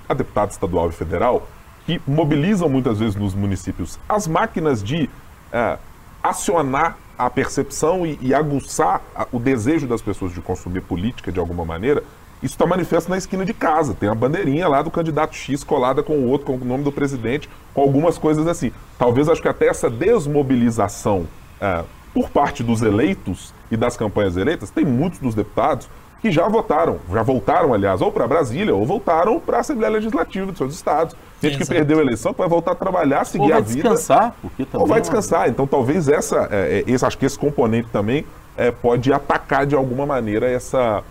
a 0.08 0.14
deputado 0.14 0.50
estadual 0.50 0.88
e 0.88 0.92
federal, 0.92 1.46
que 1.86 2.00
mobilizam 2.06 2.68
muitas 2.68 2.98
vezes 2.98 3.16
nos 3.16 3.34
municípios 3.34 3.98
as 4.08 4.26
máquinas 4.26 4.82
de 4.82 5.08
é, 5.52 5.78
acionar 6.22 6.96
a 7.18 7.28
percepção 7.28 8.06
e, 8.06 8.18
e 8.20 8.34
aguçar 8.34 9.00
a, 9.14 9.26
o 9.32 9.38
desejo 9.38 9.86
das 9.86 10.00
pessoas 10.00 10.32
de 10.32 10.40
consumir 10.40 10.82
política 10.82 11.32
de 11.32 11.38
alguma 11.38 11.64
maneira, 11.64 12.02
isso 12.42 12.54
está 12.54 12.66
manifesto 12.66 13.08
na 13.08 13.16
esquina 13.16 13.44
de 13.44 13.54
casa. 13.54 13.94
Tem 13.94 14.08
a 14.08 14.14
bandeirinha 14.14 14.66
lá 14.68 14.82
do 14.82 14.90
candidato 14.90 15.34
X 15.34 15.62
colada 15.62 16.02
com 16.02 16.14
o 16.14 16.28
outro, 16.28 16.46
com 16.46 16.54
o 16.54 16.64
nome 16.64 16.82
do 16.82 16.90
presidente, 16.90 17.48
com 17.72 17.80
algumas 17.80 18.18
coisas 18.18 18.46
assim. 18.46 18.72
Talvez 18.98 19.28
acho 19.28 19.40
que 19.40 19.48
até 19.48 19.68
essa 19.68 19.88
desmobilização 19.88 21.26
é, 21.60 21.84
por 22.12 22.28
parte 22.28 22.62
dos 22.62 22.82
eleitos 22.82 23.54
e 23.70 23.76
das 23.76 23.96
campanhas 23.96 24.36
eleitas, 24.36 24.70
tem 24.70 24.84
muitos 24.84 25.18
dos 25.18 25.34
deputados 25.34 25.88
que 26.20 26.30
já 26.30 26.46
votaram, 26.46 27.00
já 27.10 27.22
voltaram, 27.22 27.74
aliás, 27.74 28.00
ou 28.00 28.12
para 28.12 28.28
Brasília, 28.28 28.72
ou 28.72 28.86
voltaram 28.86 29.40
para 29.40 29.56
a 29.56 29.60
Assembleia 29.60 29.92
Legislativa 29.92 30.52
de 30.52 30.58
seus 30.58 30.72
estados. 30.72 31.16
Gente 31.42 31.54
Exato. 31.54 31.68
que 31.68 31.74
perdeu 31.74 31.98
a 31.98 32.02
eleição 32.02 32.32
vai 32.32 32.48
voltar 32.48 32.72
a 32.72 32.74
trabalhar, 32.76 33.24
seguir 33.24 33.42
ou 33.42 33.48
vai 33.48 33.58
a 33.58 33.60
vida. 33.60 33.74
descansar, 33.74 34.36
porque 34.40 34.64
também 34.64 34.82
ou 34.82 34.86
vai 34.86 34.98
é 34.98 35.00
descansar. 35.00 35.48
Então, 35.48 35.66
talvez 35.66 36.08
essa, 36.08 36.48
é, 36.52 36.84
é, 36.86 36.90
esse, 36.90 37.04
acho 37.04 37.18
que 37.18 37.26
esse 37.26 37.36
componente 37.36 37.88
também 37.90 38.24
é, 38.56 38.70
pode 38.70 39.12
atacar 39.12 39.66
de 39.66 39.74
alguma 39.74 40.06
maneira 40.06 40.48
essa, 40.48 41.02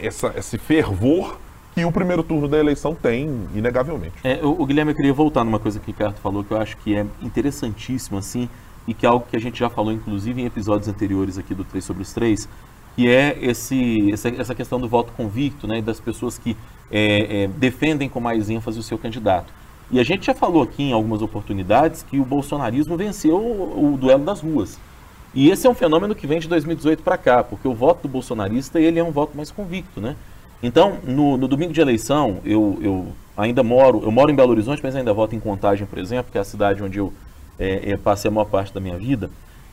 essa, 0.00 0.32
esse 0.36 0.58
fervor 0.58 1.38
que 1.74 1.84
o 1.84 1.92
primeiro 1.92 2.22
turno 2.22 2.48
da 2.48 2.58
eleição 2.58 2.94
tem, 2.94 3.46
inegavelmente. 3.54 4.14
É, 4.24 4.40
o, 4.42 4.60
o, 4.60 4.66
Guilherme, 4.66 4.92
eu 4.92 4.96
queria 4.96 5.12
voltar 5.12 5.44
numa 5.44 5.58
coisa 5.58 5.78
que 5.78 5.86
o 5.86 5.92
Ricardo 5.92 6.16
falou, 6.16 6.42
que 6.42 6.52
eu 6.52 6.58
acho 6.58 6.76
que 6.78 6.96
é 6.96 7.06
interessantíssimo, 7.22 8.18
assim, 8.18 8.48
e 8.86 8.94
que 8.94 9.06
é 9.06 9.08
algo 9.08 9.26
que 9.30 9.36
a 9.36 9.40
gente 9.40 9.58
já 9.58 9.70
falou, 9.70 9.92
inclusive, 9.92 10.42
em 10.42 10.46
episódios 10.46 10.88
anteriores 10.88 11.38
aqui 11.38 11.54
do 11.54 11.64
3 11.64 11.84
sobre 11.84 12.02
os 12.02 12.12
3, 12.12 12.48
que 12.96 13.08
é 13.08 13.38
esse, 13.40 14.10
essa, 14.12 14.28
essa 14.28 14.54
questão 14.54 14.80
do 14.80 14.88
voto 14.88 15.12
convicto, 15.12 15.66
né, 15.66 15.80
das 15.80 16.00
pessoas 16.00 16.38
que 16.38 16.56
é, 16.90 17.44
é, 17.44 17.48
defendem 17.48 18.08
com 18.08 18.20
mais 18.20 18.50
ênfase 18.50 18.78
o 18.78 18.82
seu 18.82 18.98
candidato. 18.98 19.52
E 19.92 19.98
a 19.98 20.04
gente 20.04 20.26
já 20.26 20.34
falou 20.34 20.62
aqui 20.62 20.84
em 20.84 20.92
algumas 20.92 21.22
oportunidades 21.22 22.02
que 22.02 22.18
o 22.18 22.24
bolsonarismo 22.24 22.96
venceu 22.96 23.36
o, 23.36 23.94
o 23.94 23.96
duelo 23.96 24.24
das 24.24 24.40
ruas. 24.40 24.78
E 25.34 25.50
esse 25.50 25.66
é 25.66 25.70
um 25.70 25.74
fenômeno 25.74 26.14
que 26.14 26.26
vem 26.26 26.40
de 26.40 26.48
2018 26.48 27.02
para 27.02 27.16
cá, 27.16 27.44
porque 27.44 27.68
o 27.68 27.74
voto 27.74 28.02
do 28.02 28.08
bolsonarista 28.08 28.80
ele 28.80 28.98
é 28.98 29.04
um 29.04 29.12
voto 29.12 29.36
mais 29.36 29.50
convicto, 29.50 30.00
né? 30.00 30.16
Então, 30.62 30.98
no, 31.04 31.36
no, 31.36 31.48
domingo 31.48 31.72
de 31.72 31.80
eleição, 31.80 32.38
eu, 32.44 32.78
eu 32.82 33.06
ainda 33.36 33.62
moro, 33.62 34.02
eu 34.02 34.10
moro 34.10 34.30
em 34.30 34.34
Belo 34.34 34.50
Horizonte, 34.50 34.82
mas 34.82 34.94
ainda 34.94 35.12
voto 35.14 35.34
em 35.34 35.40
Contagem, 35.40 35.86
por 35.86 35.98
exemplo, 35.98 36.30
que 36.30 36.36
é 36.36 36.40
a 36.40 36.44
cidade 36.44 36.82
onde 36.82 36.98
eu 36.98 37.12
é, 37.58 37.92
é, 37.92 37.96
passei 37.96 38.28
a 38.28 38.32
maior 38.32 38.46
parte 38.46 38.74
da 38.74 38.80
minha 38.80 38.98
vida. 38.98 39.30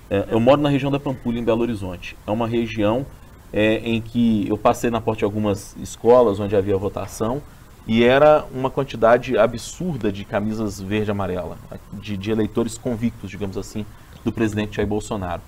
É, 0.10 0.28
eu 0.32 0.40
moro 0.40 0.62
na 0.62 0.70
região 0.70 0.92
da 0.92 1.00
Pampulha, 1.00 1.40
em 1.40 1.44
Belo 1.44 1.62
Horizonte. 1.62 2.16
É 2.26 2.32
uma 2.32 2.48
região 2.48 3.06
é, 3.52 3.76
em 3.78 4.00
que 4.00 4.48
eu 4.48 4.58
passei 4.58 4.90
na 4.90 5.02
porta 5.02 5.20
de 5.20 5.26
algumas 5.26 5.76
escolas 5.78 6.40
onde 6.40 6.56
havia 6.56 6.78
votação 6.78 7.42
e 7.88 8.04
era 8.04 8.46
uma 8.54 8.70
quantidade 8.70 9.38
absurda 9.38 10.12
de 10.12 10.26
camisas 10.26 10.80
verde 10.80 11.10
e 11.10 11.12
amarela, 11.12 11.58
de, 11.94 12.18
de 12.18 12.32
eleitores 12.32 12.78
convictos, 12.78 13.30
digamos 13.30 13.58
assim, 13.58 13.86
do 14.28 14.32
presidente 14.32 14.76
Jair 14.76 14.88
Bolsonaro. 14.88 15.42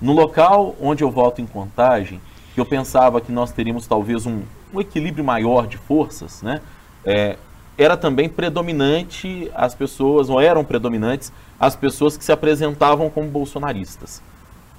No 0.00 0.12
local 0.12 0.76
onde 0.78 1.02
eu 1.02 1.10
voto 1.10 1.40
em 1.40 1.46
contagem, 1.46 2.20
eu 2.54 2.66
pensava 2.66 3.18
que 3.18 3.32
nós 3.32 3.50
teríamos 3.50 3.86
talvez 3.86 4.26
um, 4.26 4.42
um 4.72 4.80
equilíbrio 4.80 5.24
maior 5.24 5.66
de 5.66 5.78
forças, 5.78 6.42
né? 6.42 6.60
É, 7.04 7.38
era 7.78 7.96
também 7.96 8.28
predominante 8.28 9.50
as 9.54 9.74
pessoas, 9.74 10.28
ou 10.28 10.40
eram 10.40 10.64
predominantes 10.64 11.32
as 11.58 11.74
pessoas 11.74 12.16
que 12.16 12.24
se 12.24 12.32
apresentavam 12.32 13.08
como 13.08 13.28
bolsonaristas. 13.28 14.22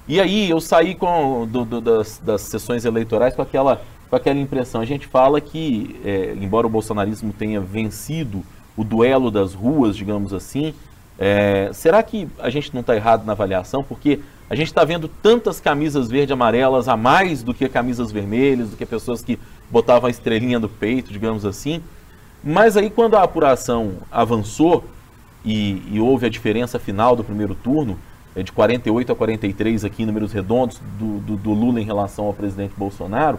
E 0.06 0.20
aí 0.20 0.48
eu 0.48 0.60
saí 0.60 0.94
com, 0.94 1.46
do, 1.46 1.64
do, 1.64 1.80
das, 1.80 2.18
das 2.18 2.42
sessões 2.42 2.84
eleitorais 2.84 3.34
com 3.34 3.42
aquela, 3.42 3.82
com 4.08 4.16
aquela 4.16 4.38
impressão. 4.38 4.80
A 4.80 4.84
gente 4.84 5.06
fala 5.06 5.40
que, 5.40 6.00
é, 6.04 6.36
embora 6.40 6.66
o 6.66 6.70
bolsonarismo 6.70 7.32
tenha 7.32 7.60
vencido 7.60 8.42
o 8.76 8.84
duelo 8.84 9.30
das 9.30 9.52
ruas, 9.52 9.96
digamos 9.96 10.32
assim, 10.32 10.74
é, 11.18 11.70
será 11.72 12.02
que 12.02 12.28
a 12.38 12.48
gente 12.48 12.72
não 12.72 12.80
está 12.80 12.94
errado 12.94 13.24
na 13.24 13.32
avaliação? 13.32 13.82
Porque 13.82 14.20
a 14.48 14.54
gente 14.54 14.68
está 14.68 14.84
vendo 14.84 15.08
tantas 15.08 15.60
camisas 15.60 16.08
verde 16.08 16.32
amarelas 16.32 16.88
a 16.88 16.96
mais 16.96 17.42
do 17.42 17.52
que 17.52 17.68
camisas 17.68 18.12
vermelhas, 18.12 18.70
do 18.70 18.76
que 18.76 18.86
pessoas 18.86 19.20
que 19.20 19.38
botavam 19.70 20.06
a 20.06 20.10
estrelinha 20.10 20.58
no 20.58 20.68
peito, 20.68 21.12
digamos 21.12 21.44
assim. 21.44 21.82
Mas 22.42 22.76
aí 22.76 22.88
quando 22.88 23.16
a 23.16 23.22
apuração 23.22 23.94
avançou 24.10 24.84
e, 25.44 25.82
e 25.90 26.00
houve 26.00 26.26
a 26.26 26.28
diferença 26.30 26.78
final 26.78 27.16
do 27.16 27.24
primeiro 27.24 27.54
turno, 27.54 27.98
é 28.36 28.42
de 28.42 28.52
48 28.52 29.12
a 29.12 29.16
43 29.16 29.84
aqui 29.84 30.04
em 30.04 30.06
números 30.06 30.32
redondos 30.32 30.80
do, 30.98 31.18
do, 31.18 31.36
do, 31.36 31.52
Lula 31.52 31.80
em 31.80 31.84
relação 31.84 32.26
ao 32.26 32.32
presidente 32.32 32.72
Bolsonaro, 32.76 33.38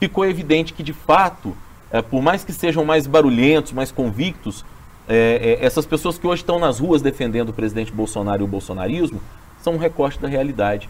ficou 0.00 0.24
evidente 0.24 0.72
que, 0.72 0.82
de 0.82 0.94
fato, 0.94 1.54
é, 1.90 2.00
por 2.00 2.22
mais 2.22 2.44
que 2.44 2.52
sejam 2.52 2.84
mais 2.84 3.06
barulhentos, 3.06 3.72
mais 3.72 3.92
convictos, 3.92 4.64
é, 5.08 5.58
é, 5.60 5.64
essas 5.64 5.86
pessoas 5.86 6.18
que 6.18 6.26
hoje 6.26 6.42
estão 6.42 6.58
nas 6.58 6.78
ruas 6.78 7.00
defendendo 7.00 7.48
o 7.48 7.52
presidente 7.52 7.90
Bolsonaro 7.90 8.42
e 8.42 8.44
o 8.44 8.48
bolsonarismo 8.48 9.20
são 9.62 9.74
um 9.74 9.78
recorte 9.78 10.20
da 10.20 10.28
realidade. 10.28 10.88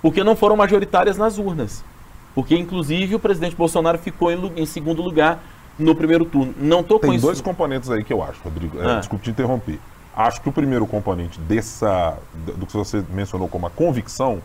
Porque 0.00 0.22
não 0.22 0.36
foram 0.36 0.56
majoritárias 0.56 1.18
nas 1.18 1.38
urnas. 1.38 1.84
Porque, 2.34 2.56
inclusive, 2.56 3.16
o 3.16 3.18
presidente 3.18 3.56
Bolsonaro 3.56 3.98
ficou 3.98 4.30
em, 4.30 4.52
em 4.56 4.64
segundo 4.64 5.02
lugar 5.02 5.42
no 5.76 5.94
primeiro 5.94 6.24
turno. 6.24 6.54
Não 6.58 6.82
tô 6.82 6.98
Tem 6.98 7.10
com 7.10 7.18
dois 7.18 7.40
componentes 7.40 7.90
aí 7.90 8.04
que 8.04 8.12
eu 8.12 8.22
acho, 8.22 8.40
Rodrigo. 8.44 8.80
É, 8.80 8.92
ah. 8.92 8.98
Desculpe 9.00 9.24
te 9.24 9.30
interromper. 9.30 9.78
Acho 10.14 10.40
que 10.40 10.48
o 10.48 10.52
primeiro 10.52 10.86
componente 10.86 11.38
dessa, 11.40 12.16
do 12.56 12.66
que 12.66 12.76
você 12.76 13.04
mencionou 13.10 13.48
como 13.48 13.66
a 13.66 13.70
convicção, 13.70 14.40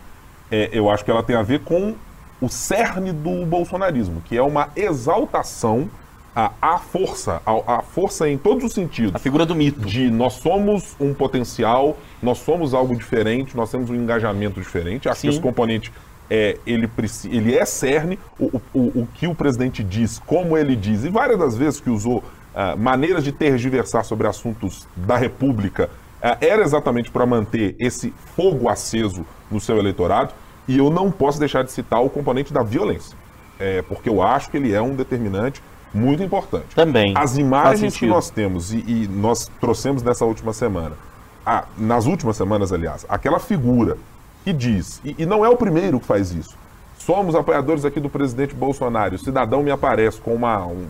é, 0.51 0.69
eu 0.71 0.89
acho 0.89 1.05
que 1.05 1.11
ela 1.11 1.23
tem 1.23 1.35
a 1.35 1.41
ver 1.41 1.61
com 1.61 1.95
o 2.41 2.49
cerne 2.49 3.11
do 3.11 3.45
bolsonarismo, 3.45 4.21
que 4.21 4.37
é 4.37 4.41
uma 4.41 4.69
exaltação 4.75 5.89
à, 6.35 6.51
à 6.61 6.77
força, 6.77 7.41
à, 7.45 7.77
à 7.77 7.81
força 7.81 8.29
em 8.29 8.37
todos 8.37 8.63
os 8.63 8.73
sentidos. 8.73 9.15
A 9.15 9.19
figura 9.19 9.45
do 9.45 9.55
mito. 9.55 9.81
De 9.81 10.09
nós 10.09 10.33
somos 10.33 10.95
um 10.99 11.13
potencial, 11.13 11.97
nós 12.21 12.39
somos 12.39 12.73
algo 12.73 12.95
diferente, 12.95 13.55
nós 13.55 13.69
temos 13.69 13.89
um 13.89 13.95
engajamento 13.95 14.59
diferente. 14.59 15.07
Acho 15.07 15.21
Sim. 15.21 15.27
que 15.27 15.33
esse 15.33 15.41
componente 15.41 15.91
é, 16.29 16.57
ele, 16.65 16.89
ele 17.25 17.55
é 17.55 17.65
cerne, 17.65 18.17
o, 18.39 18.59
o, 18.73 18.79
o 19.01 19.07
que 19.13 19.27
o 19.27 19.35
presidente 19.35 19.83
diz, 19.83 20.19
como 20.25 20.57
ele 20.57 20.75
diz, 20.75 21.03
e 21.03 21.09
várias 21.09 21.37
das 21.37 21.55
vezes 21.55 21.79
que 21.79 21.89
usou 21.89 22.17
uh, 22.17 22.77
maneiras 22.77 23.23
de 23.23 23.31
tergiversar 23.31 24.03
sobre 24.03 24.27
assuntos 24.27 24.87
da 24.95 25.17
República 25.17 25.89
uh, 26.23 26.37
era 26.41 26.63
exatamente 26.63 27.11
para 27.11 27.25
manter 27.25 27.75
esse 27.79 28.13
fogo 28.35 28.69
aceso 28.69 29.25
no 29.51 29.59
seu 29.59 29.77
eleitorado. 29.77 30.33
E 30.67 30.77
eu 30.77 30.89
não 30.89 31.11
posso 31.11 31.37
deixar 31.37 31.63
de 31.63 31.71
citar 31.71 32.01
o 32.01 32.09
componente 32.09 32.53
da 32.53 32.63
violência, 32.63 33.17
é, 33.59 33.81
porque 33.81 34.07
eu 34.07 34.21
acho 34.21 34.49
que 34.49 34.55
ele 34.55 34.73
é 34.73 34.81
um 34.81 34.95
determinante 34.95 35.61
muito 35.93 36.23
importante. 36.23 36.75
Também. 36.75 37.13
As 37.15 37.37
imagens 37.37 37.95
que 37.95 38.05
nós 38.05 38.29
temos, 38.29 38.73
e, 38.73 38.77
e, 38.77 39.07
nós 39.07 39.49
trouxemos 39.59 40.01
nessa 40.01 40.25
última 40.25 40.53
semana, 40.53 40.95
ah, 41.45 41.65
nas 41.77 42.05
últimas 42.05 42.37
semanas, 42.37 42.71
aliás, 42.71 43.05
aquela 43.07 43.39
figura 43.39 43.97
que 44.43 44.51
diz, 44.51 45.01
e, 45.03 45.15
e 45.19 45.25
não 45.25 45.45
é 45.45 45.49
o 45.49 45.55
primeiro 45.55 45.99
que 45.99 46.05
faz 46.05 46.31
isso, 46.31 46.57
Somos 47.05 47.35
apoiadores 47.35 47.83
aqui 47.83 47.99
do 47.99 48.09
presidente 48.09 48.55
Bolsonaro. 48.55 49.15
O 49.15 49.19
cidadão 49.19 49.61
me 49.61 49.69
aparece 49.69 50.21
com 50.21 50.33
uma, 50.33 50.65
um, 50.65 50.85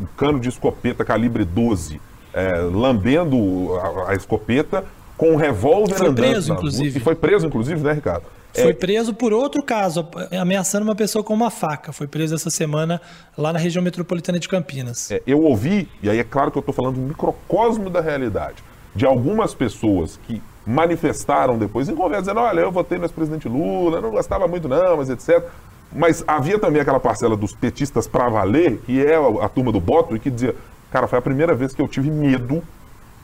um 0.00 0.06
cano 0.16 0.38
de 0.38 0.48
escopeta 0.48 1.04
calibre 1.04 1.44
12, 1.44 2.00
é, 2.32 2.58
lambendo 2.58 3.74
a, 3.76 4.12
a, 4.12 4.14
escopeta 4.14 4.84
com 5.20 5.32
um 5.32 5.36
revólver 5.36 5.96
foi 5.96 6.14
preso, 6.14 6.54
inclusive. 6.54 6.98
E 6.98 7.02
foi 7.02 7.14
preso, 7.14 7.46
inclusive, 7.46 7.78
né, 7.82 7.92
Ricardo? 7.92 8.24
Foi 8.54 8.70
é... 8.70 8.72
preso 8.72 9.12
por 9.12 9.34
outro 9.34 9.62
caso, 9.62 10.08
ameaçando 10.32 10.82
uma 10.82 10.94
pessoa 10.94 11.22
com 11.22 11.34
uma 11.34 11.50
faca. 11.50 11.92
Foi 11.92 12.06
preso 12.06 12.34
essa 12.34 12.48
semana 12.48 12.98
lá 13.36 13.52
na 13.52 13.58
região 13.58 13.84
metropolitana 13.84 14.38
de 14.38 14.48
Campinas. 14.48 15.10
É, 15.10 15.20
eu 15.26 15.42
ouvi, 15.42 15.86
e 16.02 16.08
aí 16.08 16.18
é 16.18 16.24
claro 16.24 16.50
que 16.50 16.56
eu 16.56 16.60
estou 16.60 16.74
falando 16.74 16.98
um 16.98 17.06
microcosmo 17.06 17.90
da 17.90 18.00
realidade, 18.00 18.64
de 18.96 19.04
algumas 19.04 19.52
pessoas 19.52 20.18
que 20.26 20.40
manifestaram 20.66 21.58
depois 21.58 21.90
em 21.90 21.94
conversa, 21.94 22.22
dizendo, 22.22 22.40
olha, 22.40 22.60
eu 22.60 22.72
votei 22.72 22.96
no 22.96 23.04
ex-presidente 23.04 23.46
Lula, 23.46 24.00
não 24.00 24.10
gostava 24.10 24.48
muito 24.48 24.68
não, 24.68 24.96
mas 24.96 25.10
etc. 25.10 25.44
Mas 25.92 26.24
havia 26.26 26.58
também 26.58 26.80
aquela 26.80 26.98
parcela 26.98 27.36
dos 27.36 27.52
petistas 27.52 28.06
para 28.06 28.26
valer, 28.30 28.78
que 28.86 29.04
é 29.04 29.16
a, 29.16 29.44
a 29.44 29.48
turma 29.50 29.70
do 29.70 29.80
voto, 29.80 30.16
e 30.16 30.18
que 30.18 30.30
dizia, 30.30 30.54
cara, 30.90 31.06
foi 31.06 31.18
a 31.18 31.22
primeira 31.22 31.54
vez 31.54 31.74
que 31.74 31.82
eu 31.82 31.88
tive 31.88 32.10
medo 32.10 32.62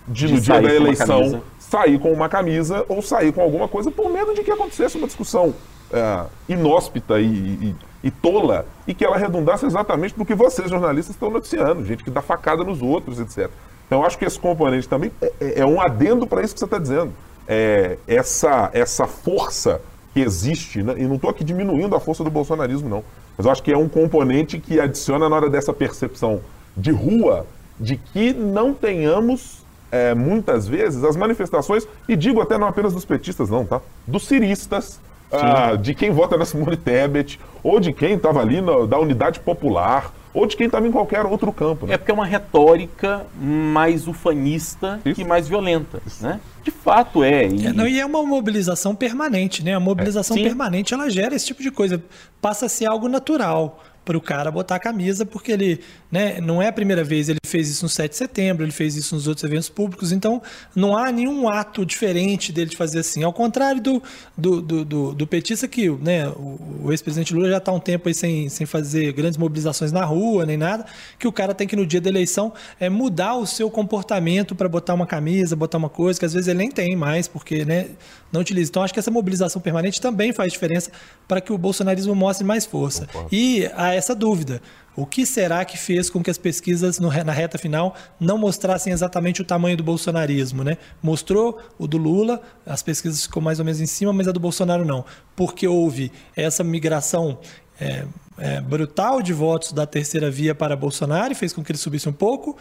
de, 0.07 0.26
de 0.26 0.34
no 0.34 0.40
dia 0.40 0.61
da 0.61 0.74
eleição 0.74 1.42
sair 1.70 1.98
com 1.98 2.12
uma 2.12 2.28
camisa 2.28 2.84
ou 2.88 3.02
sair 3.02 3.32
com 3.32 3.40
alguma 3.40 3.68
coisa 3.68 3.90
por 3.90 4.10
medo 4.10 4.34
de 4.34 4.42
que 4.42 4.50
acontecesse 4.50 4.96
uma 4.96 5.06
discussão 5.06 5.54
é, 5.92 6.24
inóspita 6.48 7.20
e, 7.20 7.26
e, 7.26 7.76
e, 8.04 8.10
tola 8.10 8.66
e 8.86 8.94
que 8.94 9.04
ela 9.04 9.16
redundasse 9.16 9.66
exatamente 9.66 10.14
no 10.16 10.24
que 10.24 10.34
vocês, 10.34 10.70
jornalistas, 10.70 11.14
estão 11.14 11.30
noticiando, 11.30 11.84
gente 11.84 12.04
que 12.04 12.10
dá 12.10 12.22
facada 12.22 12.62
nos 12.62 12.82
outros, 12.82 13.18
etc. 13.20 13.50
Então, 13.86 14.04
acho 14.04 14.18
que 14.18 14.24
esse 14.24 14.38
componente 14.38 14.88
também 14.88 15.12
é, 15.20 15.32
é, 15.40 15.60
é 15.60 15.66
um 15.66 15.80
adendo 15.80 16.26
para 16.26 16.42
isso 16.42 16.54
que 16.54 16.60
você 16.60 16.64
está 16.64 16.78
dizendo. 16.78 17.12
É, 17.46 17.98
essa, 18.08 18.70
essa 18.72 19.06
força 19.06 19.80
que 20.12 20.20
existe, 20.20 20.82
né? 20.82 20.94
e 20.96 21.04
não 21.04 21.16
estou 21.16 21.30
aqui 21.30 21.44
diminuindo 21.44 21.94
a 21.94 22.00
força 22.00 22.24
do 22.24 22.30
bolsonarismo, 22.30 22.88
não, 22.88 23.04
mas 23.36 23.46
acho 23.46 23.62
que 23.62 23.72
é 23.72 23.76
um 23.76 23.88
componente 23.88 24.58
que 24.58 24.80
adiciona 24.80 25.28
na 25.28 25.36
hora 25.36 25.50
dessa 25.50 25.72
percepção 25.72 26.40
de 26.76 26.90
rua 26.90 27.46
de 27.78 27.96
que 27.96 28.32
não 28.32 28.72
tenhamos 28.72 29.65
é, 29.91 30.14
muitas 30.14 30.66
vezes 30.66 31.03
as 31.05 31.16
manifestações, 31.16 31.87
e 32.09 32.16
digo 32.16 32.41
até 32.41 32.59
não 32.59 32.66
apenas 32.66 32.93
dos 32.93 33.05
petistas, 33.05 33.51
não, 33.51 33.64
tá? 33.64 33.80
Dos 34.07 34.26
ciristas, 34.26 35.01
ah, 35.30 35.76
de 35.76 35.95
quem 35.95 36.11
vota 36.11 36.37
na 36.37 36.45
Simone 36.45 36.76
Tebet, 36.76 37.41
ou 37.62 37.80
de 37.80 37.93
quem 37.93 38.14
estava 38.14 38.41
ali 38.41 38.61
no, 38.61 38.87
da 38.87 38.99
Unidade 38.99 39.41
Popular, 39.41 40.12
ou 40.32 40.47
de 40.47 40.55
quem 40.55 40.66
estava 40.66 40.87
em 40.87 40.93
qualquer 40.93 41.24
outro 41.24 41.51
campo. 41.51 41.87
Né? 41.87 41.95
É 41.95 41.97
porque 41.97 42.11
é 42.11 42.14
uma 42.14 42.26
retórica 42.26 43.26
mais 43.41 44.07
ufanista 44.07 45.01
Isso. 45.05 45.14
que 45.14 45.24
mais 45.24 45.49
violenta, 45.49 46.01
Isso. 46.07 46.22
né? 46.22 46.39
De 46.62 46.70
fato 46.70 47.24
é. 47.24 47.47
E... 47.47 47.66
é 47.68 47.72
não, 47.72 47.89
e 47.89 47.99
é 47.99 48.05
uma 48.05 48.22
mobilização 48.22 48.95
permanente, 48.95 49.64
né? 49.64 49.74
A 49.74 49.80
mobilização 49.80 50.37
é. 50.37 50.43
permanente 50.43 50.93
ela 50.93 51.09
gera 51.09 51.34
esse 51.34 51.47
tipo 51.47 51.62
de 51.62 51.70
coisa. 51.70 52.03
Passa 52.41 52.66
a 52.66 52.68
ser 52.68 52.84
algo 52.84 53.09
natural 53.09 53.82
para 54.07 54.16
o 54.16 54.20
cara 54.20 54.52
botar 54.52 54.76
a 54.76 54.78
camisa, 54.78 55.26
porque 55.26 55.50
ele 55.50 55.80
né, 56.11 56.40
não 56.40 56.62
é 56.62 56.68
a 56.68 56.72
primeira 56.72 57.02
vez, 57.02 57.28
ele 57.28 57.40
fez 57.44 57.68
isso 57.68 57.84
no 57.84 57.88
7 57.88 58.12
de 58.12 58.16
setembro, 58.16 58.64
ele 58.64 58.70
fez 58.70 58.94
isso 58.94 59.16
nos 59.16 59.26
outros 59.26 59.42
eventos 59.42 59.68
públicos, 59.68 60.12
então 60.12 60.40
não 60.76 60.96
há 60.96 61.11
nenhum 61.11 61.48
ato 61.48 61.84
diferente 61.84 62.52
dele 62.52 62.70
de 62.70 62.76
fazer 62.76 63.00
assim. 63.00 63.24
Ao 63.24 63.32
contrário 63.32 63.82
do, 63.82 64.00
do, 64.38 64.62
do, 64.62 64.84
do, 64.84 65.12
do 65.12 65.26
petista, 65.26 65.66
que 65.66 65.90
né, 65.90 66.28
o, 66.28 66.84
o 66.84 66.92
ex-presidente 66.92 67.34
Lula 67.34 67.50
já 67.50 67.57
está 67.57 67.72
um 67.72 67.80
tempo 67.80 68.07
aí 68.07 68.14
sem, 68.14 68.48
sem 68.48 68.64
fazer 68.64 69.12
grandes 69.12 69.36
mobilizações 69.36 69.90
na 69.90 70.04
rua, 70.04 70.46
nem 70.46 70.57
nada, 70.57 70.86
que 71.18 71.26
o 71.26 71.32
cara 71.32 71.52
tem 71.52 71.66
que 71.66 71.74
no 71.74 71.84
dia 71.84 72.00
da 72.00 72.09
eleição 72.09 72.52
é, 72.78 72.88
mudar 72.88 73.34
o 73.34 73.44
seu 73.44 73.68
comportamento 73.68 74.54
para 74.54 74.68
botar 74.68 74.94
uma 74.94 75.07
camisa, 75.07 75.57
botar 75.57 75.78
uma 75.78 75.88
coisa, 75.88 76.16
que 76.16 76.24
às 76.24 76.32
vezes 76.32 76.46
ele 76.46 76.59
nem 76.59 76.70
tem 76.70 76.94
mais, 76.94 77.26
porque 77.26 77.64
né, 77.64 77.88
não 78.30 78.40
utiliza. 78.40 78.70
Então 78.70 78.84
acho 78.84 78.94
que 78.94 79.00
essa 79.00 79.11
mobilização 79.11 79.61
permanente 79.61 80.00
também 80.00 80.32
faz 80.32 80.52
diferença 80.52 80.92
para 81.26 81.40
que 81.40 81.52
o 81.52 81.59
bolsonarismo 81.59 82.14
mostre 82.14 82.46
mais 82.46 82.64
força. 82.64 83.09
E 83.32 83.68
a 83.74 83.95
essa 83.97 84.14
dúvida. 84.14 84.62
O 84.97 85.05
que 85.05 85.26
será 85.26 85.64
que 85.64 85.76
fez 85.76 86.09
com 86.09 86.22
que 86.22 86.30
as 86.30 86.38
pesquisas 86.38 86.99
no, 86.99 87.09
na 87.24 87.32
reta 87.32 87.59
final 87.59 87.94
não 88.18 88.38
mostrassem 88.38 88.92
exatamente 88.92 89.42
o 89.42 89.44
tamanho 89.44 89.76
do 89.76 89.82
bolsonarismo? 89.82 90.64
Né? 90.64 90.78
Mostrou 91.03 91.59
o 91.78 91.86
do 91.86 91.99
Lula, 91.99 92.40
as 92.64 92.82
pesquisas 92.82 93.22
ficou 93.24 93.42
mais 93.42 93.59
ou 93.59 93.64
menos 93.64 93.80
em 93.80 93.86
cima, 93.86 94.12
mas 94.12 94.28
a 94.28 94.32
do 94.32 94.40
Bolsonaro 94.40 94.84
não. 94.84 95.05
Porque 95.34 95.66
houve 95.66 96.11
essa 96.34 96.64
migração 96.64 97.38
é, 97.80 98.07
é, 98.38 98.61
brutal 98.61 99.20
de 99.20 99.32
votos 99.32 99.72
da 99.72 99.86
terceira 99.86 100.30
via 100.30 100.55
para 100.55 100.76
Bolsonaro 100.76 101.32
e 101.32 101.34
fez 101.34 101.53
com 101.53 101.62
que 101.62 101.72
ele 101.72 101.78
subisse 101.78 102.09
um 102.09 102.12
pouco, 102.12 102.57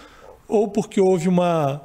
ou 0.47 0.67
porque 0.67 0.99
houve 0.99 1.27
uma, 1.27 1.81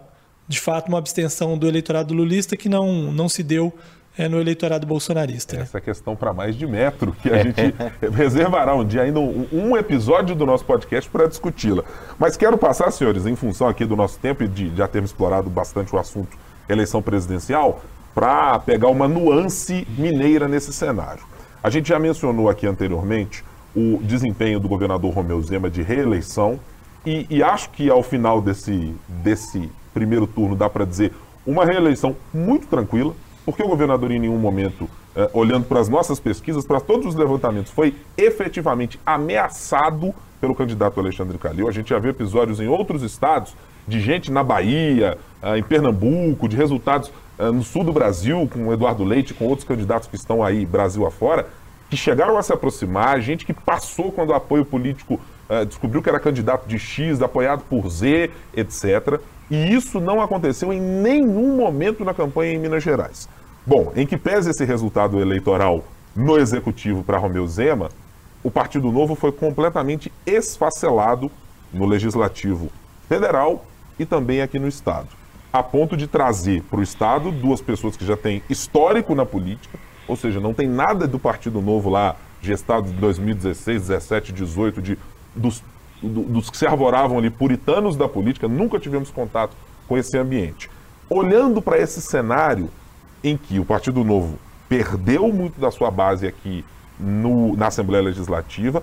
de 0.48 0.61
fato, 0.61 0.88
uma 0.88 0.98
abstenção 0.98 1.57
do 1.57 1.66
eleitorado 1.68 2.12
lulista 2.12 2.57
que 2.57 2.68
não, 2.68 3.12
não 3.12 3.28
se 3.28 3.42
deu 3.42 3.72
é, 4.20 4.28
no 4.28 4.38
eleitorado 4.38 4.86
bolsonarista. 4.86 5.56
Né? 5.56 5.62
Essa 5.62 5.78
é 5.78 5.80
questão 5.80 6.14
para 6.14 6.34
mais 6.34 6.54
de 6.54 6.66
metro, 6.66 7.12
que 7.22 7.30
a 7.30 7.42
gente 7.42 7.74
reservará 8.12 8.74
um 8.74 8.84
dia, 8.84 9.00
ainda 9.00 9.18
um, 9.18 9.48
um 9.50 9.76
episódio 9.76 10.34
do 10.34 10.44
nosso 10.44 10.62
podcast 10.66 11.08
para 11.08 11.26
discuti-la. 11.26 11.82
Mas 12.18 12.36
quero 12.36 12.58
passar, 12.58 12.90
senhores, 12.90 13.24
em 13.24 13.34
função 13.34 13.66
aqui 13.66 13.86
do 13.86 13.96
nosso 13.96 14.18
tempo 14.18 14.44
e 14.44 14.48
de 14.48 14.76
já 14.76 14.86
termos 14.86 15.10
explorado 15.10 15.48
bastante 15.48 15.94
o 15.94 15.98
assunto 15.98 16.36
eleição 16.68 17.00
presidencial, 17.00 17.80
para 18.14 18.58
pegar 18.58 18.88
uma 18.88 19.08
nuance 19.08 19.86
mineira 19.96 20.46
nesse 20.46 20.72
cenário. 20.72 21.22
A 21.62 21.70
gente 21.70 21.88
já 21.88 21.98
mencionou 21.98 22.48
aqui 22.50 22.66
anteriormente 22.66 23.42
o 23.74 24.00
desempenho 24.02 24.60
do 24.60 24.68
governador 24.68 25.14
Romeu 25.14 25.40
Zema 25.40 25.70
de 25.70 25.80
reeleição, 25.80 26.60
e, 27.06 27.26
e 27.30 27.42
acho 27.42 27.70
que 27.70 27.88
ao 27.88 28.02
final 28.02 28.42
desse, 28.42 28.94
desse 29.08 29.70
primeiro 29.94 30.26
turno 30.26 30.54
dá 30.54 30.68
para 30.68 30.84
dizer 30.84 31.12
uma 31.46 31.64
reeleição 31.64 32.14
muito 32.32 32.66
tranquila, 32.66 33.14
porque 33.45 33.62
o 33.62 33.68
governador, 33.68 34.11
em 34.11 34.18
nenhum 34.18 34.38
momento, 34.38 34.88
eh, 35.16 35.30
olhando 35.32 35.64
para 35.64 35.80
as 35.80 35.88
nossas 35.88 36.20
pesquisas, 36.20 36.64
para 36.64 36.80
todos 36.80 37.07
os 37.07 37.14
levantamentos, 37.14 37.72
foi 37.72 37.95
efetivamente 38.16 39.01
ameaçado 39.05 40.14
pelo 40.41 40.55
candidato 40.55 41.01
Alexandre 41.01 41.36
Calil. 41.38 41.68
A 41.68 41.72
gente 41.72 41.91
já 41.91 41.99
viu 41.99 42.11
episódios 42.11 42.61
em 42.61 42.68
outros 42.68 43.03
estados, 43.03 43.55
de 43.88 44.01
gente 44.01 44.30
na 44.30 44.45
Bahia, 44.45 45.18
eh, 45.43 45.59
em 45.59 45.62
Pernambuco, 45.62 46.49
de 46.49 46.57
resultados 46.57 47.11
eh, 47.38 47.51
no 47.51 47.62
sul 47.62 47.82
do 47.82 47.93
Brasil, 47.93 48.49
com 48.53 48.68
o 48.68 48.72
Eduardo 48.72 49.05
Leite, 49.05 49.34
com 49.34 49.47
outros 49.47 49.66
candidatos 49.66 50.09
que 50.09 50.16
estão 50.16 50.45
aí 50.45 50.64
Brasil 50.66 51.07
afora, 51.07 51.49
que 51.88 51.97
chegaram 51.97 52.38
a 52.38 52.43
se 52.43 52.53
aproximar, 52.53 53.20
gente 53.20 53.45
que 53.45 53.53
passou 53.53 54.12
quando 54.12 54.30
o 54.30 54.34
apoio 54.34 54.64
político 54.64 55.18
descobriu 55.66 56.01
que 56.01 56.09
era 56.09 56.20
candidato 56.20 56.68
de 56.68 56.78
X, 56.78 57.20
apoiado 57.20 57.64
por 57.68 57.88
Z, 57.91 58.30
etc. 58.55 59.18
E 59.51 59.74
isso 59.74 59.98
não 59.98 60.20
aconteceu 60.20 60.72
em 60.72 60.80
nenhum 60.80 61.57
momento 61.57 62.05
na 62.05 62.14
campanha 62.14 62.53
em 62.53 62.59
Minas 62.59 62.82
Gerais. 62.82 63.28
Bom, 63.66 63.92
em 63.96 64.07
que 64.07 64.16
pese 64.16 64.51
esse 64.51 64.64
resultado 64.64 65.20
eleitoral 65.20 65.84
no 66.14 66.38
executivo 66.38 67.03
para 67.03 67.18
Romeu 67.18 67.46
Zema, 67.46 67.90
o 68.42 68.51
Partido 68.51 68.90
Novo 68.90 69.14
foi 69.14 69.32
completamente 69.32 70.12
esfacelado 70.24 71.30
no 71.72 71.84
legislativo 71.84 72.70
federal 73.09 73.64
e 73.98 74.07
também 74.07 74.40
aqui 74.40 74.59
no 74.59 74.68
estado, 74.68 75.09
a 75.53 75.62
ponto 75.62 75.96
de 75.96 76.07
trazer 76.07 76.62
para 76.62 76.80
o 76.80 76.82
estado 76.82 77.30
duas 77.30 77.61
pessoas 77.61 77.96
que 77.96 78.07
já 78.07 78.16
têm 78.16 78.42
histórico 78.48 79.14
na 79.14 79.26
política, 79.26 79.78
ou 80.09 80.16
seja, 80.16 80.40
não 80.40 80.55
tem 80.55 80.66
nada 80.66 81.07
do 81.07 81.18
Partido 81.18 81.61
Novo 81.61 81.90
lá, 81.90 82.16
gestado 82.40 82.90
de 82.90 82.96
2016, 82.98 83.88
17, 83.88 84.32
18, 84.32 84.80
de, 84.80 84.98
dos 85.36 85.62
dos 86.03 86.51
que 86.51 86.57
se 86.57 86.66
arvoravam 86.66 87.18
ali, 87.18 87.30
puritanos 87.30 87.96
da 87.96 88.09
política, 88.09 88.48
nunca 88.48 88.78
tivemos 88.78 89.11
contato 89.11 89.57
com 89.86 89.96
esse 89.96 90.16
ambiente. 90.16 90.70
Olhando 91.09 91.61
para 91.61 91.78
esse 91.78 92.01
cenário 92.01 92.70
em 93.22 93.36
que 93.36 93.59
o 93.59 93.64
Partido 93.64 94.05
Novo 94.05 94.38
perdeu 94.68 95.28
muito 95.32 95.61
da 95.61 95.70
sua 95.70 95.90
base 95.90 96.26
aqui 96.26 96.64
no, 96.98 97.57
na 97.57 97.66
Assembleia 97.66 98.05
Legislativa 98.05 98.82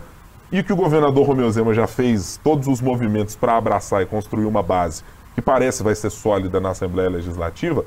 e 0.52 0.62
que 0.64 0.74
o 0.74 0.76
governador 0.76 1.26
Romeu 1.26 1.50
Zema 1.52 1.74
já 1.74 1.88
fez 1.88 2.40
todos 2.44 2.68
os 2.68 2.82
movimentos 2.82 3.36
para 3.36 3.58
abraçar 3.58 4.02
e 4.02 4.06
construir 4.06 4.46
uma 4.46 4.64
base 4.64 5.04
que 5.36 5.42
parece 5.42 5.84
vai 5.84 5.94
ser 5.94 6.10
sólida 6.10 6.60
na 6.60 6.70
Assembleia 6.70 7.10
Legislativa. 7.10 7.86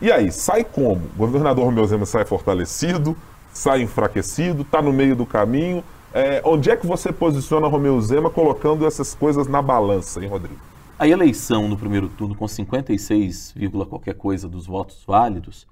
E 0.00 0.10
aí, 0.10 0.30
sai 0.32 0.64
como? 0.64 1.02
O 1.14 1.18
governador 1.18 1.64
Romeu 1.64 1.86
Zema 1.86 2.06
sai 2.06 2.24
fortalecido, 2.24 3.16
sai 3.52 3.82
enfraquecido, 3.82 4.62
está 4.62 4.80
no 4.80 4.92
meio 4.92 5.14
do 5.14 5.26
caminho, 5.26 5.82
é, 6.16 6.40
onde 6.42 6.70
é 6.70 6.76
que 6.76 6.86
você 6.86 7.12
posiciona 7.12 7.66
Romeu 7.66 8.00
Zema 8.00 8.30
colocando 8.30 8.86
essas 8.86 9.14
coisas 9.14 9.46
na 9.46 9.60
balança, 9.60 10.18
hein, 10.22 10.30
Rodrigo? 10.30 10.58
A 10.98 11.06
eleição 11.06 11.68
no 11.68 11.76
primeiro 11.76 12.08
turno, 12.08 12.34
com 12.34 12.48
56, 12.48 13.54
qualquer 13.86 14.14
coisa 14.14 14.48
dos 14.48 14.66
votos 14.66 15.04
válidos, 15.06 15.66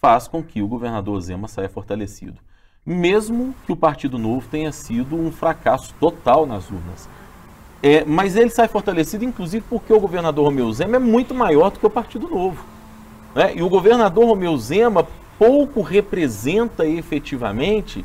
faz 0.00 0.26
com 0.26 0.42
que 0.42 0.62
o 0.62 0.66
governador 0.66 1.20
Zema 1.20 1.48
saia 1.48 1.68
fortalecido. 1.68 2.38
Mesmo 2.86 3.54
que 3.66 3.72
o 3.72 3.76
Partido 3.76 4.18
Novo 4.18 4.48
tenha 4.50 4.72
sido 4.72 5.16
um 5.16 5.30
fracasso 5.30 5.92
total 6.00 6.46
nas 6.46 6.70
urnas. 6.70 7.06
É, 7.82 8.06
mas 8.06 8.36
ele 8.36 8.48
sai 8.48 8.68
fortalecido, 8.68 9.22
inclusive, 9.22 9.66
porque 9.68 9.92
o 9.92 10.00
governador 10.00 10.46
Romeu 10.46 10.72
Zema 10.72 10.96
é 10.96 10.98
muito 10.98 11.34
maior 11.34 11.70
do 11.70 11.78
que 11.78 11.86
o 11.86 11.90
Partido 11.90 12.26
Novo. 12.26 12.64
Né? 13.34 13.56
E 13.56 13.62
o 13.62 13.68
governador 13.68 14.24
Romeu 14.24 14.56
Zema 14.56 15.06
pouco 15.38 15.82
representa 15.82 16.86
efetivamente 16.86 18.02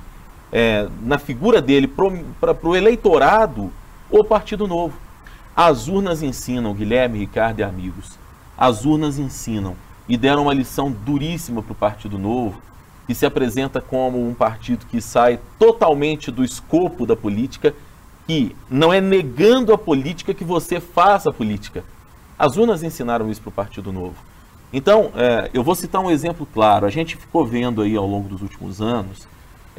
é, 0.52 0.88
na 1.02 1.18
figura 1.18 1.62
dele 1.62 1.88
para 1.88 2.58
o 2.64 2.76
eleitorado 2.76 3.72
o 4.10 4.24
Partido 4.24 4.68
Novo. 4.68 4.98
As 5.56 5.88
urnas 5.88 6.24
ensinam, 6.24 6.74
Guilherme, 6.74 7.20
Ricardo 7.20 7.60
e 7.60 7.64
amigos, 7.64 8.18
as 8.58 8.86
urnas 8.86 9.20
ensinam 9.20 9.76
e 10.08 10.18
deram 10.18 10.44
uma 10.44 10.54
lição 10.54 10.92
duríssima 10.92 11.62
para 11.62 11.74
o 11.74 11.76
Partido 11.76 12.18
Novo, 12.18 12.62
que 13.06 13.14
se 13.14 13.26
apresenta 13.26 13.82
como 13.82 14.28
um 14.28 14.34
partido 14.34 14.86
que 14.86 15.02
sai 15.02 15.40
totalmente 15.58 16.32
do 16.32 16.44
escopo 16.44 17.06
da 17.06 17.16
política, 17.16 17.74
que 18.28 18.56
não 18.70 18.94
é 18.94 19.02
negando 19.02 19.74
a 19.74 19.78
política 19.78 20.34
que 20.34 20.44
você 20.44 20.80
faz 20.80 21.26
a 21.28 21.32
política. 21.32 21.84
As 22.38 22.56
urnas 22.56 22.84
ensinaram 22.84 23.30
isso 23.30 23.42
para 23.42 23.50
o 23.50 23.54
Partido 23.54 23.92
Novo. 23.92 24.16
Então, 24.72 25.12
é, 25.16 25.50
eu 25.54 25.64
vou 25.64 25.76
citar 25.76 26.02
um 26.02 26.12
exemplo 26.12 26.48
claro. 26.54 26.86
A 26.86 26.90
gente 26.90 27.18
ficou 27.18 27.46
vendo 27.46 27.82
aí 27.82 27.96
ao 27.96 28.06
longo 28.06 28.30
dos 28.30 28.42
últimos 28.42 28.82
anos 28.82 29.28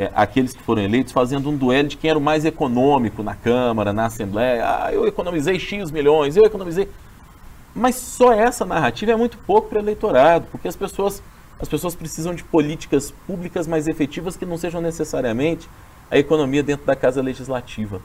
é, 0.00 0.10
aqueles 0.14 0.54
que 0.54 0.62
foram 0.62 0.80
eleitos 0.80 1.12
fazendo 1.12 1.50
um 1.50 1.56
duelo 1.56 1.88
de 1.88 1.98
quem 1.98 2.08
era 2.08 2.18
o 2.18 2.22
mais 2.22 2.46
econômico 2.46 3.22
na 3.22 3.34
Câmara, 3.34 3.92
na 3.92 4.06
Assembleia. 4.06 4.64
Ah, 4.64 4.90
eu 4.90 5.06
economizei 5.06 5.58
X 5.58 5.90
milhões, 5.90 6.38
eu 6.38 6.44
economizei. 6.46 6.88
Mas 7.74 7.96
só 7.96 8.32
essa 8.32 8.64
narrativa 8.64 9.12
é 9.12 9.16
muito 9.16 9.36
pouco 9.36 9.68
para 9.68 9.78
o 9.78 9.82
eleitorado, 9.82 10.46
porque 10.50 10.66
as 10.66 10.74
pessoas, 10.74 11.22
as 11.60 11.68
pessoas 11.68 11.94
precisam 11.94 12.34
de 12.34 12.42
políticas 12.42 13.12
públicas 13.26 13.66
mais 13.66 13.86
efetivas 13.86 14.38
que 14.38 14.46
não 14.46 14.56
sejam 14.56 14.80
necessariamente 14.80 15.68
a 16.10 16.16
economia 16.16 16.62
dentro 16.62 16.86
da 16.86 16.96
casa 16.96 17.20
legislativa. 17.20 18.00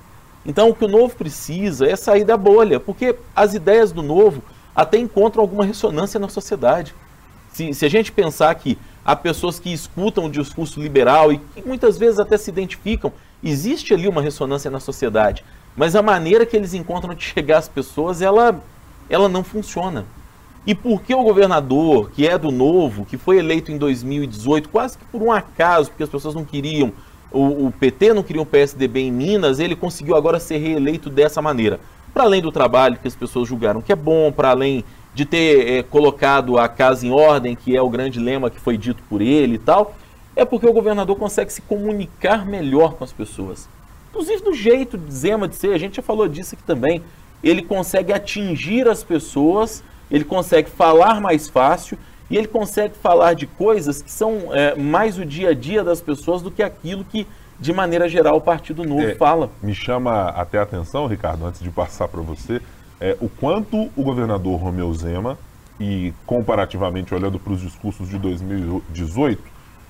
Então, 0.46 0.70
o 0.70 0.76
que 0.76 0.84
o 0.84 0.90
novo 0.90 1.16
precisa 1.16 1.88
é 1.88 1.96
sair 1.96 2.26
da 2.26 2.36
bolha, 2.36 2.78
porque 2.78 3.16
as 3.34 3.54
ideias 3.54 3.94
do 3.94 4.04
novo 4.04 4.44
até 4.76 4.98
encontram 4.98 5.42
alguma 5.42 5.64
ressonância 5.64 6.20
na 6.20 6.28
sociedade. 6.28 6.94
Se, 7.54 7.74
se 7.74 7.86
a 7.86 7.90
gente 7.90 8.12
pensar 8.12 8.54
que 8.56 8.78
há 9.06 9.16
pessoas 9.16 9.60
que 9.60 9.72
escutam 9.72 10.26
o 10.26 10.32
discurso 10.32 10.82
liberal 10.82 11.32
e 11.32 11.38
que 11.38 11.62
muitas 11.62 11.98
vezes 11.98 12.20
até 12.20 12.38
se 12.38 12.50
identificam, 12.50 13.14
existe 13.44 13.94
ali 13.94 14.08
uma 14.08 14.22
ressonância 14.22 14.72
na 14.72 14.80
sociedade, 14.80 15.46
mas 15.78 15.96
a 15.96 16.02
maneira 16.02 16.46
que 16.46 16.58
eles 16.58 16.74
encontram 16.74 17.14
de 17.14 17.24
chegar 17.24 17.60
às 17.60 17.70
pessoas, 17.70 18.22
ela, 18.22 18.60
ela 19.08 19.30
não 19.30 19.44
funciona. 19.44 20.06
E 20.66 20.74
por 20.74 21.04
que 21.04 21.14
o 21.14 21.22
governador, 21.22 22.10
que 22.10 22.28
é 22.28 22.36
do 22.40 22.50
Novo, 22.50 23.06
que 23.06 23.18
foi 23.18 23.38
eleito 23.38 23.72
em 23.72 23.78
2018, 23.78 24.68
quase 24.70 24.98
que 24.98 25.06
por 25.06 25.22
um 25.22 25.32
acaso, 25.32 25.92
porque 25.92 26.02
as 26.02 26.10
pessoas 26.10 26.34
não 26.34 26.44
queriam, 26.44 26.92
o, 27.32 27.68
o 27.68 27.72
PT 27.80 28.14
não 28.16 28.24
queria 28.24 28.42
o 28.42 28.46
PSDB 28.46 29.02
em 29.02 29.12
Minas, 29.12 29.60
ele 29.60 29.76
conseguiu 29.76 30.16
agora 30.16 30.40
ser 30.40 30.58
reeleito 30.58 31.08
dessa 31.08 31.40
maneira? 31.40 31.80
Para 32.12 32.24
além 32.24 32.42
do 32.42 32.52
trabalho 32.52 32.98
que 32.98 33.08
as 33.08 33.16
pessoas 33.16 33.48
julgaram 33.48 33.82
que 33.82 33.92
é 33.92 33.96
bom, 33.96 34.32
para 34.32 34.50
além 34.50 34.84
de 35.16 35.26
ter 35.26 35.68
é, 35.68 35.82
colocado 35.82 36.60
a 36.60 36.68
casa 36.68 37.08
em 37.08 37.12
ordem, 37.12 37.56
que 37.56 37.76
é 37.76 37.82
o 37.82 37.90
grande 37.90 38.20
lema 38.20 38.52
que 38.52 38.60
foi 38.60 38.78
dito 38.78 39.02
por 39.10 39.22
ele 39.22 39.56
e 39.56 39.60
tal, 39.60 39.96
é 40.36 40.46
porque 40.46 40.68
o 40.68 40.74
governador 40.74 41.16
consegue 41.16 41.52
se 41.52 41.62
comunicar 41.62 42.46
melhor 42.46 42.94
com 42.94 43.04
as 43.04 43.12
pessoas. 43.12 43.68
Inclusive 44.12 44.44
do 44.44 44.54
jeito 44.54 44.98
de 44.98 45.12
Zema 45.12 45.48
de 45.48 45.56
ser, 45.56 45.74
a 45.74 45.78
gente 45.80 45.96
já 45.96 46.04
falou 46.04 46.28
disso 46.28 46.54
aqui 46.54 46.64
também. 46.64 47.02
Ele 47.44 47.64
consegue 47.64 48.14
atingir 48.14 48.88
as 48.88 49.04
pessoas 49.04 49.84
ele 50.10 50.24
consegue 50.24 50.70
falar 50.70 51.20
mais 51.20 51.50
fácil 51.50 51.98
e 52.30 52.38
ele 52.38 52.48
consegue 52.48 52.96
falar 52.96 53.34
de 53.34 53.46
coisas 53.46 54.02
que 54.02 54.12
são 54.12 54.54
é, 54.54 54.76
mais 54.76 55.18
o 55.18 55.26
dia 55.26 55.50
a 55.50 55.54
dia 55.54 55.84
das 55.84 56.02
pessoas 56.02 56.42
do 56.42 56.50
que 56.50 56.64
aquilo 56.64 57.04
que, 57.04 57.28
de 57.60 57.72
maneira 57.72 58.10
geral, 58.10 58.38
o 58.38 58.42
Partido 58.42 58.84
Novo 58.84 59.04
é, 59.04 59.16
fala. 59.16 59.50
Me 59.62 59.74
chama 59.74 60.30
até 60.30 60.58
a 60.58 60.64
atenção, 60.64 61.08
Ricardo, 61.08 61.46
antes 61.46 61.62
de 61.62 61.70
passar 61.70 62.08
para 62.08 62.22
você, 62.22 62.62
é, 63.00 63.18
o 63.20 63.30
quanto 63.30 63.90
o 63.96 64.04
governador 64.04 64.60
Romeu 64.60 64.94
Zema, 64.94 65.38
e 65.80 66.14
comparativamente 66.26 67.14
olhando 67.14 67.38
para 67.38 67.54
os 67.54 67.62
discursos 67.62 68.08
de 68.08 68.18
2018, 68.18 69.42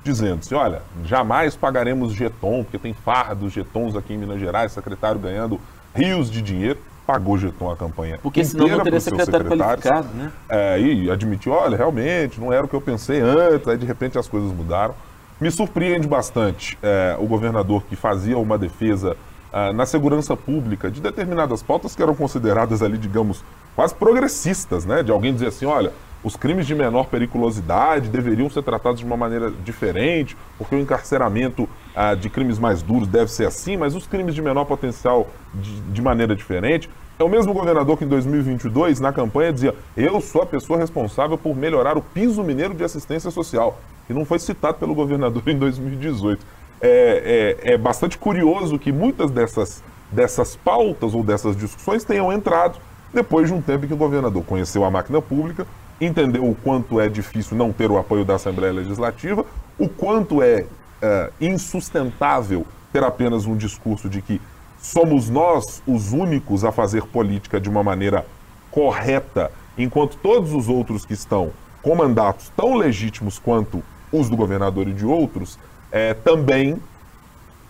dizendo-se, 0.04 0.54
olha, 0.54 0.82
jamais 1.04 1.56
pagaremos 1.56 2.14
jeton, 2.14 2.64
porque 2.64 2.78
tem 2.78 2.94
farra 2.94 3.34
dos 3.36 3.54
jetons 3.54 3.96
aqui 3.96 4.14
em 4.14 4.18
Minas 4.18 4.40
Gerais, 4.40 4.72
secretário 4.72 5.20
ganhando 5.20 5.60
rios 5.94 6.30
de 6.30 6.42
dinheiro 6.42 6.80
pagou 7.06 7.38
jeton 7.38 7.72
a 7.72 7.76
campanha 7.76 8.20
Porque 8.22 8.44
senão 8.44 8.68
não 8.68 8.84
teria 8.84 9.00
secretário 9.00 9.46
qualificado, 9.46 10.08
né? 10.16 10.32
É, 10.50 10.80
e 10.80 11.10
admitiu, 11.10 11.52
olha, 11.52 11.78
realmente, 11.78 12.40
não 12.40 12.52
era 12.52 12.66
o 12.66 12.68
que 12.68 12.76
eu 12.76 12.82
pensei 12.82 13.22
antes, 13.22 13.68
aí 13.68 13.78
de 13.78 13.86
repente 13.86 14.18
as 14.18 14.28
coisas 14.28 14.52
mudaram. 14.52 14.96
Me 15.40 15.52
surpreende 15.52 16.08
bastante 16.08 16.78
é, 16.82 17.16
o 17.20 17.28
governador 17.28 17.84
que 17.84 17.96
fazia 17.96 18.38
uma 18.38 18.58
defesa 18.58 19.16
é, 19.56 19.72
na 19.72 19.86
segurança 19.86 20.36
pública 20.36 20.92
de 20.92 21.00
determinadas 21.00 21.64
pautas 21.64 21.96
que 21.96 22.04
eram 22.04 22.14
consideradas 22.14 22.84
ali, 22.84 22.98
digamos, 22.98 23.42
quase 23.74 23.96
progressistas, 23.96 24.84
né? 24.86 25.02
De 25.02 25.14
alguém 25.14 25.34
dizer 25.34 25.48
assim, 25.48 25.66
olha, 25.66 25.94
os 26.22 26.36
crimes 26.36 26.68
de 26.68 26.76
menor 26.76 27.06
periculosidade 27.06 28.10
deveriam 28.10 28.50
ser 28.50 28.64
tratados 28.64 29.00
de 29.00 29.06
uma 29.06 29.16
maneira 29.16 29.50
diferente, 29.64 30.36
porque 30.58 30.76
o 30.76 30.80
encarceramento 30.80 31.70
ah, 31.96 32.16
de 32.16 32.30
crimes 32.30 32.60
mais 32.60 32.82
duros 32.82 33.08
deve 33.08 33.32
ser 33.32 33.46
assim, 33.46 33.78
mas 33.78 33.96
os 33.96 34.06
crimes 34.06 34.36
de 34.36 34.42
menor 34.42 34.66
potencial 34.66 35.30
de, 35.54 35.80
de 35.80 36.02
maneira 36.02 36.36
diferente. 36.36 36.90
É 37.18 37.24
o 37.24 37.30
mesmo 37.30 37.54
governador 37.54 37.98
que 37.98 38.04
em 38.04 38.10
2022, 38.10 39.00
na 39.00 39.14
campanha, 39.14 39.54
dizia: 39.54 39.74
Eu 39.96 40.20
sou 40.20 40.42
a 40.42 40.46
pessoa 40.46 40.78
responsável 40.78 41.38
por 41.38 41.56
melhorar 41.56 41.98
o 41.98 42.02
piso 42.02 42.44
mineiro 42.44 42.74
de 42.74 42.84
assistência 42.84 43.32
social, 43.32 43.80
que 44.06 44.14
não 44.14 44.26
foi 44.26 44.38
citado 44.38 44.80
pelo 44.80 44.94
governador 44.94 45.44
em 45.48 45.58
2018. 45.58 46.46
É, 46.82 47.58
é, 47.64 47.74
é 47.74 47.78
bastante 47.78 48.18
curioso 48.18 48.78
que 48.78 48.92
muitas 48.92 49.32
dessas, 49.32 49.84
dessas 50.12 50.56
pautas 50.56 51.14
ou 51.14 51.24
dessas 51.24 51.56
discussões 51.56 52.04
tenham 52.04 52.32
entrado 52.32 52.80
depois 53.14 53.48
de 53.48 53.54
um 53.54 53.62
tempo 53.62 53.86
em 53.86 53.88
que 53.88 53.94
o 53.94 53.98
governador 53.98 54.44
conheceu 54.44 54.84
a 54.84 54.92
máquina 54.92 55.22
pública, 55.22 55.66
entendeu 56.00 56.48
o 56.48 56.54
quanto 56.54 57.00
é 57.00 57.08
difícil 57.08 57.56
não 57.56 57.72
ter 57.72 57.90
o 57.90 57.98
apoio 57.98 58.26
da 58.26 58.36
Assembleia 58.36 58.74
Legislativa, 58.74 59.46
o 59.80 59.88
quanto 59.88 60.42
é, 60.42 60.66
é 61.02 61.32
insustentável 61.40 62.66
ter 62.92 63.04
apenas 63.04 63.46
um 63.46 63.56
discurso 63.56 64.10
de 64.10 64.22
que 64.22 64.42
somos 64.78 65.30
nós 65.30 65.82
os 65.88 66.12
únicos 66.12 66.64
a 66.64 66.72
fazer 66.72 67.04
política 67.04 67.60
de 67.60 67.70
uma 67.70 67.84
maneira 67.84 68.26
correta, 68.70 69.52
enquanto 69.78 70.18
todos 70.18 70.54
os 70.54 70.68
outros 70.68 71.06
que 71.06 71.14
estão 71.14 71.52
com 71.82 71.96
mandatos 71.96 72.52
tão 72.56 72.76
legítimos 72.76 73.40
quanto 73.40 73.82
os 74.12 74.30
do 74.30 74.36
governador 74.36 74.88
e 74.88 74.94
de 74.94 75.06
outros 75.06 75.58
é, 75.96 76.14
também 76.14 76.76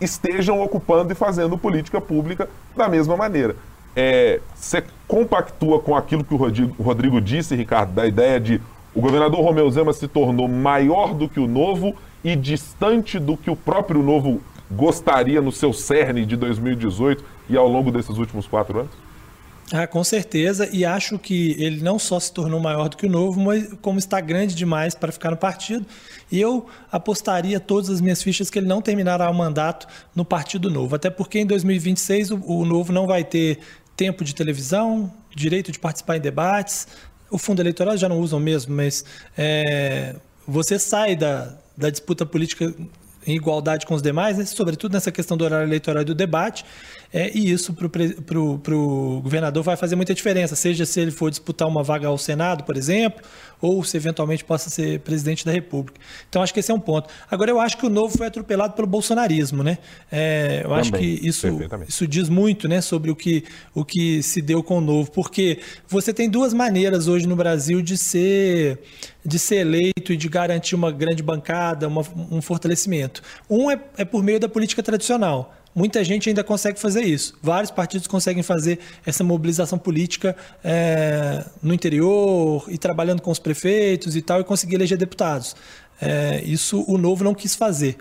estejam 0.02 0.62
ocupando 0.62 1.12
e 1.12 1.16
fazendo 1.16 1.58
política 1.58 2.02
pública 2.02 2.50
da 2.76 2.90
mesma 2.90 3.16
maneira 3.16 3.56
é, 3.96 4.42
você 4.54 4.84
compactua 5.08 5.80
com 5.80 5.96
aquilo 5.96 6.24
que 6.24 6.34
o 6.34 6.38
Rodrigo, 6.38 6.76
o 6.78 6.84
Rodrigo 6.84 7.22
disse, 7.22 7.56
Ricardo, 7.56 7.94
da 7.94 8.06
ideia 8.06 8.40
de 8.40 8.62
o 8.94 9.02
governador 9.02 9.42
Romeu 9.42 9.70
Zema 9.70 9.94
se 9.94 10.08
tornou 10.08 10.48
maior 10.48 11.14
do 11.14 11.28
que 11.28 11.40
o 11.40 11.48
novo 11.48 11.96
e 12.24 12.36
distante 12.36 13.20
do 13.20 13.38
que 13.38 13.50
o 13.50 13.56
próprio 13.56 14.02
novo 14.02 14.42
gostaria 14.72 15.42
no 15.42 15.52
seu 15.52 15.72
cerne 15.74 16.26
de 16.26 16.36
2018 16.36 17.24
e 17.50 17.58
ao 17.58 17.68
longo 17.68 17.92
desses 17.92 18.18
últimos 18.18 18.48
quatro 18.48 18.80
anos? 18.80 18.92
Ah, 19.72 19.88
com 19.88 20.04
certeza, 20.04 20.70
e 20.72 20.86
acho 20.86 21.18
que 21.18 21.56
ele 21.58 21.82
não 21.82 21.98
só 21.98 22.20
se 22.20 22.32
tornou 22.32 22.60
maior 22.60 22.88
do 22.88 22.96
que 22.96 23.08
o 23.08 23.10
novo, 23.10 23.40
mas 23.42 23.74
como 23.82 23.98
está 23.98 24.22
grande 24.22 24.54
demais 24.54 24.94
para 24.94 25.12
ficar 25.12 25.32
no 25.32 25.38
partido. 25.38 25.86
E 26.32 26.40
eu 26.40 26.68
apostaria 26.92 27.60
todas 27.60 27.90
as 27.90 28.00
minhas 28.00 28.22
fichas 28.22 28.52
que 28.52 28.60
ele 28.60 28.68
não 28.68 28.80
terminará 28.80 29.28
o 29.30 29.34
mandato 29.34 29.88
no 30.16 30.24
Partido 30.24 30.70
Novo. 30.70 30.96
Até 30.96 31.10
porque 31.10 31.40
em 31.40 31.48
2026 31.48 32.32
o, 32.32 32.44
o 32.46 32.66
Novo 32.66 32.94
não 32.94 33.08
vai 33.08 33.24
ter 33.24 33.60
tempo 33.98 34.24
de 34.24 34.36
televisão, 34.36 35.12
direito 35.36 35.72
de 35.72 35.80
participar 35.80 36.18
em 36.18 36.22
debates. 36.22 36.88
O 37.32 37.40
fundo 37.40 37.60
eleitoral 37.60 37.98
já 37.98 38.08
não 38.08 38.20
usam 38.20 38.40
mesmo, 38.40 38.76
mas 38.76 39.04
é, 39.36 40.16
você 40.48 40.78
sai 40.78 41.16
da, 41.16 41.58
da 41.76 41.90
disputa 41.90 42.24
política 42.24 42.72
em 43.26 43.36
igualdade 43.36 43.86
com 43.86 43.96
os 43.96 44.02
demais, 44.02 44.38
né? 44.38 44.46
sobretudo 44.46 44.94
nessa 44.94 45.12
questão 45.12 45.36
do 45.36 45.44
horário 45.44 45.68
eleitoral 45.68 46.04
e 46.04 46.06
do 46.06 46.14
debate, 46.14 46.64
é, 47.16 47.32
e 47.34 47.50
isso 47.50 47.74
para 47.74 48.38
o 48.38 49.22
governador 49.22 49.64
vai 49.64 49.78
fazer 49.78 49.96
muita 49.96 50.14
diferença, 50.14 50.54
seja 50.54 50.86
se 50.86 51.00
ele 51.00 51.12
for 51.12 51.30
disputar 51.30 51.66
uma 51.66 51.82
vaga 51.82 52.10
ao 52.10 52.18
Senado, 52.18 52.66
por 52.66 52.76
exemplo, 52.76 53.24
ou 53.62 53.82
se 53.86 53.96
eventualmente 53.96 54.44
possa 54.44 54.70
ser 54.70 55.00
presidente 55.00 55.46
da 55.46 55.52
República. 55.54 55.98
Então, 56.28 56.42
acho 56.42 56.54
que 56.54 56.60
esse 56.60 56.74
é 56.74 56.76
um 56.76 56.80
ponto. 56.80 57.10
Agora, 57.32 57.50
eu 57.50 57.58
acho 57.58 57.78
que 57.78 57.86
o 57.86 57.90
novo 57.90 58.18
foi 58.18 58.28
atropelado 58.28 58.74
pelo 58.74 58.86
bolsonarismo. 58.86 59.64
Né? 59.64 59.78
É, 60.12 60.58
eu 60.58 60.64
Também, 60.64 60.80
acho 60.82 60.92
que 60.92 61.06
isso, 61.06 61.48
isso 61.88 62.06
diz 62.06 62.28
muito 62.28 62.68
né, 62.68 62.82
sobre 62.82 63.10
o 63.10 63.16
que, 63.16 63.46
o 63.74 63.86
que 63.86 64.22
se 64.22 64.42
deu 64.42 64.62
com 64.62 64.80
o 64.80 64.82
novo, 64.82 65.10
porque 65.10 65.60
você 65.88 66.14
tem 66.14 66.30
duas 66.30 66.54
maneiras 66.54 67.08
hoje 67.08 67.26
no 67.26 67.38
Brasil 67.38 67.82
de 67.82 67.98
ser 67.98 68.78
de 69.26 69.40
ser 69.40 69.56
eleito 69.56 70.14
e 70.14 70.18
de 70.18 70.30
garantir 70.30 70.76
uma 70.76 70.92
grande 70.92 71.24
bancada, 71.24 71.88
uma, 71.88 72.04
um 72.30 72.42
fortalecimento. 72.42 73.24
Um 73.50 73.72
é, 73.72 73.80
é 73.98 74.06
por 74.06 74.22
meio 74.22 74.40
da 74.40 74.48
política 74.48 74.84
tradicional. 74.84 75.56
Muita 75.76 76.02
gente 76.06 76.30
ainda 76.30 76.42
consegue 76.42 76.80
fazer 76.80 77.04
isso. 77.04 77.38
Vários 77.44 77.70
partidos 77.70 78.08
conseguem 78.08 78.42
fazer 78.42 78.80
essa 79.06 79.26
mobilização 79.26 79.78
política 79.78 80.34
é, 80.64 81.44
no 81.62 81.74
interior 81.74 82.64
e 82.70 82.78
trabalhando 82.78 83.22
com 83.22 83.30
os 83.30 83.40
prefeitos 83.40 84.16
e 84.16 84.22
tal 84.22 84.40
e 84.40 84.46
conseguir 84.46 84.76
eleger 84.76 84.98
deputados. 84.98 85.54
É, 86.02 86.42
isso 86.46 86.84
o 86.88 86.98
novo 86.98 87.26
não 87.26 87.34
quis 87.34 87.56
fazer. 87.56 87.98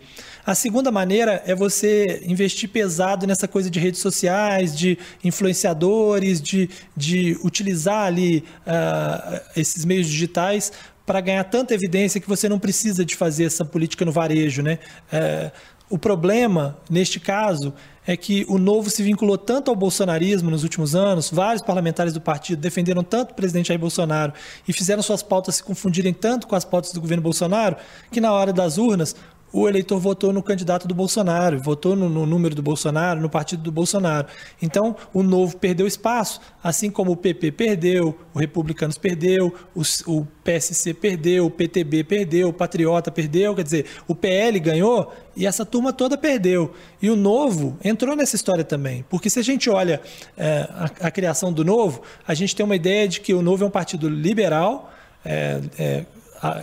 A 0.46 0.54
segunda 0.54 0.92
maneira 0.92 1.42
é 1.46 1.54
você 1.54 2.22
investir 2.26 2.68
pesado 2.68 3.26
nessa 3.26 3.48
coisa 3.48 3.68
de 3.68 3.80
redes 3.80 4.00
sociais, 4.00 4.76
de 4.76 4.96
influenciadores, 5.24 6.40
de, 6.40 6.70
de 6.96 7.36
utilizar 7.42 8.06
ali 8.06 8.44
uh, 8.66 9.40
esses 9.56 9.84
meios 9.84 10.06
digitais 10.06 10.70
para 11.06 11.20
ganhar 11.20 11.44
tanta 11.44 11.74
evidência 11.74 12.20
que 12.20 12.28
você 12.28 12.48
não 12.48 12.58
precisa 12.58 13.04
de 13.04 13.14
fazer 13.14 13.44
essa 13.44 13.64
política 13.64 14.04
no 14.04 14.12
varejo, 14.12 14.62
né? 14.62 14.78
É, 15.12 15.50
o 15.94 15.98
problema, 15.98 16.76
neste 16.90 17.20
caso, 17.20 17.72
é 18.04 18.16
que 18.16 18.44
o 18.48 18.58
Novo 18.58 18.90
se 18.90 19.00
vinculou 19.00 19.38
tanto 19.38 19.70
ao 19.70 19.76
bolsonarismo 19.76 20.50
nos 20.50 20.64
últimos 20.64 20.96
anos, 20.96 21.30
vários 21.30 21.62
parlamentares 21.62 22.12
do 22.12 22.20
partido 22.20 22.60
defenderam 22.60 23.04
tanto 23.04 23.30
o 23.30 23.34
presidente 23.34 23.68
Jair 23.68 23.78
Bolsonaro 23.78 24.32
e 24.66 24.72
fizeram 24.72 25.04
suas 25.04 25.22
pautas 25.22 25.54
se 25.54 25.62
confundirem 25.62 26.12
tanto 26.12 26.48
com 26.48 26.56
as 26.56 26.64
pautas 26.64 26.92
do 26.92 27.00
governo 27.00 27.22
Bolsonaro, 27.22 27.76
que 28.10 28.20
na 28.20 28.32
hora 28.32 28.52
das 28.52 28.76
urnas 28.76 29.14
o 29.54 29.68
eleitor 29.68 30.00
votou 30.00 30.32
no 30.32 30.42
candidato 30.42 30.88
do 30.88 30.94
Bolsonaro, 30.96 31.62
votou 31.62 31.94
no, 31.94 32.08
no, 32.08 32.26
número 32.26 32.56
do 32.56 32.62
Bolsonaro, 32.62 33.20
no 33.20 33.30
partido 33.30 33.62
do 33.62 33.70
Bolsonaro. 33.70 34.26
Então, 34.60 34.96
o 35.12 35.22
Novo 35.22 35.56
perdeu 35.56 35.86
espaço, 35.86 36.40
assim 36.60 36.90
como 36.90 37.12
o 37.12 37.16
PP 37.16 37.52
perdeu, 37.52 38.18
o 38.34 38.38
Republicanos 38.40 38.98
perdeu, 38.98 39.54
o, 39.72 39.82
o 40.08 40.26
PSC 40.42 40.92
perdeu, 40.92 41.46
o 41.46 41.50
PTB 41.50 42.02
perdeu, 42.02 42.48
o 42.48 42.52
Patriota 42.52 43.12
perdeu, 43.12 43.54
quer 43.54 43.62
dizer, 43.62 43.86
o 44.08 44.14
PL 44.14 44.58
ganhou 44.58 45.12
e 45.36 45.46
essa 45.46 45.64
turma 45.64 45.92
toda 45.92 46.18
perdeu. 46.18 46.74
E 47.00 47.08
o 47.08 47.14
Novo 47.14 47.78
entrou 47.84 48.16
nessa 48.16 48.34
história 48.34 48.64
também, 48.64 49.04
porque 49.08 49.30
se 49.30 49.38
a 49.38 49.42
gente 49.42 49.70
olha 49.70 50.02
é, 50.36 50.68
a, 50.68 51.06
a, 51.06 51.10
criação 51.12 51.52
do 51.52 51.64
Novo, 51.64 52.02
a 52.26 52.34
gente 52.34 52.56
tem 52.56 52.66
uma 52.66 52.74
ideia 52.74 53.06
de 53.06 53.20
que 53.20 53.32
o 53.32 53.40
Novo 53.40 53.62
é 53.62 53.66
um 53.68 53.70
partido 53.70 54.08
liberal, 54.08 54.92
é, 55.24 55.60
é, 55.78 56.04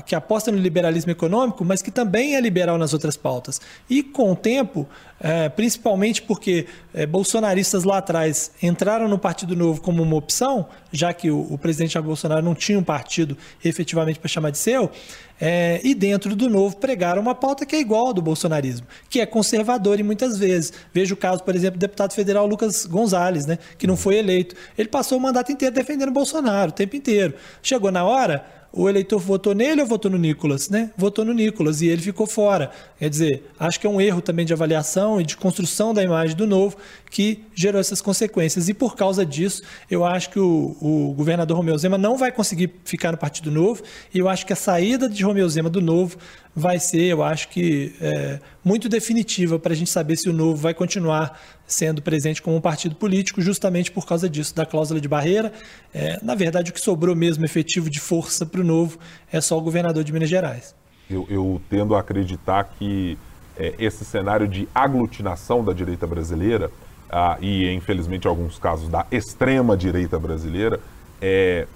que 0.06 0.16
aposta 0.16 0.52
no 0.52 0.58
liberalismo 0.58 1.12
econômico, 1.12 1.66
mas 1.66 1.82
que 1.82 1.92
também 1.92 2.36
é 2.36 2.42
liberal 2.42 2.78
nas 2.78 2.94
outras 2.94 3.18
pautas. 3.18 3.60
E 3.90 4.04
com 4.04 4.32
o 4.32 4.36
tempo, 4.36 4.88
é, 5.20 5.50
principalmente 5.50 6.22
porque 6.22 6.68
é, 6.94 7.06
bolsonaristas 7.06 7.84
lá 7.84 7.98
atrás 7.98 8.52
entraram 8.62 9.08
no 9.08 9.18
Partido 9.18 9.56
Novo 9.56 9.82
como 9.82 10.04
uma 10.04 10.16
opção, 10.16 10.68
já 10.92 11.14
que 11.14 11.32
o, 11.32 11.42
o 11.52 11.58
presidente 11.58 11.94
Jair 11.94 12.06
Bolsonaro 12.06 12.44
não 12.44 12.56
tinha 12.56 12.78
um 12.78 12.84
partido 12.84 13.38
efetivamente 13.64 14.20
para 14.20 14.28
chamar 14.28 14.52
de 14.52 14.58
seu, 14.58 14.92
é, 15.40 15.82
e 15.84 15.96
dentro 15.96 16.36
do 16.36 16.48
Novo 16.48 16.78
pregaram 16.78 17.20
uma 17.20 17.34
pauta 17.34 17.66
que 17.66 17.76
é 17.76 17.80
igual 17.80 18.08
ao 18.08 18.14
do 18.14 18.22
bolsonarismo, 18.22 18.86
que 19.10 19.20
é 19.20 19.26
conservador 19.26 20.00
e 20.00 20.04
muitas 20.04 20.38
vezes. 20.38 20.72
Veja 20.94 21.16
o 21.16 21.18
caso, 21.18 21.44
por 21.44 21.56
exemplo, 21.56 21.80
do 21.80 21.82
deputado 21.82 22.14
federal 22.14 22.46
Lucas 22.46 22.86
Gonzalez, 22.86 23.48
né, 23.48 23.58
que 23.78 23.88
não 23.88 23.98
foi 23.98 24.18
eleito. 24.18 24.56
Ele 24.78 24.88
passou 24.88 25.18
o 25.18 25.22
mandato 25.22 25.52
inteiro 25.52 25.74
defendendo 25.74 26.12
Bolsonaro, 26.12 26.70
o 26.70 26.74
tempo 26.74 26.96
inteiro. 26.96 27.34
Chegou 27.64 27.92
na 27.92 28.04
hora, 28.04 28.46
o 28.74 28.88
eleitor 28.88 29.20
votou 29.20 29.54
nele 29.54 29.82
ou 29.82 29.88
votou 29.88 30.10
no 30.10 30.18
Nicolas, 30.18 30.70
né? 30.70 30.92
Votou 30.96 31.26
no 31.26 31.34
Nicolas 31.34 31.82
e 31.82 31.88
ele 31.88 32.02
ficou 32.02 32.26
fora. 32.26 32.72
Quer 32.98 33.10
dizer, 33.10 33.52
acho 33.60 33.80
que 33.80 33.86
é 33.86 33.90
um 33.90 34.00
erro 34.00 34.22
também 34.22 34.46
de 34.46 34.54
avaliação 34.54 35.20
e 35.20 35.26
de 35.26 35.36
construção 35.36 35.94
da 35.94 36.02
imagem 36.02 36.36
do 36.36 36.48
novo 36.48 36.78
que 37.10 37.44
gerou 37.54 37.82
essas 37.82 38.02
consequências. 38.02 38.70
E 38.70 38.74
por 38.74 38.96
causa 38.96 39.26
disso, 39.26 39.62
eu 39.90 40.06
acho 40.06 40.30
que 40.30 40.40
o, 40.40 40.78
o 40.80 41.14
governador 41.14 41.58
Romeu 41.58 41.78
Zema 41.78 41.98
não 41.98 42.18
vai 42.18 42.32
conseguir 42.32 42.74
ficar 42.86 43.12
no 43.12 43.18
Partido 43.18 43.52
Novo 43.52 43.84
e 44.14 44.20
eu 44.20 44.30
acho 44.30 44.46
que 44.46 44.54
a 44.54 44.56
saída 44.56 45.10
de 45.10 45.24
Romeu 45.24 45.48
Zema 45.50 45.70
do 45.70 45.82
Novo 45.82 46.18
vai 46.56 46.80
ser, 46.80 47.04
eu 47.04 47.24
acho 47.24 47.50
que, 47.50 47.96
é, 48.02 48.40
muito 48.64 48.90
definitiva 48.90 49.58
para 49.58 49.74
a 49.74 49.76
gente 49.76 49.90
saber 49.90 50.18
se 50.18 50.30
o 50.30 50.34
Novo 50.34 50.58
vai 50.58 50.74
continuar 50.74 51.40
sendo 51.66 52.02
presente 52.02 52.42
como 52.42 52.58
um 52.58 52.62
partido 52.62 52.96
político, 52.96 53.42
justamente 53.42 53.92
por 53.92 54.06
causa 54.06 54.30
disso, 54.30 54.54
da 54.54 54.66
cláusula 54.66 55.00
de 55.00 55.08
barreira. 55.08 55.54
É, 55.94 56.20
na 56.22 56.36
verdade, 56.36 56.72
o 56.72 56.74
que 56.74 56.82
sobrou 56.82 57.16
mesmo 57.16 57.46
efetivo 57.46 57.90
de 57.90 58.00
força 58.00 58.46
para 58.46 58.62
o 58.62 58.64
Novo 58.64 59.00
é 59.32 59.40
só 59.40 59.58
o 59.58 59.62
governador 59.62 60.04
de 60.04 60.12
Minas 60.12 60.30
Gerais. 60.30 60.76
Eu, 61.10 61.26
eu 61.30 61.62
tendo 61.70 61.96
a 61.96 62.00
acreditar 62.00 62.64
que 62.78 63.18
é, 63.58 63.74
esse 63.80 64.04
cenário 64.04 64.48
de 64.48 64.68
aglutinação 64.74 65.64
da 65.64 65.74
direita 65.74 66.06
brasileira, 66.06 66.70
ah, 67.10 67.38
e 67.42 67.70
infelizmente 67.72 68.28
alguns 68.28 68.58
casos 68.58 68.90
da 68.90 69.06
extrema 69.12 69.76
direita 69.76 70.18
brasileira, 70.18 70.80
é, 71.22 71.68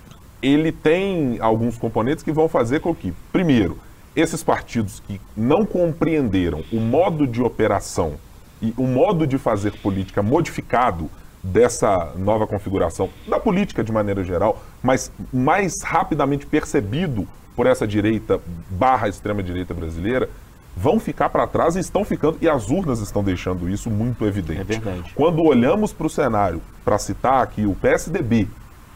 ele 0.42 0.72
tem 0.72 1.38
alguns 1.40 1.78
componentes 1.78 2.24
que 2.24 2.32
vão 2.32 2.48
fazer 2.48 2.80
com 2.80 2.94
que, 2.94 3.14
primeiro, 3.32 3.78
esses 4.16 4.44
partidos 4.44 5.02
que 5.06 5.20
não 5.36 5.66
compreenderam 5.66 6.64
o 6.72 6.80
modo 6.80 7.28
de 7.28 7.42
operação 7.42 8.14
e 8.62 8.74
o 8.78 8.84
modo 8.84 9.28
de 9.28 9.38
fazer 9.38 9.72
política 9.80 10.24
modificado 10.24 11.10
dessa 11.44 12.14
nova 12.18 12.48
configuração 12.48 13.10
da 13.28 13.40
política 13.40 13.84
de 13.84 13.92
maneira 13.92 14.24
geral, 14.24 14.62
mas 14.82 15.12
mais 15.32 15.82
rapidamente 15.82 16.46
percebido 16.46 17.28
por 17.56 17.68
essa 17.68 17.86
direita 17.86 18.42
barra 18.70 19.08
extrema 19.08 19.44
direita 19.44 19.74
brasileira, 19.74 20.30
vão 20.76 21.00
ficar 21.00 21.30
para 21.30 21.48
trás 21.48 21.76
e 21.76 21.80
estão 21.80 22.04
ficando, 22.04 22.38
e 22.42 22.50
as 22.50 22.70
urnas 22.70 23.00
estão 23.00 23.24
deixando 23.24 23.70
isso 23.70 23.90
muito 23.90 24.26
evidente. 24.26 24.60
É 24.60 24.64
verdade. 24.64 25.14
Quando 25.16 25.42
olhamos 25.42 25.94
para 25.94 26.08
o 26.08 26.10
cenário, 26.10 26.62
para 26.84 26.98
citar 26.98 27.42
aqui 27.42 27.66
o 27.66 27.74
PSDB, 27.76 28.48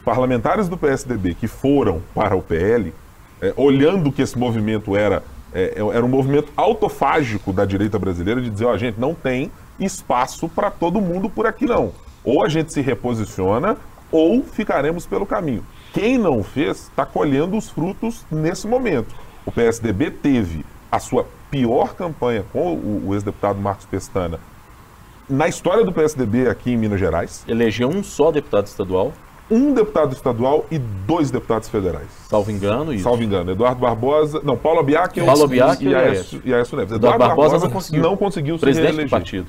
parlamentares 0.04 0.68
do 0.68 0.76
PSDB 0.76 1.34
que 1.34 1.46
foram 1.46 2.02
para 2.14 2.36
o 2.36 2.42
PL, 2.42 2.92
é, 3.40 3.52
olhando 3.56 4.12
que 4.12 4.22
esse 4.22 4.38
movimento 4.38 4.96
era, 4.96 5.22
é, 5.52 5.74
é, 5.76 5.96
era 5.96 6.04
um 6.04 6.08
movimento 6.08 6.52
autofágico 6.56 7.52
da 7.52 7.64
direita 7.64 7.98
brasileira, 7.98 8.40
de 8.40 8.50
dizer, 8.50 8.64
ó, 8.64 8.72
oh, 8.72 8.78
gente, 8.78 9.00
não 9.00 9.14
tem 9.14 9.50
espaço 9.78 10.48
para 10.48 10.70
todo 10.70 11.00
mundo 11.00 11.28
por 11.28 11.46
aqui 11.46 11.66
não. 11.66 11.92
Ou 12.22 12.44
a 12.44 12.48
gente 12.48 12.72
se 12.72 12.80
reposiciona, 12.80 13.76
ou 14.12 14.42
ficaremos 14.42 15.06
pelo 15.06 15.24
caminho. 15.24 15.64
Quem 15.92 16.18
não 16.18 16.42
fez 16.42 16.88
está 16.88 17.06
colhendo 17.06 17.56
os 17.56 17.70
frutos 17.70 18.24
nesse 18.30 18.66
momento. 18.66 19.14
O 19.46 19.52
PSDB 19.52 20.10
teve 20.10 20.64
a 20.90 20.98
sua 20.98 21.26
pior 21.50 21.94
campanha 21.94 22.44
com 22.52 22.74
o, 22.74 23.08
o 23.08 23.14
ex-deputado 23.14 23.60
Marcos 23.60 23.86
Pestana 23.86 24.38
na 25.30 25.46
história 25.46 25.84
do 25.84 25.92
PSDB 25.92 26.48
aqui 26.48 26.72
em 26.72 26.76
Minas 26.76 26.98
Gerais. 26.98 27.44
Elegeu 27.46 27.88
um 27.88 28.02
só 28.02 28.32
deputado 28.32 28.66
estadual 28.66 29.12
um 29.50 29.74
deputado 29.74 30.12
estadual 30.12 30.64
e 30.70 30.78
dois 30.78 31.30
deputados 31.30 31.68
federais. 31.68 32.06
Salvo 32.28 32.50
engano, 32.50 32.92
isso. 32.94 33.04
Salvo 33.04 33.22
engano. 33.22 33.50
Eduardo 33.50 33.80
Barbosa. 33.80 34.40
Não, 34.44 34.56
Paulo 34.56 34.80
Abiac 34.80 35.20
Paulo 35.20 35.44
Abiac 35.44 35.84
e, 35.84 35.94
Aécio, 35.94 36.40
e 36.44 36.54
Aécio 36.54 36.76
Neves. 36.76 36.94
Eduardo, 36.94 37.18
Barbosa, 37.18 37.48
Barbosa, 37.48 37.66
não 37.66 37.72
conseguiu, 37.72 38.02
não 38.02 38.16
conseguiu 38.16 38.58
presidente 38.58 39.04
do 39.04 39.10
partido. 39.10 39.46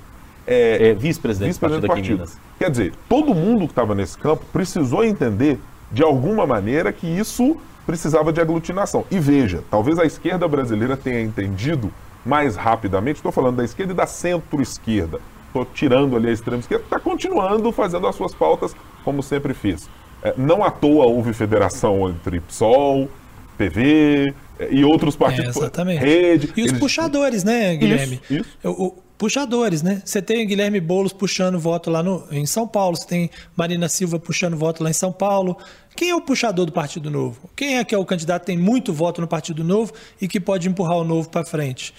É, 0.47 0.89
é 0.89 0.93
vice-presidente 0.93 1.49
vice 1.49 1.59
do 1.59 1.67
partido, 1.67 1.87
partido. 1.87 2.13
Minas. 2.13 2.37
Quer 2.57 2.71
dizer, 2.71 2.93
todo 3.07 3.35
mundo 3.35 3.65
que 3.65 3.71
estava 3.71 3.93
nesse 3.93 4.17
campo 4.17 4.43
precisou 4.51 5.03
entender, 5.03 5.59
de 5.91 6.03
alguma 6.03 6.47
maneira, 6.47 6.91
que 6.91 7.05
isso 7.05 7.57
precisava 7.85 8.33
de 8.33 8.41
aglutinação. 8.41 9.05
E 9.11 9.19
veja, 9.19 9.63
talvez 9.69 9.99
a 9.99 10.05
esquerda 10.05 10.47
brasileira 10.47 10.97
tenha 10.97 11.21
entendido 11.21 11.91
mais 12.25 12.55
rapidamente, 12.55 13.17
estou 13.17 13.31
falando 13.31 13.57
da 13.57 13.63
esquerda 13.63 13.93
e 13.93 13.95
da 13.95 14.05
centro-esquerda, 14.05 15.19
estou 15.47 15.65
tirando 15.65 16.15
ali 16.15 16.29
a 16.29 16.31
extrema 16.31 16.59
esquerda, 16.59 16.83
está 16.83 16.99
continuando 16.99 17.71
fazendo 17.71 18.07
as 18.07 18.15
suas 18.15 18.33
pautas 18.33 18.75
como 19.03 19.21
sempre 19.21 19.53
fez. 19.53 19.89
É, 20.23 20.33
não 20.37 20.63
à 20.63 20.69
toa 20.69 21.05
houve 21.05 21.33
federação 21.33 22.09
entre 22.09 22.39
PSOL, 22.39 23.09
PV 23.57 24.33
é, 24.59 24.67
e 24.71 24.83
outros 24.83 25.15
partidos. 25.15 25.55
É, 25.55 25.59
exatamente. 25.59 25.99
Rede. 25.99 26.53
E 26.55 26.61
os 26.61 26.69
eles... 26.69 26.79
puxadores, 26.79 27.43
né, 27.43 27.75
Guilherme? 27.75 28.21
Isso, 28.29 28.33
isso. 28.41 28.49
O, 28.63 28.87
o, 28.87 28.97
puxadores, 29.17 29.83
né? 29.83 30.01
Você 30.03 30.19
tem 30.19 30.47
Guilherme 30.47 30.79
Boulos 30.79 31.13
puxando 31.13 31.59
voto 31.59 31.91
lá 31.91 32.01
no, 32.01 32.25
em 32.31 32.43
São 32.47 32.67
Paulo, 32.67 32.97
você 32.97 33.05
tem 33.05 33.29
Marina 33.55 33.87
Silva 33.87 34.17
puxando 34.17 34.57
voto 34.57 34.83
lá 34.83 34.89
em 34.89 34.93
São 34.93 35.11
Paulo. 35.11 35.55
Quem 35.95 36.09
é 36.09 36.15
o 36.15 36.21
puxador 36.21 36.65
do 36.65 36.71
Partido 36.71 37.11
Novo? 37.11 37.49
Quem 37.55 37.77
é 37.77 37.83
que 37.83 37.93
é 37.93 37.97
o 37.97 38.05
candidato 38.05 38.41
que 38.41 38.47
tem 38.47 38.57
muito 38.57 38.91
voto 38.91 39.21
no 39.21 39.27
Partido 39.27 39.63
Novo 39.63 39.93
e 40.19 40.27
que 40.27 40.39
pode 40.39 40.67
empurrar 40.67 40.97
o 40.97 41.03
Novo 41.03 41.29
para 41.29 41.45
frente? 41.45 41.93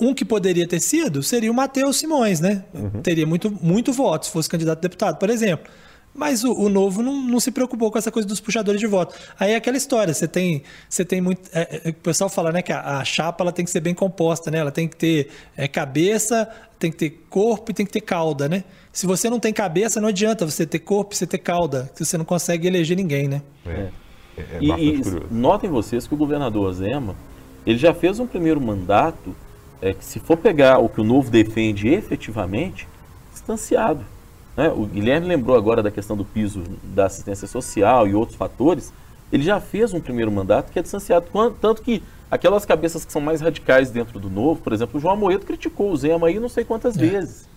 Um 0.00 0.12
que 0.12 0.24
poderia 0.24 0.66
ter 0.66 0.80
sido 0.80 1.22
seria 1.22 1.50
o 1.50 1.54
Matheus 1.54 1.98
Simões, 1.98 2.40
né? 2.40 2.64
Uhum. 2.74 3.02
Teria 3.02 3.24
muito, 3.24 3.56
muito 3.62 3.92
voto 3.92 4.26
se 4.26 4.32
fosse 4.32 4.48
candidato 4.48 4.78
a 4.78 4.82
deputado, 4.82 5.16
por 5.18 5.30
exemplo. 5.30 5.70
Mas 6.18 6.42
o, 6.42 6.52
o 6.52 6.68
novo 6.68 7.00
não, 7.00 7.14
não, 7.22 7.38
se 7.38 7.52
preocupou 7.52 7.92
com 7.92 7.96
essa 7.96 8.10
coisa 8.10 8.26
dos 8.26 8.40
puxadores 8.40 8.80
de 8.80 8.88
voto. 8.88 9.14
Aí 9.38 9.52
é 9.52 9.54
aquela 9.56 9.76
história, 9.76 10.12
você 10.12 10.26
tem, 10.26 10.64
você 10.88 11.04
tem 11.04 11.20
muito. 11.20 11.48
É, 11.52 11.82
é, 11.84 11.90
o 11.90 11.94
pessoal 11.94 12.28
fala 12.28 12.50
né, 12.50 12.60
que 12.60 12.72
a, 12.72 12.98
a, 12.98 13.04
chapa 13.04 13.44
ela 13.44 13.52
tem 13.52 13.64
que 13.64 13.70
ser 13.70 13.78
bem 13.78 13.94
composta, 13.94 14.50
né? 14.50 14.58
Ela 14.58 14.72
tem 14.72 14.88
que 14.88 14.96
ter 14.96 15.28
é, 15.56 15.68
cabeça, 15.68 16.48
tem 16.76 16.90
que 16.90 16.96
ter 16.96 17.10
corpo 17.30 17.70
e 17.70 17.74
tem 17.74 17.86
que 17.86 17.92
ter 17.92 18.00
cauda, 18.00 18.48
né? 18.48 18.64
Se 18.92 19.06
você 19.06 19.30
não 19.30 19.38
tem 19.38 19.52
cabeça, 19.52 20.00
não 20.00 20.08
adianta 20.08 20.44
você 20.44 20.66
ter 20.66 20.80
corpo 20.80 21.14
e 21.14 21.16
você 21.16 21.24
ter 21.24 21.38
cauda, 21.38 21.88
que 21.94 22.04
você 22.04 22.18
não 22.18 22.24
consegue 22.24 22.66
eleger 22.66 22.96
ninguém, 22.96 23.28
né? 23.28 23.40
É. 23.64 23.70
é, 23.70 23.90
é 24.40 24.58
e, 24.60 24.96
e 24.96 25.02
notem 25.30 25.70
vocês 25.70 26.04
que 26.04 26.14
o 26.14 26.16
governador 26.16 26.72
Zema, 26.72 27.14
ele 27.64 27.78
já 27.78 27.94
fez 27.94 28.18
um 28.18 28.26
primeiro 28.26 28.60
mandato, 28.60 29.36
é, 29.80 29.94
que 29.94 30.04
se 30.04 30.18
for 30.18 30.36
pegar 30.36 30.78
o 30.78 30.88
que 30.88 31.00
o 31.00 31.04
novo 31.04 31.30
defende 31.30 31.86
efetivamente, 31.86 32.88
distanciado. 33.30 34.04
Né? 34.58 34.68
O 34.70 34.86
Guilherme 34.86 35.28
lembrou 35.28 35.56
agora 35.56 35.84
da 35.84 35.90
questão 35.90 36.16
do 36.16 36.24
piso 36.24 36.64
da 36.82 37.06
assistência 37.06 37.46
social 37.46 38.08
e 38.08 38.14
outros 38.16 38.36
fatores. 38.36 38.92
Ele 39.30 39.44
já 39.44 39.60
fez 39.60 39.94
um 39.94 40.00
primeiro 40.00 40.32
mandato 40.32 40.72
que 40.72 40.80
é 40.80 40.82
distanciado, 40.82 41.28
tanto 41.60 41.80
que 41.80 42.02
aquelas 42.28 42.66
cabeças 42.66 43.04
que 43.04 43.12
são 43.12 43.22
mais 43.22 43.40
radicais 43.40 43.92
dentro 43.92 44.18
do 44.18 44.28
novo, 44.28 44.60
por 44.60 44.72
exemplo, 44.72 44.98
o 44.98 45.00
João 45.00 45.14
Amoedo 45.14 45.46
criticou 45.46 45.92
o 45.92 45.96
Zema 45.96 46.26
aí 46.26 46.40
não 46.40 46.48
sei 46.48 46.64
quantas 46.64 46.96
é. 46.96 47.00
vezes. 47.00 47.48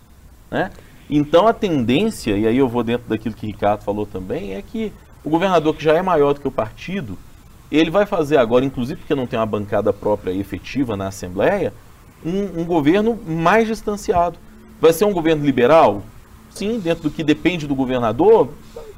Né? 0.52 0.70
Então 1.10 1.47
a 1.47 1.54
tendência, 1.54 2.38
e 2.38 2.45
aí 2.45 2.56
eu 2.56 2.70
vou 2.70 2.84
dentro 2.84 3.10
daquilo 3.10 3.34
que 3.34 3.47
o 3.47 3.49
Ricardo 3.49 3.82
falou 3.84 4.06
também, 4.06 4.54
é 4.54 4.62
que 4.62 4.93
o 5.24 5.30
governador, 5.32 5.76
que 5.76 5.84
já 5.84 5.93
é 5.93 6.04
maior 6.04 6.36
do 6.36 6.41
que 6.41 6.47
o 6.47 6.52
partido, 6.52 7.18
ele 7.72 7.89
vai 7.89 8.06
fazer 8.06 8.38
agora, 8.38 8.64
inclusive 8.64 8.99
porque 8.99 9.16
não 9.16 9.26
tem 9.26 9.39
uma 9.39 9.45
bancada 9.47 9.91
própria 9.91 10.34
efetiva 10.34 10.95
na 10.95 11.08
Assembleia, 11.08 11.74
um, 12.24 12.62
um 12.62 12.66
governo 12.66 13.18
mais 13.26 13.68
distanciado. 13.68 14.38
Vai 14.80 14.93
ser 14.93 15.06
um 15.06 15.14
governo 15.14 15.43
liberal? 15.43 16.04
Sim, 16.52 16.80
dentro 16.80 17.04
do 17.04 17.12
que 17.12 17.24
depende 17.24 17.66
do 17.66 17.76
governador, 17.76 18.49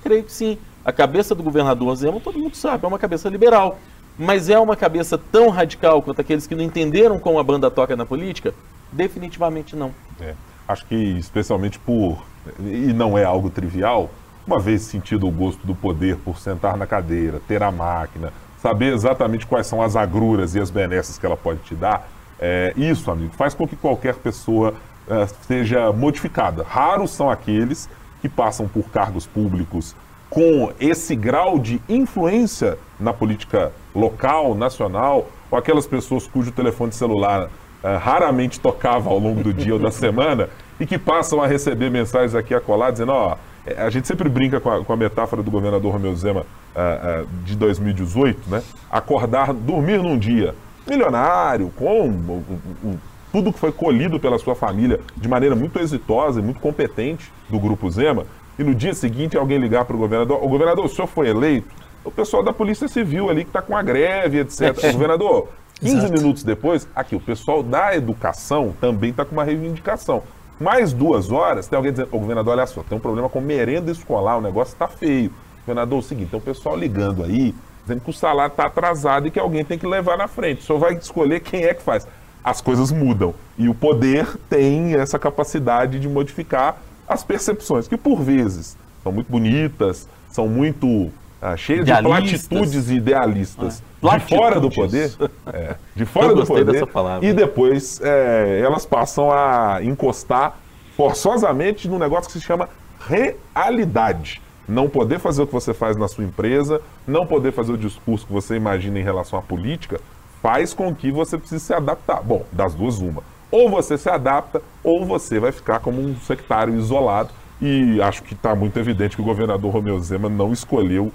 creio 0.02 0.24
que 0.24 0.32
sim. 0.32 0.58
A 0.84 0.92
cabeça 0.92 1.34
do 1.34 1.42
governador 1.42 1.96
Zema, 1.96 2.20
todo 2.20 2.38
mundo 2.38 2.56
sabe, 2.56 2.84
é 2.84 2.88
uma 2.88 3.00
cabeça 3.00 3.30
liberal. 3.30 3.80
Mas 4.18 4.50
é 4.50 4.60
uma 4.60 4.76
cabeça 4.76 5.18
tão 5.18 5.50
radical 5.50 6.02
quanto 6.02 6.22
aqueles 6.22 6.46
que 6.46 6.54
não 6.54 6.64
entenderam 6.64 7.18
como 7.18 7.40
a 7.40 7.44
banda 7.44 7.72
toca 7.72 7.96
na 7.96 8.06
política? 8.06 8.54
Definitivamente 8.92 9.76
não. 9.76 9.92
É, 10.20 10.36
acho 10.68 10.86
que 10.86 10.96
especialmente 10.96 11.80
por, 11.80 12.24
e 12.60 12.94
não 12.94 13.18
é 13.18 13.24
algo 13.24 13.50
trivial, 13.50 14.12
uma 14.46 14.60
vez 14.60 14.82
sentido 14.82 15.28
o 15.28 15.32
gosto 15.32 15.66
do 15.66 15.74
poder 15.74 16.18
por 16.18 16.38
sentar 16.38 16.78
na 16.78 16.86
cadeira, 16.86 17.42
ter 17.48 17.64
a 17.64 17.72
máquina, 17.72 18.32
saber 18.62 18.94
exatamente 18.94 19.48
quais 19.48 19.66
são 19.66 19.82
as 19.82 19.96
agruras 19.96 20.54
e 20.54 20.60
as 20.60 20.70
benesses 20.70 21.18
que 21.18 21.26
ela 21.26 21.38
pode 21.38 21.62
te 21.62 21.74
dar, 21.74 22.08
é, 22.40 22.74
isso, 22.76 23.10
amigo, 23.10 23.34
faz 23.36 23.54
com 23.54 23.68
que 23.68 23.76
qualquer 23.76 24.16
pessoa 24.16 24.74
uh, 25.08 25.28
seja 25.48 25.92
modificada. 25.92 26.64
Raros 26.64 27.12
são 27.12 27.30
aqueles 27.30 27.90
que 28.22 28.30
passam 28.30 28.68
por 28.68 28.84
cargos 28.90 29.26
públicos 29.26 29.96
com 30.30 30.72
esse 30.80 31.16
grau 31.16 31.60
de 31.60 31.80
influência 31.88 32.78
na 33.00 33.14
política 33.14 33.72
local, 33.94 34.56
nacional, 34.56 35.28
ou 35.52 35.58
aquelas 35.58 35.86
pessoas 35.86 36.26
cujo 36.26 36.52
telefone 36.52 36.92
celular 36.92 37.46
uh, 37.84 37.98
raramente 38.00 38.60
tocava 38.60 39.10
ao 39.10 39.20
longo 39.20 39.44
do 39.44 39.54
dia 39.54 39.74
ou 39.74 39.80
da 39.80 39.92
semana 39.92 40.50
e 40.80 40.86
que 40.86 40.98
passam 40.98 41.42
a 41.42 41.48
receber 41.48 41.92
mensagens 41.92 42.34
aqui 42.34 42.56
a 42.56 42.60
colar 42.60 42.92
dizendo, 42.92 43.12
ó, 43.12 43.38
é, 43.66 43.82
a 43.82 43.90
gente 43.90 44.08
sempre 44.08 44.28
brinca 44.28 44.60
com 44.60 44.72
a, 44.72 44.84
com 44.84 44.94
a 44.94 44.98
metáfora 44.98 45.44
do 45.44 45.52
governador 45.52 45.94
Romeu 45.94 46.16
Zema 46.16 46.42
uh, 46.42 47.24
uh, 47.24 47.28
de 47.46 47.56
2018, 47.56 48.50
né? 48.50 48.64
Acordar, 48.92 49.54
dormir 49.54 50.02
num 50.02 50.18
dia 50.18 50.56
milionário, 50.88 51.72
com 51.78 52.10
o, 52.10 52.44
o, 52.84 53.00
tudo 53.34 53.52
que 53.52 53.58
foi 53.58 53.72
colhido 53.72 54.20
pela 54.20 54.38
sua 54.38 54.54
família 54.54 55.00
de 55.18 55.28
maneira 55.28 55.56
muito 55.56 55.80
exitosa 55.80 56.40
e 56.40 56.44
muito 56.44 56.60
competente 56.60 57.34
do 57.50 57.60
Grupo 57.60 57.90
Zema, 57.90 58.28
e 58.60 58.64
no 58.64 58.76
dia 58.76 58.94
seguinte 58.94 59.36
alguém 59.36 59.58
ligar 59.58 59.86
para 59.86 59.96
o 59.96 60.00
governador, 60.00 60.42
o 60.44 60.48
governador, 60.48 60.86
o 60.86 60.88
senhor 60.88 61.08
foi 61.08 61.28
eleito? 61.28 61.68
O 62.06 62.12
pessoal 62.12 62.44
da 62.44 62.54
Polícia 62.54 62.88
Civil 62.88 63.32
ali 63.32 63.44
que 63.44 63.50
está 63.50 63.62
com 63.62 63.76
a 63.76 63.82
greve, 63.82 64.40
etc. 64.40 64.92
governador, 64.92 65.50
15 65.80 65.98
Exato. 65.98 66.14
minutos 66.14 66.44
depois, 66.44 66.88
aqui, 66.96 67.16
o 67.16 67.20
pessoal 67.20 67.64
da 67.64 67.96
educação 67.96 68.76
também 68.80 69.10
está 69.10 69.26
com 69.26 69.32
uma 69.32 69.44
reivindicação. 69.44 70.22
Mais 70.60 70.94
duas 70.94 71.32
horas, 71.32 71.68
tem 71.68 71.76
alguém 71.76 71.92
dizendo, 71.92 72.10
o 72.12 72.20
governador, 72.20 72.54
olha 72.54 72.68
só, 72.68 72.84
tem 72.84 72.96
um 72.96 73.02
problema 73.02 73.28
com 73.28 73.42
merenda 73.42 73.92
escolar, 73.92 74.38
o 74.38 74.42
negócio 74.42 74.74
está 74.74 74.88
feio. 74.88 75.32
Governador, 75.62 75.98
é 75.98 76.00
o 76.00 76.04
seguinte, 76.04 76.30
tem 76.30 76.40
o 76.40 76.44
pessoal 76.44 76.78
ligando 76.78 77.24
aí, 77.24 77.56
dizendo 77.82 78.02
que 78.02 78.10
o 78.12 78.14
salário 78.14 78.52
está 78.52 78.66
atrasado 78.66 79.28
e 79.28 79.32
que 79.32 79.40
alguém 79.40 79.66
tem 79.66 79.80
que 79.80 79.88
levar 79.88 80.18
na 80.18 80.28
frente. 80.28 80.62
O 80.62 80.64
senhor 80.64 80.78
vai 80.78 80.94
escolher 80.94 81.40
quem 81.40 81.64
é 81.64 81.74
que 81.74 81.82
faz. 81.82 82.08
As 82.44 82.62
coisas 82.62 82.92
mudam. 82.92 83.34
E 83.58 83.70
o 83.70 83.74
poder 83.74 84.38
tem 84.50 84.96
essa 84.96 85.18
capacidade 85.18 86.00
de 86.00 86.10
modificar 86.10 86.78
as 87.08 87.24
percepções, 87.24 87.88
que 87.88 87.98
por 87.98 88.22
vezes 88.22 88.78
são 89.04 89.12
muito 89.12 89.30
bonitas, 89.30 90.08
são 90.30 90.48
muito 90.48 91.12
ah, 91.42 91.58
cheias 91.58 91.86
de 91.86 91.92
platitudes 92.02 92.90
idealistas. 92.90 93.84
Ah, 94.02 94.18
de 94.18 94.26
fora 94.26 94.60
do 94.60 94.72
poder. 94.72 95.12
É, 95.48 95.76
de 95.96 96.06
fora 96.06 96.34
do 96.34 96.46
poder. 96.46 96.88
E 97.22 97.34
depois 97.34 98.00
é, 98.02 98.62
elas 98.64 98.86
passam 98.86 99.32
a 99.32 99.80
encostar 99.84 100.58
forçosamente 100.96 101.88
num 101.88 102.00
negócio 102.00 102.32
que 102.32 102.40
se 102.40 102.42
chama 102.42 102.70
realidade. 103.08 104.42
Não 104.68 104.88
poder 104.88 105.20
fazer 105.20 105.42
o 105.42 105.48
que 105.48 105.54
você 105.54 105.74
faz 105.74 105.98
na 105.98 106.08
sua 106.08 106.24
empresa, 106.24 106.82
não 107.06 107.28
poder 107.28 107.52
fazer 107.52 107.74
o 107.74 107.78
discurso 107.78 108.26
que 108.26 108.32
você 108.32 108.56
imagina 108.56 108.98
em 108.98 109.04
relação 109.04 109.38
à 109.38 109.42
política, 109.42 110.00
faz 110.44 110.74
com 110.74 110.94
que 110.94 111.10
você 111.10 111.38
precise 111.38 111.64
se 111.64 111.74
adaptar. 111.74 112.22
Bom, 112.22 112.46
das 112.52 112.76
duas, 112.76 113.00
uma. 113.00 113.24
Ou 113.50 113.70
você 113.70 113.98
se 113.98 114.10
adapta, 114.10 114.62
ou 114.84 115.06
você 115.06 115.40
vai 115.40 115.54
ficar 115.54 115.80
como 115.80 116.02
um 116.02 116.18
sectário 116.18 116.76
isolado. 116.76 117.30
E 117.62 118.02
acho 118.02 118.24
que 118.24 118.34
está 118.34 118.54
muito 118.54 118.78
evidente 118.78 119.16
que 119.16 119.22
o 119.22 119.26
governador 119.26 119.72
Romeu 119.72 119.98
Zema 120.00 120.28
não 120.28 120.52
escolheu 120.52 121.06
uh, 121.06 121.14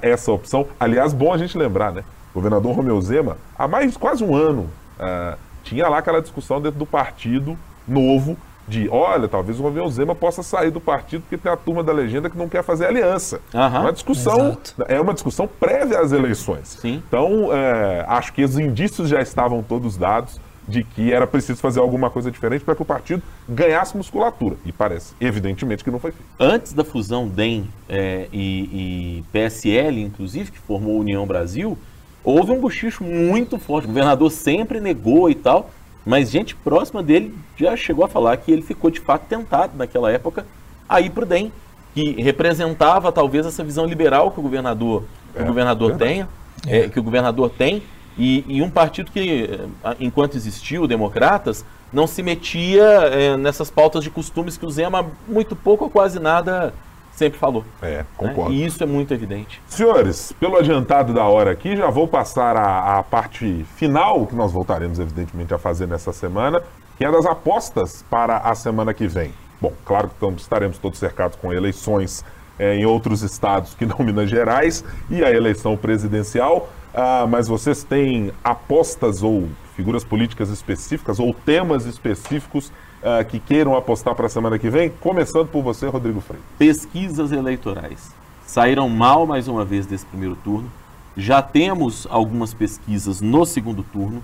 essa 0.00 0.32
opção. 0.32 0.66
Aliás, 0.80 1.12
bom 1.12 1.34
a 1.34 1.36
gente 1.36 1.58
lembrar, 1.58 1.92
né? 1.92 2.02
O 2.30 2.34
governador 2.40 2.74
Romeu 2.74 2.98
Zema, 3.02 3.36
há 3.58 3.68
mais 3.68 3.94
quase 3.94 4.24
um 4.24 4.34
ano, 4.34 4.70
uh, 4.98 5.36
tinha 5.62 5.86
lá 5.86 5.98
aquela 5.98 6.22
discussão 6.22 6.62
dentro 6.62 6.78
do 6.78 6.86
partido 6.86 7.58
novo 7.86 8.38
de, 8.66 8.88
olha, 8.88 9.28
talvez 9.28 9.58
o 9.58 9.62
Romeu 9.62 9.88
Zema 9.88 10.14
possa 10.14 10.42
sair 10.42 10.70
do 10.70 10.80
partido 10.80 11.22
porque 11.22 11.36
tem 11.36 11.50
a 11.50 11.56
turma 11.56 11.82
da 11.82 11.92
legenda 11.92 12.30
que 12.30 12.38
não 12.38 12.48
quer 12.48 12.62
fazer 12.62 12.86
aliança. 12.86 13.40
Uhum, 13.52 13.80
uma 13.80 13.92
discussão, 13.92 14.48
exato. 14.48 14.84
é 14.88 15.00
uma 15.00 15.12
discussão 15.12 15.48
prévia 15.48 16.00
às 16.00 16.12
eleições. 16.12 16.78
Sim. 16.80 17.02
Então, 17.06 17.52
é, 17.52 18.04
acho 18.08 18.32
que 18.32 18.44
os 18.44 18.58
indícios 18.58 19.08
já 19.08 19.20
estavam 19.20 19.62
todos 19.62 19.96
dados 19.96 20.40
de 20.66 20.84
que 20.84 21.12
era 21.12 21.26
preciso 21.26 21.60
fazer 21.60 21.80
alguma 21.80 22.08
coisa 22.08 22.30
diferente 22.30 22.64
para 22.64 22.74
que 22.74 22.82
o 22.82 22.84
partido 22.84 23.22
ganhasse 23.48 23.96
musculatura. 23.96 24.56
E 24.64 24.72
parece, 24.72 25.14
evidentemente, 25.20 25.82
que 25.82 25.90
não 25.90 25.98
foi 25.98 26.12
feito. 26.12 26.26
Antes 26.38 26.72
da 26.72 26.84
fusão 26.84 27.26
DEM 27.26 27.68
é, 27.88 28.28
e, 28.32 29.18
e 29.20 29.24
PSL, 29.32 30.00
inclusive, 30.00 30.52
que 30.52 30.58
formou 30.58 30.96
a 30.96 31.00
União 31.00 31.26
Brasil, 31.26 31.76
houve 32.22 32.52
um 32.52 32.60
bochicho 32.60 33.02
muito 33.02 33.58
forte. 33.58 33.86
O 33.86 33.88
governador 33.88 34.30
sempre 34.30 34.80
negou 34.80 35.28
e 35.28 35.34
tal. 35.34 35.70
Mas 36.04 36.30
gente 36.30 36.54
próxima 36.54 37.02
dele 37.02 37.34
já 37.56 37.76
chegou 37.76 38.04
a 38.04 38.08
falar 38.08 38.36
que 38.36 38.50
ele 38.50 38.62
ficou 38.62 38.90
de 38.90 39.00
fato 39.00 39.26
tentado 39.28 39.76
naquela 39.76 40.10
época 40.10 40.44
a 40.88 41.00
ir 41.00 41.10
para 41.10 41.22
o 41.22 41.26
DEM, 41.26 41.52
que 41.94 42.20
representava 42.20 43.12
talvez 43.12 43.46
essa 43.46 43.62
visão 43.62 43.86
liberal 43.86 44.30
que 44.30 44.40
o 44.40 44.42
governador, 44.42 45.04
é, 45.34 45.42
o 45.42 45.46
governador 45.46 45.96
tenha, 45.96 46.28
é. 46.66 46.88
que 46.88 46.98
o 46.98 47.02
governador 47.02 47.50
tem, 47.50 47.82
e, 48.18 48.44
e, 48.46 48.62
um 48.62 48.68
partido 48.68 49.10
que, 49.10 49.58
enquanto 49.98 50.36
existiu, 50.36 50.86
Democratas, 50.86 51.64
não 51.92 52.06
se 52.06 52.22
metia 52.22 52.82
é, 52.82 53.36
nessas 53.36 53.70
pautas 53.70 54.04
de 54.04 54.10
costumes 54.10 54.56
que 54.56 54.66
o 54.66 54.70
Zema 54.70 55.06
muito 55.26 55.56
pouco 55.56 55.84
ou 55.84 55.90
quase 55.90 56.18
nada 56.18 56.74
sempre 57.12 57.38
falou. 57.38 57.64
É, 57.80 58.04
concordo. 58.16 58.50
Né? 58.50 58.56
E 58.56 58.66
isso 58.66 58.82
é 58.82 58.86
muito 58.86 59.12
evidente. 59.14 59.60
Senhores, 59.66 60.32
pelo 60.32 60.56
adiantado 60.56 61.12
da 61.12 61.24
hora 61.24 61.52
aqui, 61.52 61.76
já 61.76 61.90
vou 61.90 62.08
passar 62.08 62.56
a, 62.56 62.98
a 62.98 63.02
parte 63.02 63.64
final, 63.76 64.26
que 64.26 64.34
nós 64.34 64.52
voltaremos, 64.52 64.98
evidentemente, 64.98 65.54
a 65.54 65.58
fazer 65.58 65.86
nessa 65.86 66.12
semana, 66.12 66.62
que 66.96 67.04
é 67.04 67.10
das 67.10 67.26
apostas 67.26 68.04
para 68.10 68.38
a 68.38 68.54
semana 68.54 68.92
que 68.92 69.06
vem. 69.06 69.32
Bom, 69.60 69.72
claro 69.84 70.10
que 70.18 70.26
estaremos 70.40 70.78
todos 70.78 70.98
cercados 70.98 71.36
com 71.36 71.52
eleições 71.52 72.24
é, 72.58 72.76
em 72.76 72.84
outros 72.84 73.22
estados 73.22 73.74
que 73.74 73.86
não 73.86 73.98
Minas 74.04 74.28
Gerais 74.28 74.84
e 75.08 75.24
a 75.24 75.30
eleição 75.30 75.76
presidencial, 75.76 76.68
ah, 76.94 77.26
mas 77.28 77.48
vocês 77.48 77.82
têm 77.82 78.32
apostas 78.42 79.22
ou 79.22 79.48
figuras 79.76 80.04
políticas 80.04 80.50
específicas 80.50 81.18
ou 81.18 81.32
temas 81.32 81.86
específicos 81.86 82.72
uh, 83.02 83.24
que 83.28 83.38
queiram 83.38 83.76
apostar 83.76 84.14
para 84.14 84.26
a 84.26 84.28
semana 84.28 84.58
que 84.58 84.70
vem? 84.70 84.90
Começando 85.00 85.48
por 85.48 85.62
você, 85.62 85.86
Rodrigo 85.86 86.20
Freire. 86.20 86.44
Pesquisas 86.58 87.32
eleitorais. 87.32 88.12
Saíram 88.46 88.88
mal 88.88 89.26
mais 89.26 89.48
uma 89.48 89.64
vez 89.64 89.86
desse 89.86 90.04
primeiro 90.06 90.36
turno. 90.36 90.70
Já 91.16 91.42
temos 91.42 92.06
algumas 92.10 92.52
pesquisas 92.54 93.20
no 93.20 93.44
segundo 93.44 93.82
turno. 93.82 94.22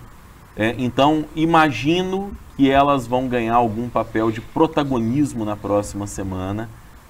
É, 0.57 0.75
então, 0.79 1.25
imagino 1.37 2.33
que 2.57 2.71
elas 2.71 3.07
vão 3.07 3.29
ganhar 3.29 3.55
algum 3.55 3.89
papel 3.89 4.31
de 4.31 4.41
protagonismo 4.41 5.45
na 5.45 5.57
próxima 5.57 6.07
semana, 6.07 6.69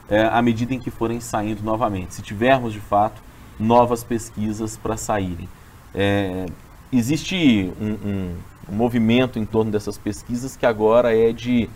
é, 0.08 0.22
à 0.26 0.42
medida 0.42 0.74
em 0.74 0.78
que 0.78 0.90
forem 0.90 1.20
saindo 1.20 1.62
novamente. 1.62 2.14
Se 2.14 2.22
tivermos, 2.22 2.72
de 2.72 2.80
fato, 2.80 3.22
novas 3.58 4.04
pesquisas 4.04 4.76
para 4.76 4.96
saírem. 4.96 5.48
É, 5.94 6.46
existe 6.92 7.70
um, 7.80 7.90
um, 7.90 8.36
um 8.70 8.74
movimento 8.74 9.38
em 9.38 9.44
torno 9.44 9.70
dessas 9.70 9.98
pesquisas 9.98 10.56
que 10.56 10.66
agora 10.66 11.16
é 11.16 11.32
de, 11.32 11.68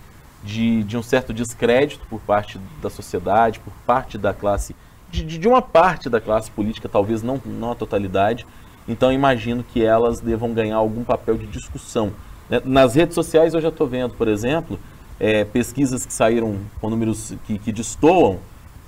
de, 0.42 0.82
de 0.84 0.96
um 0.96 1.02
certo 1.02 1.32
descrédito 1.32 2.06
por 2.08 2.20
parte 2.20 2.58
da 2.80 2.90
sociedade, 2.90 3.60
por 3.60 3.72
parte 3.86 4.16
da 4.16 4.32
classe, 4.32 4.74
de, 5.10 5.24
de 5.24 5.48
uma 5.48 5.62
parte 5.62 6.08
da 6.08 6.20
classe 6.20 6.50
política, 6.50 6.88
talvez 6.88 7.22
não, 7.22 7.40
não 7.44 7.72
a 7.72 7.74
totalidade. 7.74 8.46
Então 8.88 9.12
imagino 9.12 9.62
que 9.62 9.84
elas 9.84 10.20
devam 10.20 10.52
ganhar 10.52 10.76
algum 10.76 11.04
papel 11.04 11.36
de 11.36 11.46
discussão. 11.46 12.12
Né? 12.48 12.60
Nas 12.64 12.94
redes 12.94 13.14
sociais 13.14 13.54
eu 13.54 13.60
já 13.60 13.68
estou 13.68 13.86
vendo, 13.86 14.14
por 14.14 14.28
exemplo, 14.28 14.78
é, 15.20 15.44
pesquisas 15.44 16.04
que 16.04 16.12
saíram 16.12 16.58
com 16.80 16.90
números 16.90 17.34
que, 17.46 17.58
que 17.58 17.70
destoam, 17.70 18.38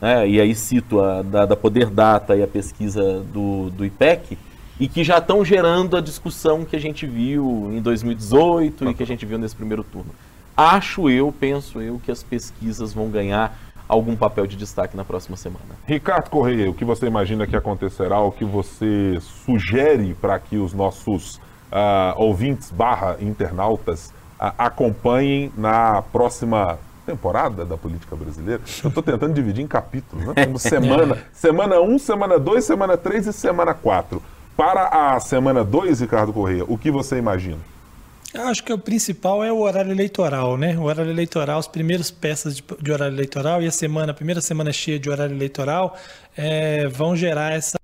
né? 0.01 0.29
e 0.29 0.41
aí 0.41 0.55
cito 0.55 1.01
a 1.01 1.23
da, 1.23 1.47
da 1.47 1.57
Poder 1.57 1.91
Data 1.91 2.35
e 2.35 2.43
a 2.43 2.49
pesquisa 2.49 3.21
do, 3.33 3.71
do 3.71 3.85
IPEC, 3.85 4.37
e 4.79 4.89
que 4.89 5.05
já 5.05 5.19
estão 5.19 5.45
gerando 5.45 5.97
a 5.97 6.01
discussão 6.01 6.65
que 6.65 6.75
a 6.75 6.81
gente 6.81 7.07
viu 7.07 7.71
em 7.73 7.81
2018 7.81 8.91
e 8.91 8.95
que 8.95 9.03
a 9.03 9.07
gente 9.07 9.25
viu 9.25 9.39
nesse 9.39 9.55
primeiro 9.55 9.85
turno. 9.85 10.11
Acho 10.57 11.09
eu, 11.11 11.33
penso 11.33 11.81
eu, 11.81 12.01
que 12.05 12.11
as 12.11 12.23
pesquisas 12.23 12.93
vão 12.93 13.09
ganhar 13.09 13.57
algum 13.89 14.17
papel 14.17 14.47
de 14.47 14.57
destaque 14.57 14.97
na 14.97 15.05
próxima 15.05 15.37
semana. 15.37 15.65
Ricardo 15.87 16.31
Correia, 16.31 16.71
o 16.71 16.75
que 16.75 16.85
você 16.85 17.07
imagina 17.07 17.47
que 17.47 17.57
acontecerá, 17.57 18.19
o 18.21 18.33
que 18.33 18.45
você 18.45 19.19
sugere 19.21 20.15
para 20.15 20.39
que 20.39 20.57
os 20.57 20.73
nossos 20.73 21.37
uh, 21.37 22.15
ouvintes 22.17 22.71
barra 22.71 23.17
internautas 23.21 24.13
uh, 24.41 24.55
acompanhem 24.57 25.53
na 25.57 26.03
próxima 26.03 26.79
temporada 27.05 27.65
da 27.65 27.77
política 27.77 28.17
brasileira? 28.17 28.63
Eu 28.83 28.89
estou 28.89 29.03
tentando 29.03 29.35
dividir 29.35 29.63
em 29.63 29.69
capítulos, 29.69 30.25
né? 30.25 30.45
Como 30.45 30.57
semana, 30.59 31.19
semana 31.33 31.81
1, 31.81 31.99
semana 31.99 32.39
2, 32.39 32.65
semana 32.65 32.97
3 32.97 33.27
e 33.27 33.33
semana 33.33 33.75
4. 33.75 34.23
Para 34.57 35.15
a 35.15 35.21
semana 35.21 35.65
2, 35.65 36.01
Ricardo 36.01 36.33
Correia, 36.33 36.65
o 36.67 36.79
que 36.79 36.91
você 36.91 37.19
imagina? 37.19 37.59
Acho 38.35 38.65
que 38.65 38.73
o 38.73 38.79
principal 38.79 39.45
é 39.45 39.53
o 39.53 39.61
horário 39.61 39.93
eleitoral, 39.93 40.57
né? 40.57 40.77
O 40.77 40.83
horário 40.83 41.11
eleitoral, 41.11 41.59
as 41.59 41.69
primeiras 41.69 42.11
peças 42.11 42.57
de, 42.57 42.65
de 42.81 42.93
horário 42.93 43.15
eleitoral 43.15 43.63
e 43.63 43.67
a 43.67 43.71
semana, 43.71 44.11
a 44.11 44.15
primeira 44.15 44.41
semana 44.41 44.73
cheia 44.73 44.99
de 44.99 45.09
horário 45.09 45.35
eleitoral 45.35 45.97
é, 46.37 46.89
vão 46.89 47.15
gerar 47.15 47.53
essa 47.53 47.79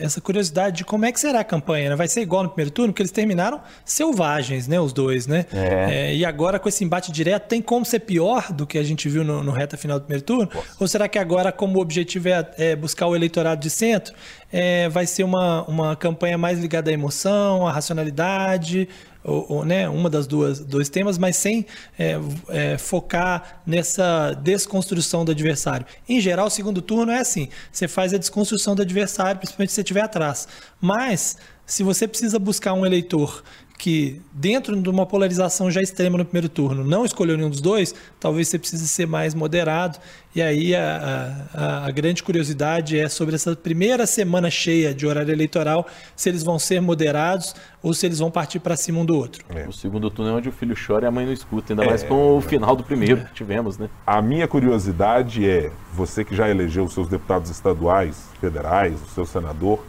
essa 0.00 0.20
curiosidade 0.20 0.78
de 0.78 0.84
como 0.84 1.04
é 1.04 1.12
que 1.12 1.20
será 1.20 1.38
a 1.38 1.44
campanha. 1.44 1.90
Né? 1.90 1.94
Vai 1.94 2.08
ser 2.08 2.20
igual 2.20 2.42
no 2.42 2.48
primeiro 2.48 2.72
turno, 2.72 2.92
porque 2.92 3.00
eles 3.00 3.12
terminaram 3.12 3.60
selvagens, 3.84 4.66
né? 4.66 4.80
Os 4.80 4.92
dois, 4.92 5.28
né? 5.28 5.46
É. 5.52 6.08
É, 6.10 6.16
e 6.16 6.24
agora 6.24 6.58
com 6.58 6.68
esse 6.68 6.82
embate 6.82 7.12
direto, 7.12 7.46
tem 7.46 7.62
como 7.62 7.84
ser 7.84 8.00
pior 8.00 8.52
do 8.52 8.66
que 8.66 8.76
a 8.76 8.82
gente 8.82 9.08
viu 9.08 9.22
no, 9.22 9.40
no 9.44 9.52
reta 9.52 9.76
final 9.76 10.00
do 10.00 10.02
primeiro 10.02 10.24
turno? 10.24 10.50
Nossa. 10.52 10.66
Ou 10.80 10.88
será 10.88 11.08
que 11.08 11.16
agora, 11.16 11.52
como 11.52 11.78
o 11.78 11.80
objetivo 11.80 12.28
é, 12.28 12.50
é 12.58 12.74
buscar 12.74 13.06
o 13.06 13.14
eleitorado 13.14 13.60
de 13.60 13.70
centro, 13.70 14.12
é, 14.52 14.88
vai 14.88 15.06
ser 15.06 15.22
uma, 15.22 15.62
uma 15.62 15.94
campanha 15.94 16.36
mais 16.36 16.58
ligada 16.58 16.90
à 16.90 16.92
emoção, 16.92 17.68
à 17.68 17.70
racionalidade? 17.70 18.88
Ou, 19.22 19.46
ou, 19.48 19.64
né, 19.64 19.88
uma 19.88 20.08
das 20.08 20.26
duas 20.26 20.60
dois 20.60 20.88
temas, 20.88 21.18
mas 21.18 21.36
sem 21.36 21.66
é, 21.98 22.18
é, 22.48 22.78
focar 22.78 23.62
nessa 23.66 24.32
desconstrução 24.32 25.24
do 25.24 25.32
adversário. 25.32 25.86
Em 26.08 26.20
geral, 26.20 26.46
o 26.46 26.50
segundo 26.50 26.80
turno 26.80 27.12
é 27.12 27.20
assim: 27.20 27.48
você 27.70 27.86
faz 27.86 28.14
a 28.14 28.18
desconstrução 28.18 28.74
do 28.74 28.82
adversário, 28.82 29.38
principalmente 29.38 29.70
se 29.70 29.76
você 29.76 29.80
estiver 29.82 30.02
atrás. 30.02 30.48
Mas 30.80 31.36
se 31.66 31.82
você 31.82 32.08
precisa 32.08 32.38
buscar 32.38 32.72
um 32.72 32.84
eleitor 32.84 33.42
que, 33.80 34.20
dentro 34.30 34.78
de 34.78 34.90
uma 34.90 35.06
polarização 35.06 35.70
já 35.70 35.80
extrema 35.80 36.18
no 36.18 36.24
primeiro 36.24 36.50
turno, 36.50 36.84
não 36.84 37.02
escolheu 37.02 37.34
nenhum 37.34 37.48
dos 37.48 37.62
dois, 37.62 37.94
talvez 38.20 38.46
você 38.48 38.58
precise 38.58 38.86
ser 38.86 39.06
mais 39.06 39.34
moderado. 39.34 39.98
E 40.34 40.42
aí 40.42 40.76
a, 40.76 41.46
a, 41.54 41.86
a, 41.86 41.90
grande 41.90 42.22
curiosidade 42.22 42.98
é 42.98 43.08
sobre 43.08 43.36
essa 43.36 43.56
primeira 43.56 44.06
semana 44.06 44.50
cheia 44.50 44.92
de 44.92 45.06
horário 45.06 45.32
eleitoral, 45.32 45.86
se 46.14 46.28
eles 46.28 46.42
vão 46.42 46.58
ser 46.58 46.78
moderados 46.82 47.54
ou 47.82 47.94
se 47.94 48.04
eles 48.04 48.18
vão 48.18 48.30
partir 48.30 48.60
para 48.60 48.76
cima 48.76 49.00
um 49.00 49.04
do 49.04 49.16
outro. 49.16 49.42
É. 49.48 49.66
O 49.66 49.72
segundo 49.72 50.10
turno 50.10 50.32
é 50.32 50.34
onde 50.34 50.50
o 50.50 50.52
filho 50.52 50.76
chora 50.76 51.06
e 51.06 51.08
a 51.08 51.10
mãe 51.10 51.24
não 51.24 51.32
escuta, 51.32 51.72
ainda 51.72 51.82
é, 51.82 51.86
mais 51.86 52.02
com 52.02 52.36
o 52.36 52.40
final 52.42 52.76
do 52.76 52.84
primeiro 52.84 53.22
é. 53.22 53.24
que 53.24 53.32
tivemos, 53.32 53.78
né? 53.78 53.88
A 54.06 54.20
minha 54.20 54.46
curiosidade 54.46 55.48
é, 55.48 55.72
você 55.94 56.22
que 56.22 56.36
já 56.36 56.50
elegeu 56.50 56.84
os 56.84 56.92
seus 56.92 57.08
deputados 57.08 57.50
estaduais, 57.50 58.28
federais, 58.38 59.00
o 59.02 59.08
seu 59.14 59.24
senador, 59.24 59.82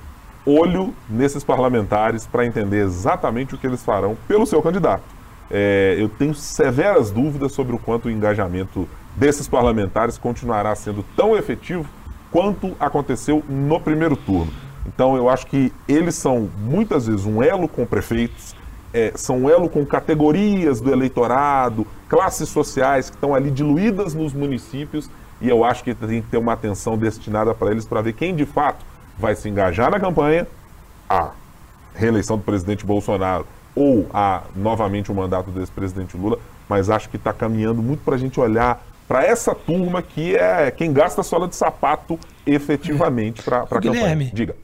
olho 0.45 0.93
nesses 1.09 1.43
parlamentares 1.43 2.25
para 2.25 2.45
entender 2.45 2.83
exatamente 2.83 3.55
o 3.55 3.57
que 3.57 3.67
eles 3.67 3.83
farão 3.83 4.17
pelo 4.27 4.45
seu 4.45 4.61
candidato. 4.61 5.03
É, 5.49 5.95
eu 5.99 6.07
tenho 6.07 6.33
severas 6.33 7.11
dúvidas 7.11 7.51
sobre 7.51 7.75
o 7.75 7.79
quanto 7.79 8.05
o 8.07 8.11
engajamento 8.11 8.87
desses 9.15 9.47
parlamentares 9.47 10.17
continuará 10.17 10.73
sendo 10.75 11.03
tão 11.15 11.35
efetivo 11.35 11.85
quanto 12.31 12.75
aconteceu 12.79 13.43
no 13.49 13.79
primeiro 13.79 14.15
turno. 14.15 14.51
Então, 14.87 15.15
eu 15.15 15.29
acho 15.29 15.45
que 15.47 15.71
eles 15.87 16.15
são 16.15 16.49
muitas 16.57 17.05
vezes 17.05 17.25
um 17.25 17.43
elo 17.43 17.67
com 17.67 17.85
prefeitos, 17.85 18.55
é, 18.93 19.11
são 19.15 19.43
um 19.43 19.49
elo 19.49 19.69
com 19.69 19.85
categorias 19.85 20.81
do 20.81 20.91
eleitorado, 20.91 21.85
classes 22.09 22.49
sociais 22.49 23.09
que 23.09 23.15
estão 23.15 23.35
ali 23.35 23.51
diluídas 23.51 24.13
nos 24.13 24.33
municípios, 24.33 25.09
e 25.39 25.49
eu 25.49 25.63
acho 25.63 25.83
que 25.83 25.93
tem 25.93 26.21
que 26.21 26.29
ter 26.29 26.37
uma 26.37 26.53
atenção 26.53 26.97
destinada 26.97 27.53
para 27.53 27.71
eles 27.71 27.85
para 27.85 28.01
ver 28.01 28.13
quem 28.13 28.35
de 28.35 28.45
fato 28.45 28.85
vai 29.21 29.35
se 29.35 29.47
engajar 29.47 29.89
na 29.91 29.99
campanha, 29.99 30.47
a 31.07 31.31
reeleição 31.95 32.37
do 32.37 32.43
presidente 32.43 32.85
Bolsonaro 32.85 33.45
ou 33.75 34.07
a 34.13 34.43
novamente 34.55 35.11
o 35.11 35.15
mandato 35.15 35.51
desse 35.51 35.71
presidente 35.71 36.17
Lula, 36.17 36.39
mas 36.67 36.89
acho 36.89 37.07
que 37.07 37.15
está 37.15 37.31
caminhando 37.31 37.81
muito 37.81 38.01
para 38.03 38.15
a 38.15 38.17
gente 38.17 38.39
olhar 38.39 38.83
para 39.07 39.23
essa 39.25 39.53
turma 39.53 40.01
que 40.01 40.35
é 40.35 40.71
quem 40.71 40.91
gasta 40.91 41.21
sola 41.21 41.47
de 41.47 41.55
sapato 41.55 42.19
efetivamente 42.45 43.43
para 43.43 43.61
a 43.61 43.67
campanha. 43.67 44.31
Diga. 44.33 44.55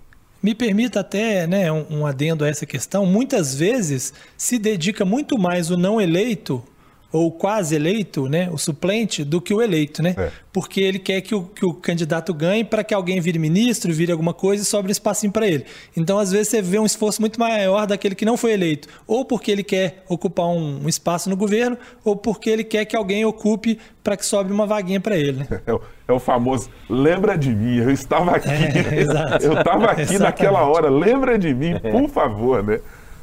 Me 0.41 0.53
permita 0.55 1.01
até 1.01 1.47
né, 1.47 1.71
um, 1.71 1.85
um 1.89 2.05
adendo 2.05 2.45
a 2.45 2.47
essa 2.47 2.65
questão. 2.65 3.05
Muitas 3.05 3.55
vezes 3.55 4.13
se 4.37 4.57
dedica 4.57 5.03
muito 5.03 5.37
mais 5.37 5.69
o 5.69 5.77
não 5.77 5.99
eleito 5.99 6.63
ou 7.11 7.31
quase 7.31 7.75
eleito, 7.75 8.27
né, 8.27 8.49
o 8.51 8.57
suplente, 8.57 9.23
do 9.23 9.39
que 9.39 9.53
o 9.53 9.61
eleito, 9.61 10.03
né? 10.03 10.13
É. 10.17 10.31
Porque 10.51 10.81
ele 10.81 10.99
quer 10.99 11.21
que 11.21 11.33
o, 11.33 11.43
que 11.43 11.65
o 11.65 11.73
candidato 11.73 12.33
ganhe 12.33 12.63
para 12.63 12.83
que 12.83 12.93
alguém 12.93 13.19
vire 13.21 13.39
ministro, 13.39 13.93
vire 13.93 14.11
alguma 14.11 14.33
coisa 14.33 14.63
e 14.63 14.65
sobre 14.65 14.89
um 14.89 14.91
espacinho 14.91 15.31
para 15.31 15.47
ele. 15.47 15.65
Então, 15.95 16.19
às 16.19 16.31
vezes, 16.31 16.49
você 16.49 16.61
vê 16.61 16.79
um 16.79 16.85
esforço 16.85 17.21
muito 17.21 17.39
maior 17.39 17.85
daquele 17.87 18.15
que 18.15 18.25
não 18.25 18.35
foi 18.35 18.53
eleito, 18.53 18.87
ou 19.05 19.23
porque 19.23 19.51
ele 19.51 19.63
quer 19.63 20.03
ocupar 20.09 20.47
um, 20.47 20.83
um 20.83 20.89
espaço 20.89 21.29
no 21.29 21.37
governo, 21.37 21.77
ou 22.03 22.15
porque 22.15 22.49
ele 22.49 22.63
quer 22.63 22.85
que 22.85 22.95
alguém 22.95 23.23
ocupe 23.23 23.79
para 24.03 24.17
que 24.17 24.25
sobre 24.25 24.51
uma 24.51 24.65
vaguinha 24.65 24.99
para 24.99 25.17
ele. 25.17 25.39
Né? 25.39 25.47
É, 25.67 25.73
o, 25.73 25.81
é, 26.07 26.13
o, 26.13 26.19
famoso, 26.19 26.69
lembra 26.89 27.37
de 27.37 27.53
mim, 27.53 27.77
eu 27.77 27.91
estava 27.91 28.31
aqui, 28.31 28.47
é, 28.49 29.45
eu 29.45 29.53
estava 29.53 29.87
aqui 29.87 30.17
naquela 30.17 30.63
hora, 30.63 30.89
lembra 30.89 31.37
de 31.37 31.53
mim, 31.53 31.73
por 31.79 32.07
favor, 32.07 32.63
né? 32.63 32.79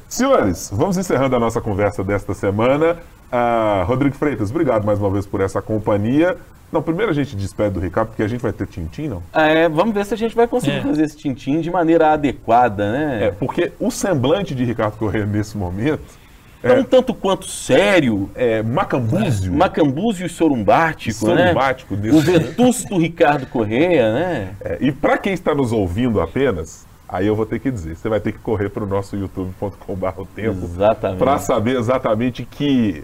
Senhores, 0.07 0.69
vamos 0.71 0.97
encerrando 0.97 1.35
a 1.35 1.39
nossa 1.39 1.59
conversa 1.59 2.03
desta 2.03 2.33
semana. 2.33 2.97
Ah, 3.37 3.83
Rodrigo 3.85 4.15
Freitas, 4.15 4.49
obrigado 4.49 4.85
mais 4.85 4.97
uma 4.97 5.09
vez 5.09 5.25
por 5.25 5.41
essa 5.41 5.61
companhia. 5.61 6.37
Não, 6.71 6.81
primeiro 6.81 7.11
a 7.11 7.13
gente 7.13 7.35
despede 7.35 7.71
do 7.71 7.81
Ricardo, 7.81 8.07
porque 8.07 8.23
a 8.23 8.27
gente 8.29 8.39
vai 8.39 8.53
ter 8.53 8.65
tintim, 8.65 9.09
não? 9.09 9.21
É, 9.33 9.67
vamos 9.67 9.93
ver 9.93 10.05
se 10.05 10.13
a 10.13 10.17
gente 10.17 10.33
vai 10.33 10.47
conseguir 10.47 10.77
é. 10.77 10.81
fazer 10.81 11.03
esse 11.03 11.17
tintim 11.17 11.59
de 11.59 11.69
maneira 11.69 12.13
adequada, 12.13 12.93
né? 12.93 13.25
É, 13.25 13.31
porque 13.31 13.73
o 13.77 13.91
semblante 13.91 14.55
de 14.55 14.63
Ricardo 14.63 14.97
Corrêa 14.97 15.25
nesse 15.25 15.57
momento... 15.57 16.23
É, 16.63 16.73
um 16.73 16.83
tanto 16.83 17.13
quanto 17.13 17.45
sério. 17.45 18.31
É, 18.33 18.63
macambúzio. 18.63 19.53
É, 19.53 19.55
macambúzio 19.55 20.25
e 20.25 20.29
sorumbático, 20.29 21.13
sorumbático 21.13 21.95
né? 21.95 22.11
O 22.11 22.21
vetusto 22.21 22.97
Ricardo 22.97 23.45
Corrêa, 23.47 24.13
né? 24.13 24.55
É, 24.61 24.77
e 24.79 24.91
para 24.93 25.17
quem 25.17 25.33
está 25.33 25.53
nos 25.53 25.73
ouvindo 25.73 26.21
apenas, 26.21 26.85
Aí 27.07 27.27
eu 27.27 27.35
vou 27.35 27.45
ter 27.45 27.59
que 27.59 27.69
dizer, 27.69 27.95
você 27.95 28.09
vai 28.09 28.19
ter 28.19 28.31
que 28.31 28.39
correr 28.39 28.69
para 28.69 28.83
o 28.83 28.87
nosso 28.87 29.15
youtube.com.br 29.15 30.07
o 30.17 30.25
tempo 30.25 30.67
para 31.19 31.37
saber 31.37 31.77
exatamente 31.77 32.43
que 32.43 33.03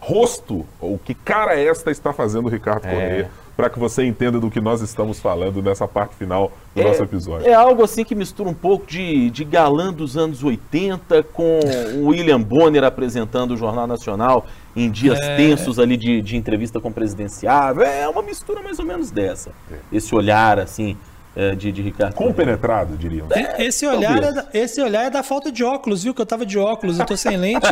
rosto 0.00 0.64
ou 0.80 0.98
que 0.98 1.14
cara 1.14 1.58
esta 1.58 1.90
está 1.90 2.12
fazendo 2.12 2.46
o 2.46 2.48
Ricardo 2.48 2.86
é. 2.86 2.90
Corrêa, 2.90 3.30
para 3.56 3.68
que 3.68 3.78
você 3.78 4.04
entenda 4.04 4.38
do 4.38 4.48
que 4.48 4.60
nós 4.60 4.80
estamos 4.80 5.18
falando 5.18 5.60
nessa 5.60 5.88
parte 5.88 6.14
final 6.14 6.52
do 6.74 6.80
é, 6.80 6.84
nosso 6.84 7.02
episódio. 7.02 7.48
É 7.48 7.54
algo 7.54 7.82
assim 7.82 8.04
que 8.04 8.14
mistura 8.14 8.48
um 8.48 8.54
pouco 8.54 8.86
de, 8.86 9.30
de 9.30 9.44
galã 9.44 9.92
dos 9.92 10.16
anos 10.16 10.44
80 10.44 11.24
com 11.24 11.58
o 11.96 12.06
William 12.06 12.40
Bonner 12.40 12.84
apresentando 12.84 13.54
o 13.54 13.56
Jornal 13.56 13.88
Nacional 13.88 14.46
em 14.76 14.88
dias 14.88 15.18
é. 15.18 15.36
tensos 15.36 15.80
ali 15.80 15.96
de, 15.96 16.22
de 16.22 16.36
entrevista 16.36 16.80
com 16.80 16.88
o 16.88 16.92
presidenciável. 16.92 17.82
É 17.82 18.08
uma 18.08 18.22
mistura 18.22 18.62
mais 18.62 18.78
ou 18.78 18.84
menos 18.84 19.10
dessa. 19.10 19.50
É. 19.72 19.74
Esse 19.92 20.14
olhar 20.14 20.60
assim 20.60 20.96
é, 21.38 21.54
de, 21.54 21.70
de 21.70 21.80
Ricardo. 21.80 22.14
Compenetrado, 22.14 22.96
diria. 22.96 23.22
É, 23.30 23.64
esse, 23.64 23.86
olhar 23.86 24.20
é 24.20 24.32
da, 24.32 24.46
esse 24.52 24.82
olhar 24.82 25.04
é 25.04 25.10
da 25.10 25.22
falta 25.22 25.52
de 25.52 25.62
óculos, 25.62 26.02
viu? 26.02 26.12
Que 26.12 26.20
eu 26.20 26.26
tava 26.26 26.44
de 26.44 26.58
óculos, 26.58 26.98
eu 26.98 27.06
tô 27.06 27.16
sem 27.16 27.36
lente. 27.36 27.68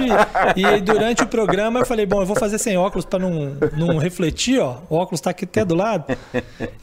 e 0.55 0.81
durante 0.81 1.25
o 1.25 1.27
programa 1.27 1.81
eu 1.81 1.87
falei, 1.87 2.07
bom, 2.07 2.23
eu 2.23 2.27
vou 2.27 2.37
fazer 2.37 2.59
sem 2.59 2.77
óculos 2.77 3.05
para 3.05 3.19
não, 3.19 3.57
não 3.77 3.99
refletir, 3.99 4.61
ó. 4.61 4.77
O 4.89 4.95
óculos 4.95 5.21
tá 5.21 5.31
aqui 5.31 5.45
até 5.45 5.65
do 5.65 5.75
lado. 5.75 6.05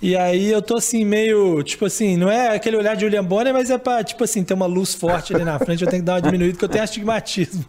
E 0.02 0.18
aí 0.18 0.52
eu 0.52 0.62
tô 0.62 0.76
assim, 0.76 1.06
meio, 1.06 1.64
tipo 1.64 1.86
assim, 1.86 2.18
não 2.18 2.30
é 2.30 2.54
aquele 2.54 2.76
olhar 2.76 2.98
de 2.98 3.06
William 3.06 3.24
Bonner, 3.24 3.54
mas 3.54 3.70
é 3.70 3.78
pra, 3.78 4.04
tipo 4.04 4.26
assim, 4.26 4.44
ter 4.44 4.54
uma 4.54 4.66
luz 4.66 4.94
forte 4.94 5.34
ali 5.34 5.46
na 5.46 5.58
frente, 5.60 5.86
eu 5.86 5.90
tenho 5.90 6.02
que 6.02 6.06
dar 6.06 6.16
uma 6.16 6.22
diminuída, 6.22 6.52
porque 6.52 6.66
eu 6.66 6.70
tenho 6.70 6.84
astigmatismo. 6.84 7.64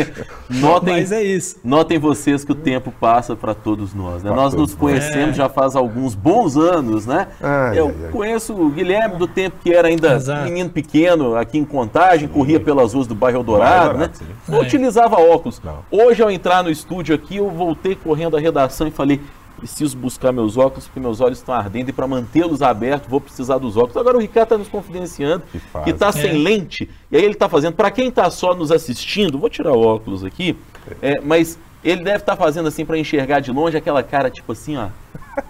notem, 0.48 0.94
mas 0.94 1.12
é 1.12 1.22
isso. 1.22 1.56
Notem 1.62 1.98
vocês 1.98 2.42
que 2.42 2.52
o 2.52 2.54
tempo 2.54 2.90
passa 2.98 3.36
para 3.36 3.52
todos 3.52 3.92
nós, 3.92 4.22
né? 4.22 4.30
nós 4.30 4.54
nos 4.54 4.74
conhecemos 4.74 5.30
é. 5.30 5.34
já 5.34 5.50
faz 5.50 5.76
alguns 5.76 6.14
bons 6.14 6.56
anos, 6.56 7.04
né? 7.04 7.28
Ai, 7.42 7.78
eu 7.78 7.88
ai. 7.88 8.10
conheço 8.10 8.53
o 8.62 8.70
Guilherme 8.70 9.16
do 9.16 9.26
tempo 9.26 9.56
que 9.62 9.72
era 9.72 9.88
ainda 9.88 10.14
Exato. 10.14 10.44
menino 10.44 10.70
pequeno 10.70 11.36
aqui 11.36 11.58
em 11.58 11.64
Contagem, 11.64 12.28
corria 12.28 12.60
pelas 12.60 12.94
ruas 12.94 13.06
do 13.06 13.14
bairro 13.14 13.38
Eldorado, 13.38 13.98
né? 13.98 14.10
Não 14.48 14.60
utilizava 14.60 15.16
óculos. 15.16 15.60
Não. 15.62 15.84
Hoje, 15.90 16.22
ao 16.22 16.30
entrar 16.30 16.62
no 16.62 16.70
estúdio 16.70 17.14
aqui, 17.14 17.36
eu 17.36 17.50
voltei 17.50 17.94
correndo 17.94 18.36
à 18.36 18.40
redação 18.40 18.86
e 18.86 18.90
falei, 18.90 19.20
preciso 19.58 19.96
buscar 19.96 20.32
meus 20.32 20.56
óculos 20.56 20.86
porque 20.86 21.00
meus 21.00 21.20
olhos 21.20 21.38
estão 21.38 21.54
ardendo 21.54 21.88
e 21.88 21.92
para 21.92 22.06
mantê-los 22.06 22.60
abertos 22.60 23.08
vou 23.08 23.20
precisar 23.20 23.58
dos 23.58 23.76
óculos. 23.76 23.96
Agora 23.96 24.16
o 24.16 24.20
Ricardo 24.20 24.46
está 24.46 24.58
nos 24.58 24.68
confidenciando 24.68 25.42
que 25.84 25.90
está 25.90 26.12
sem 26.12 26.30
é. 26.30 26.32
lente 26.32 26.90
e 27.10 27.16
aí 27.16 27.24
ele 27.24 27.32
está 27.32 27.48
fazendo. 27.48 27.74
Para 27.74 27.90
quem 27.90 28.08
está 28.08 28.28
só 28.30 28.54
nos 28.54 28.70
assistindo, 28.70 29.38
vou 29.38 29.48
tirar 29.48 29.72
o 29.72 29.80
óculos 29.80 30.24
aqui, 30.24 30.56
é, 31.00 31.20
mas 31.20 31.58
ele 31.82 32.02
deve 32.02 32.18
estar 32.18 32.36
tá 32.36 32.42
fazendo 32.42 32.68
assim 32.68 32.84
para 32.84 32.98
enxergar 32.98 33.40
de 33.40 33.52
longe 33.52 33.76
aquela 33.76 34.02
cara 34.02 34.30
tipo 34.30 34.52
assim, 34.52 34.76
ó. 34.76 34.88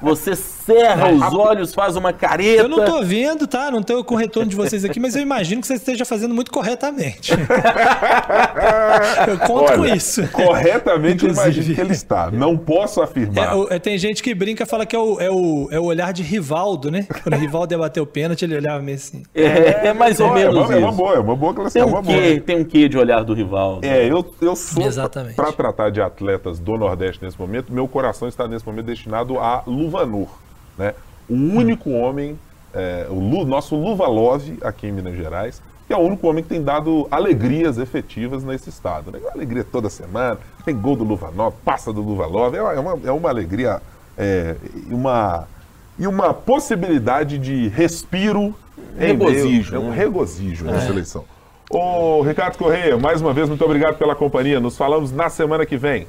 Você 0.03 0.35
cerra 0.37 1.11
os 1.11 1.35
olhos, 1.35 1.75
faz 1.75 1.97
uma 1.97 2.13
careta. 2.13 2.63
Eu 2.63 2.69
não 2.69 2.85
tô 2.85 3.03
vendo, 3.03 3.47
tá? 3.47 3.71
Não 3.71 3.83
tenho 3.83 4.03
com 4.05 4.15
o 4.15 4.19
retorno 4.19 4.49
de 4.49 4.57
vocês 4.57 4.85
aqui, 4.85 4.99
mas 5.01 5.15
eu 5.17 5.23
imagino 5.23 5.61
que 5.61 5.67
você 5.67 5.75
esteja 5.75 6.05
fazendo 6.05 6.35
muito 6.35 6.51
corretamente. 6.51 7.33
eu 9.27 9.39
conto 9.39 9.65
Olha, 9.65 9.77
com 9.79 9.87
isso. 9.87 10.27
Corretamente, 10.29 11.25
eu 11.25 11.33
imagino 11.33 11.75
que 11.75 11.81
ele 11.81 11.93
está. 11.93 12.31
Não 12.31 12.57
posso 12.57 13.03
afirmar. 13.03 13.57
É, 13.71 13.77
é, 13.77 13.79
tem 13.79 13.99
gente 13.99 14.23
que 14.23 14.35
brinca 14.35 14.67
fala 14.67 14.87
que 14.87 14.97
é 14.97 14.99
o, 14.99 15.21
é, 15.21 15.31
o, 15.31 15.69
é 15.71 15.79
o 15.79 15.85
olhar 15.85 16.13
de 16.13 16.23
Rivaldo, 16.23 16.91
né? 16.91 17.07
Quando 17.23 17.35
o 17.35 17.39
Rivaldo 17.39 17.75
ia 17.75 17.79
bater 17.79 18.01
o 18.01 18.07
pênalti, 18.07 18.43
ele 18.43 18.57
olhava 18.57 18.83
meio 18.83 18.97
assim. 18.97 19.23
É, 19.35 19.89
é 19.89 19.93
mais 19.93 20.21
ou 20.21 20.33
menos. 20.33 20.55
É 20.55 20.59
uma, 20.59 20.75
é 20.75 20.79
uma 20.79 20.93
boa, 20.93 21.15
é 21.15 21.19
uma 21.19 21.37
boa 21.37 21.55
classificação. 21.55 22.03
Tem, 22.03 22.15
um 22.15 22.21
quê, 22.21 22.41
tem 22.41 22.57
um 22.57 22.65
quê 22.65 22.89
de 22.89 22.99
olhar 22.99 23.23
do 23.25 23.35
Rivaldo. 23.35 23.87
É, 23.87 24.05
eu, 24.11 24.25
eu 24.41 24.57
sou. 24.57 24.85
Para 25.35 25.53
tratar 25.53 25.91
de 25.91 26.01
atletas 26.01 26.59
do 26.59 26.77
Nordeste 26.77 27.25
nesse 27.25 27.39
momento, 27.39 27.73
meu 27.73 27.87
coração 27.89 28.29
está 28.29 28.47
nesse 28.49 28.67
momento 28.67 28.87
destinado 28.87 29.39
a 29.39 29.63
Luvanor, 29.75 30.29
né? 30.79 30.95
O 31.29 31.35
único 31.35 31.91
homem, 31.91 32.39
é, 32.73 33.07
o 33.09 33.15
Lu, 33.15 33.45
nosso 33.45 33.77
Luvalove 33.77 34.59
aqui 34.63 34.87
em 34.87 34.93
Minas 34.93 35.17
Gerais, 35.17 35.63
que 35.87 35.93
é 35.93 35.97
o 35.97 36.01
único 36.01 36.27
homem 36.29 36.43
que 36.43 36.49
tem 36.49 36.63
dado 36.63 37.07
alegrias 37.11 37.79
efetivas 37.79 38.43
nesse 38.43 38.71
estado. 38.71 39.11
Né? 39.11 39.19
Uma 39.21 39.33
alegria 39.33 39.65
toda 39.65 39.91
semana, 39.91 40.39
tem 40.65 40.77
gol 40.77 40.97
do 40.97 41.05
Luvanov, 41.05 41.55
passa 41.65 41.93
do 41.93 42.01
Luvalove, 42.01 42.57
é 42.57 42.63
uma, 42.63 42.99
é 43.05 43.13
uma 43.13 43.29
alegria 43.29 43.81
é, 44.17 44.57
uma, 44.91 45.47
e 45.99 46.07
uma 46.07 46.33
possibilidade 46.33 47.39
de 47.39 47.69
respiro. 47.69 48.55
Regozijo. 48.97 49.75
É 49.75 49.79
um 49.79 49.91
né? 49.91 49.97
regozijo 49.97 50.69
é. 50.69 50.73
nessa 50.73 50.89
eleição. 50.89 51.25
Ô, 51.71 52.23
Ricardo 52.23 52.57
Correia, 52.57 52.97
mais 52.97 53.21
uma 53.21 53.33
vez, 53.33 53.49
muito 53.49 53.65
obrigado 53.65 53.97
pela 53.97 54.15
companhia. 54.15 54.61
Nos 54.61 54.77
falamos 54.77 55.11
na 55.11 55.29
semana 55.29 55.67
que 55.67 55.77
vem. 55.77 56.07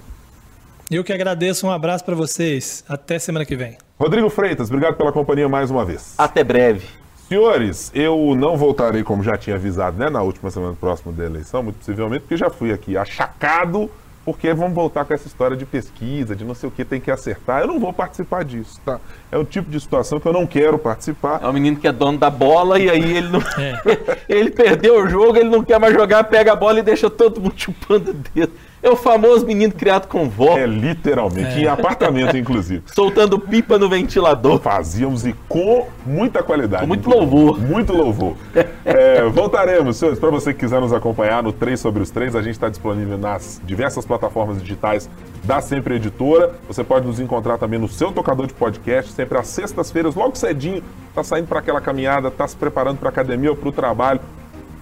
Eu 0.89 1.03
que 1.03 1.11
agradeço, 1.11 1.65
um 1.65 1.71
abraço 1.71 2.05
para 2.05 2.13
vocês. 2.13 2.83
Até 2.87 3.17
semana 3.17 3.43
que 3.43 3.55
vem. 3.55 3.75
Rodrigo 3.99 4.29
Freitas, 4.29 4.69
obrigado 4.69 4.95
pela 4.95 5.11
companhia 5.11 5.49
mais 5.49 5.71
uma 5.71 5.83
vez. 5.83 6.13
Até 6.15 6.43
breve. 6.43 6.87
Senhores, 7.27 7.91
eu 7.95 8.35
não 8.35 8.55
voltarei, 8.55 9.03
como 9.03 9.23
já 9.23 9.35
tinha 9.35 9.55
avisado, 9.55 9.97
né, 9.97 10.11
na 10.11 10.21
última 10.21 10.51
semana 10.51 10.75
próxima 10.79 11.11
da 11.11 11.25
eleição, 11.25 11.63
muito 11.63 11.77
possivelmente, 11.77 12.21
porque 12.21 12.37
já 12.37 12.51
fui 12.51 12.71
aqui 12.71 12.95
achacado 12.95 13.89
porque 14.25 14.51
vamos 14.53 14.73
voltar 14.73 15.05
com 15.05 15.13
essa 15.13 15.27
história 15.27 15.55
de 15.55 15.65
pesquisa, 15.65 16.35
de 16.35 16.43
não 16.43 16.55
sei 16.55 16.67
o 16.67 16.71
que, 16.71 16.83
tem 16.83 16.99
que 16.99 17.11
acertar. 17.11 17.61
Eu 17.61 17.67
não 17.67 17.79
vou 17.79 17.93
participar 17.93 18.43
disso, 18.43 18.81
tá? 18.83 18.99
É 19.31 19.37
o 19.37 19.45
tipo 19.45 19.69
de 19.69 19.79
situação 19.79 20.19
que 20.19 20.27
eu 20.27 20.33
não 20.33 20.47
quero 20.47 20.79
participar. 20.79 21.39
É 21.43 21.47
um 21.47 21.53
menino 21.53 21.77
que 21.77 21.87
é 21.87 21.91
dono 21.91 22.17
da 22.17 22.31
bola 22.31 22.79
e 22.79 22.89
aí 22.89 23.17
ele 23.17 23.29
não. 23.29 23.39
É. 23.55 23.79
ele 24.27 24.49
perdeu 24.49 25.03
o 25.03 25.07
jogo, 25.07 25.37
ele 25.37 25.49
não 25.49 25.63
quer 25.63 25.79
mais 25.79 25.93
jogar, 25.93 26.23
pega 26.23 26.53
a 26.53 26.55
bola 26.55 26.79
e 26.79 26.81
deixa 26.81 27.09
todo 27.09 27.39
mundo 27.39 27.53
chupando 27.55 28.11
o 28.11 28.13
dedo. 28.13 28.51
É 28.85 28.89
o 28.89 28.95
famoso 28.95 29.47
menino 29.47 29.73
criado 29.73 30.07
com 30.07 30.29
vó. 30.29 30.55
É, 30.59 30.67
literalmente. 30.67 31.57
É. 31.57 31.61
Em 31.61 31.67
apartamento, 31.67 32.37
inclusive. 32.37 32.83
Soltando 32.93 33.39
pipa 33.39 33.79
no 33.79 33.89
ventilador. 33.89 34.59
Fazíamos 34.59 35.25
e 35.25 35.33
com 35.49 35.87
muita 36.05 36.43
qualidade. 36.43 36.83
Com 36.83 36.89
muito 36.89 37.09
louvor. 37.09 37.59
Muito 37.59 37.91
louvor. 37.91 38.35
é, 38.85 39.23
voltaremos, 39.23 39.97
senhores. 39.97 40.19
Para 40.19 40.29
você 40.29 40.53
que 40.53 40.59
quiser 40.59 40.79
nos 40.79 40.93
acompanhar 40.93 41.41
no 41.41 41.51
3 41.51 41.79
sobre 41.79 42.03
os 42.03 42.11
3, 42.11 42.35
a 42.35 42.43
gente 42.43 42.53
está 42.53 42.69
disponível 42.69 43.17
nas 43.17 43.59
diversas 43.65 44.05
plataformas 44.05 44.61
digitais 44.61 45.09
da 45.43 45.59
Sempre 45.61 45.95
Editora. 45.95 46.53
Você 46.67 46.83
pode 46.83 47.07
nos 47.07 47.19
encontrar 47.19 47.57
também 47.57 47.79
no 47.79 47.87
seu 47.87 48.11
tocador 48.11 48.45
de 48.45 48.53
podcast, 48.53 49.11
sempre 49.13 49.39
às 49.39 49.47
sextas-feiras, 49.47 50.13
logo 50.13 50.35
cedinho. 50.37 50.83
Está 51.09 51.23
saindo 51.23 51.47
para 51.47 51.57
aquela 51.57 51.81
caminhada, 51.81 52.27
está 52.27 52.47
se 52.47 52.55
preparando 52.55 52.99
para 52.99 53.09
a 53.09 53.11
academia 53.11 53.49
ou 53.49 53.57
para 53.57 53.69
o 53.69 53.71
trabalho 53.71 54.21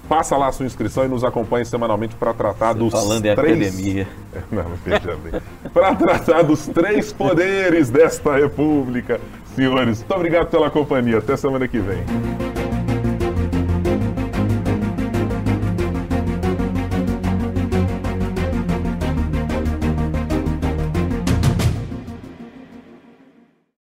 Faça 0.07 0.35
lá 0.35 0.47
a 0.47 0.51
sua 0.51 0.65
inscrição 0.65 1.05
e 1.05 1.07
nos 1.07 1.23
acompanhe 1.23 1.65
semanalmente 1.65 2.15
para 2.15 2.33
tratar 2.33 2.73
Você 2.73 2.79
dos 2.79 2.91
falando 2.91 3.21
três... 3.21 3.35
Falando 3.35 3.61
em 3.61 3.65
academia. 3.69 4.07
Não, 4.51 4.65
veja 4.85 5.17
bem. 5.17 5.41
para 5.73 5.95
tratar 5.95 6.41
dos 6.41 6.67
três 6.67 7.13
poderes 7.13 7.89
desta 7.89 8.35
república. 8.35 9.19
Senhores, 9.55 9.99
muito 9.99 10.13
obrigado 10.13 10.47
pela 10.49 10.69
companhia. 10.69 11.19
Até 11.19 11.37
semana 11.37 11.67
que 11.67 11.79
vem. 11.79 12.03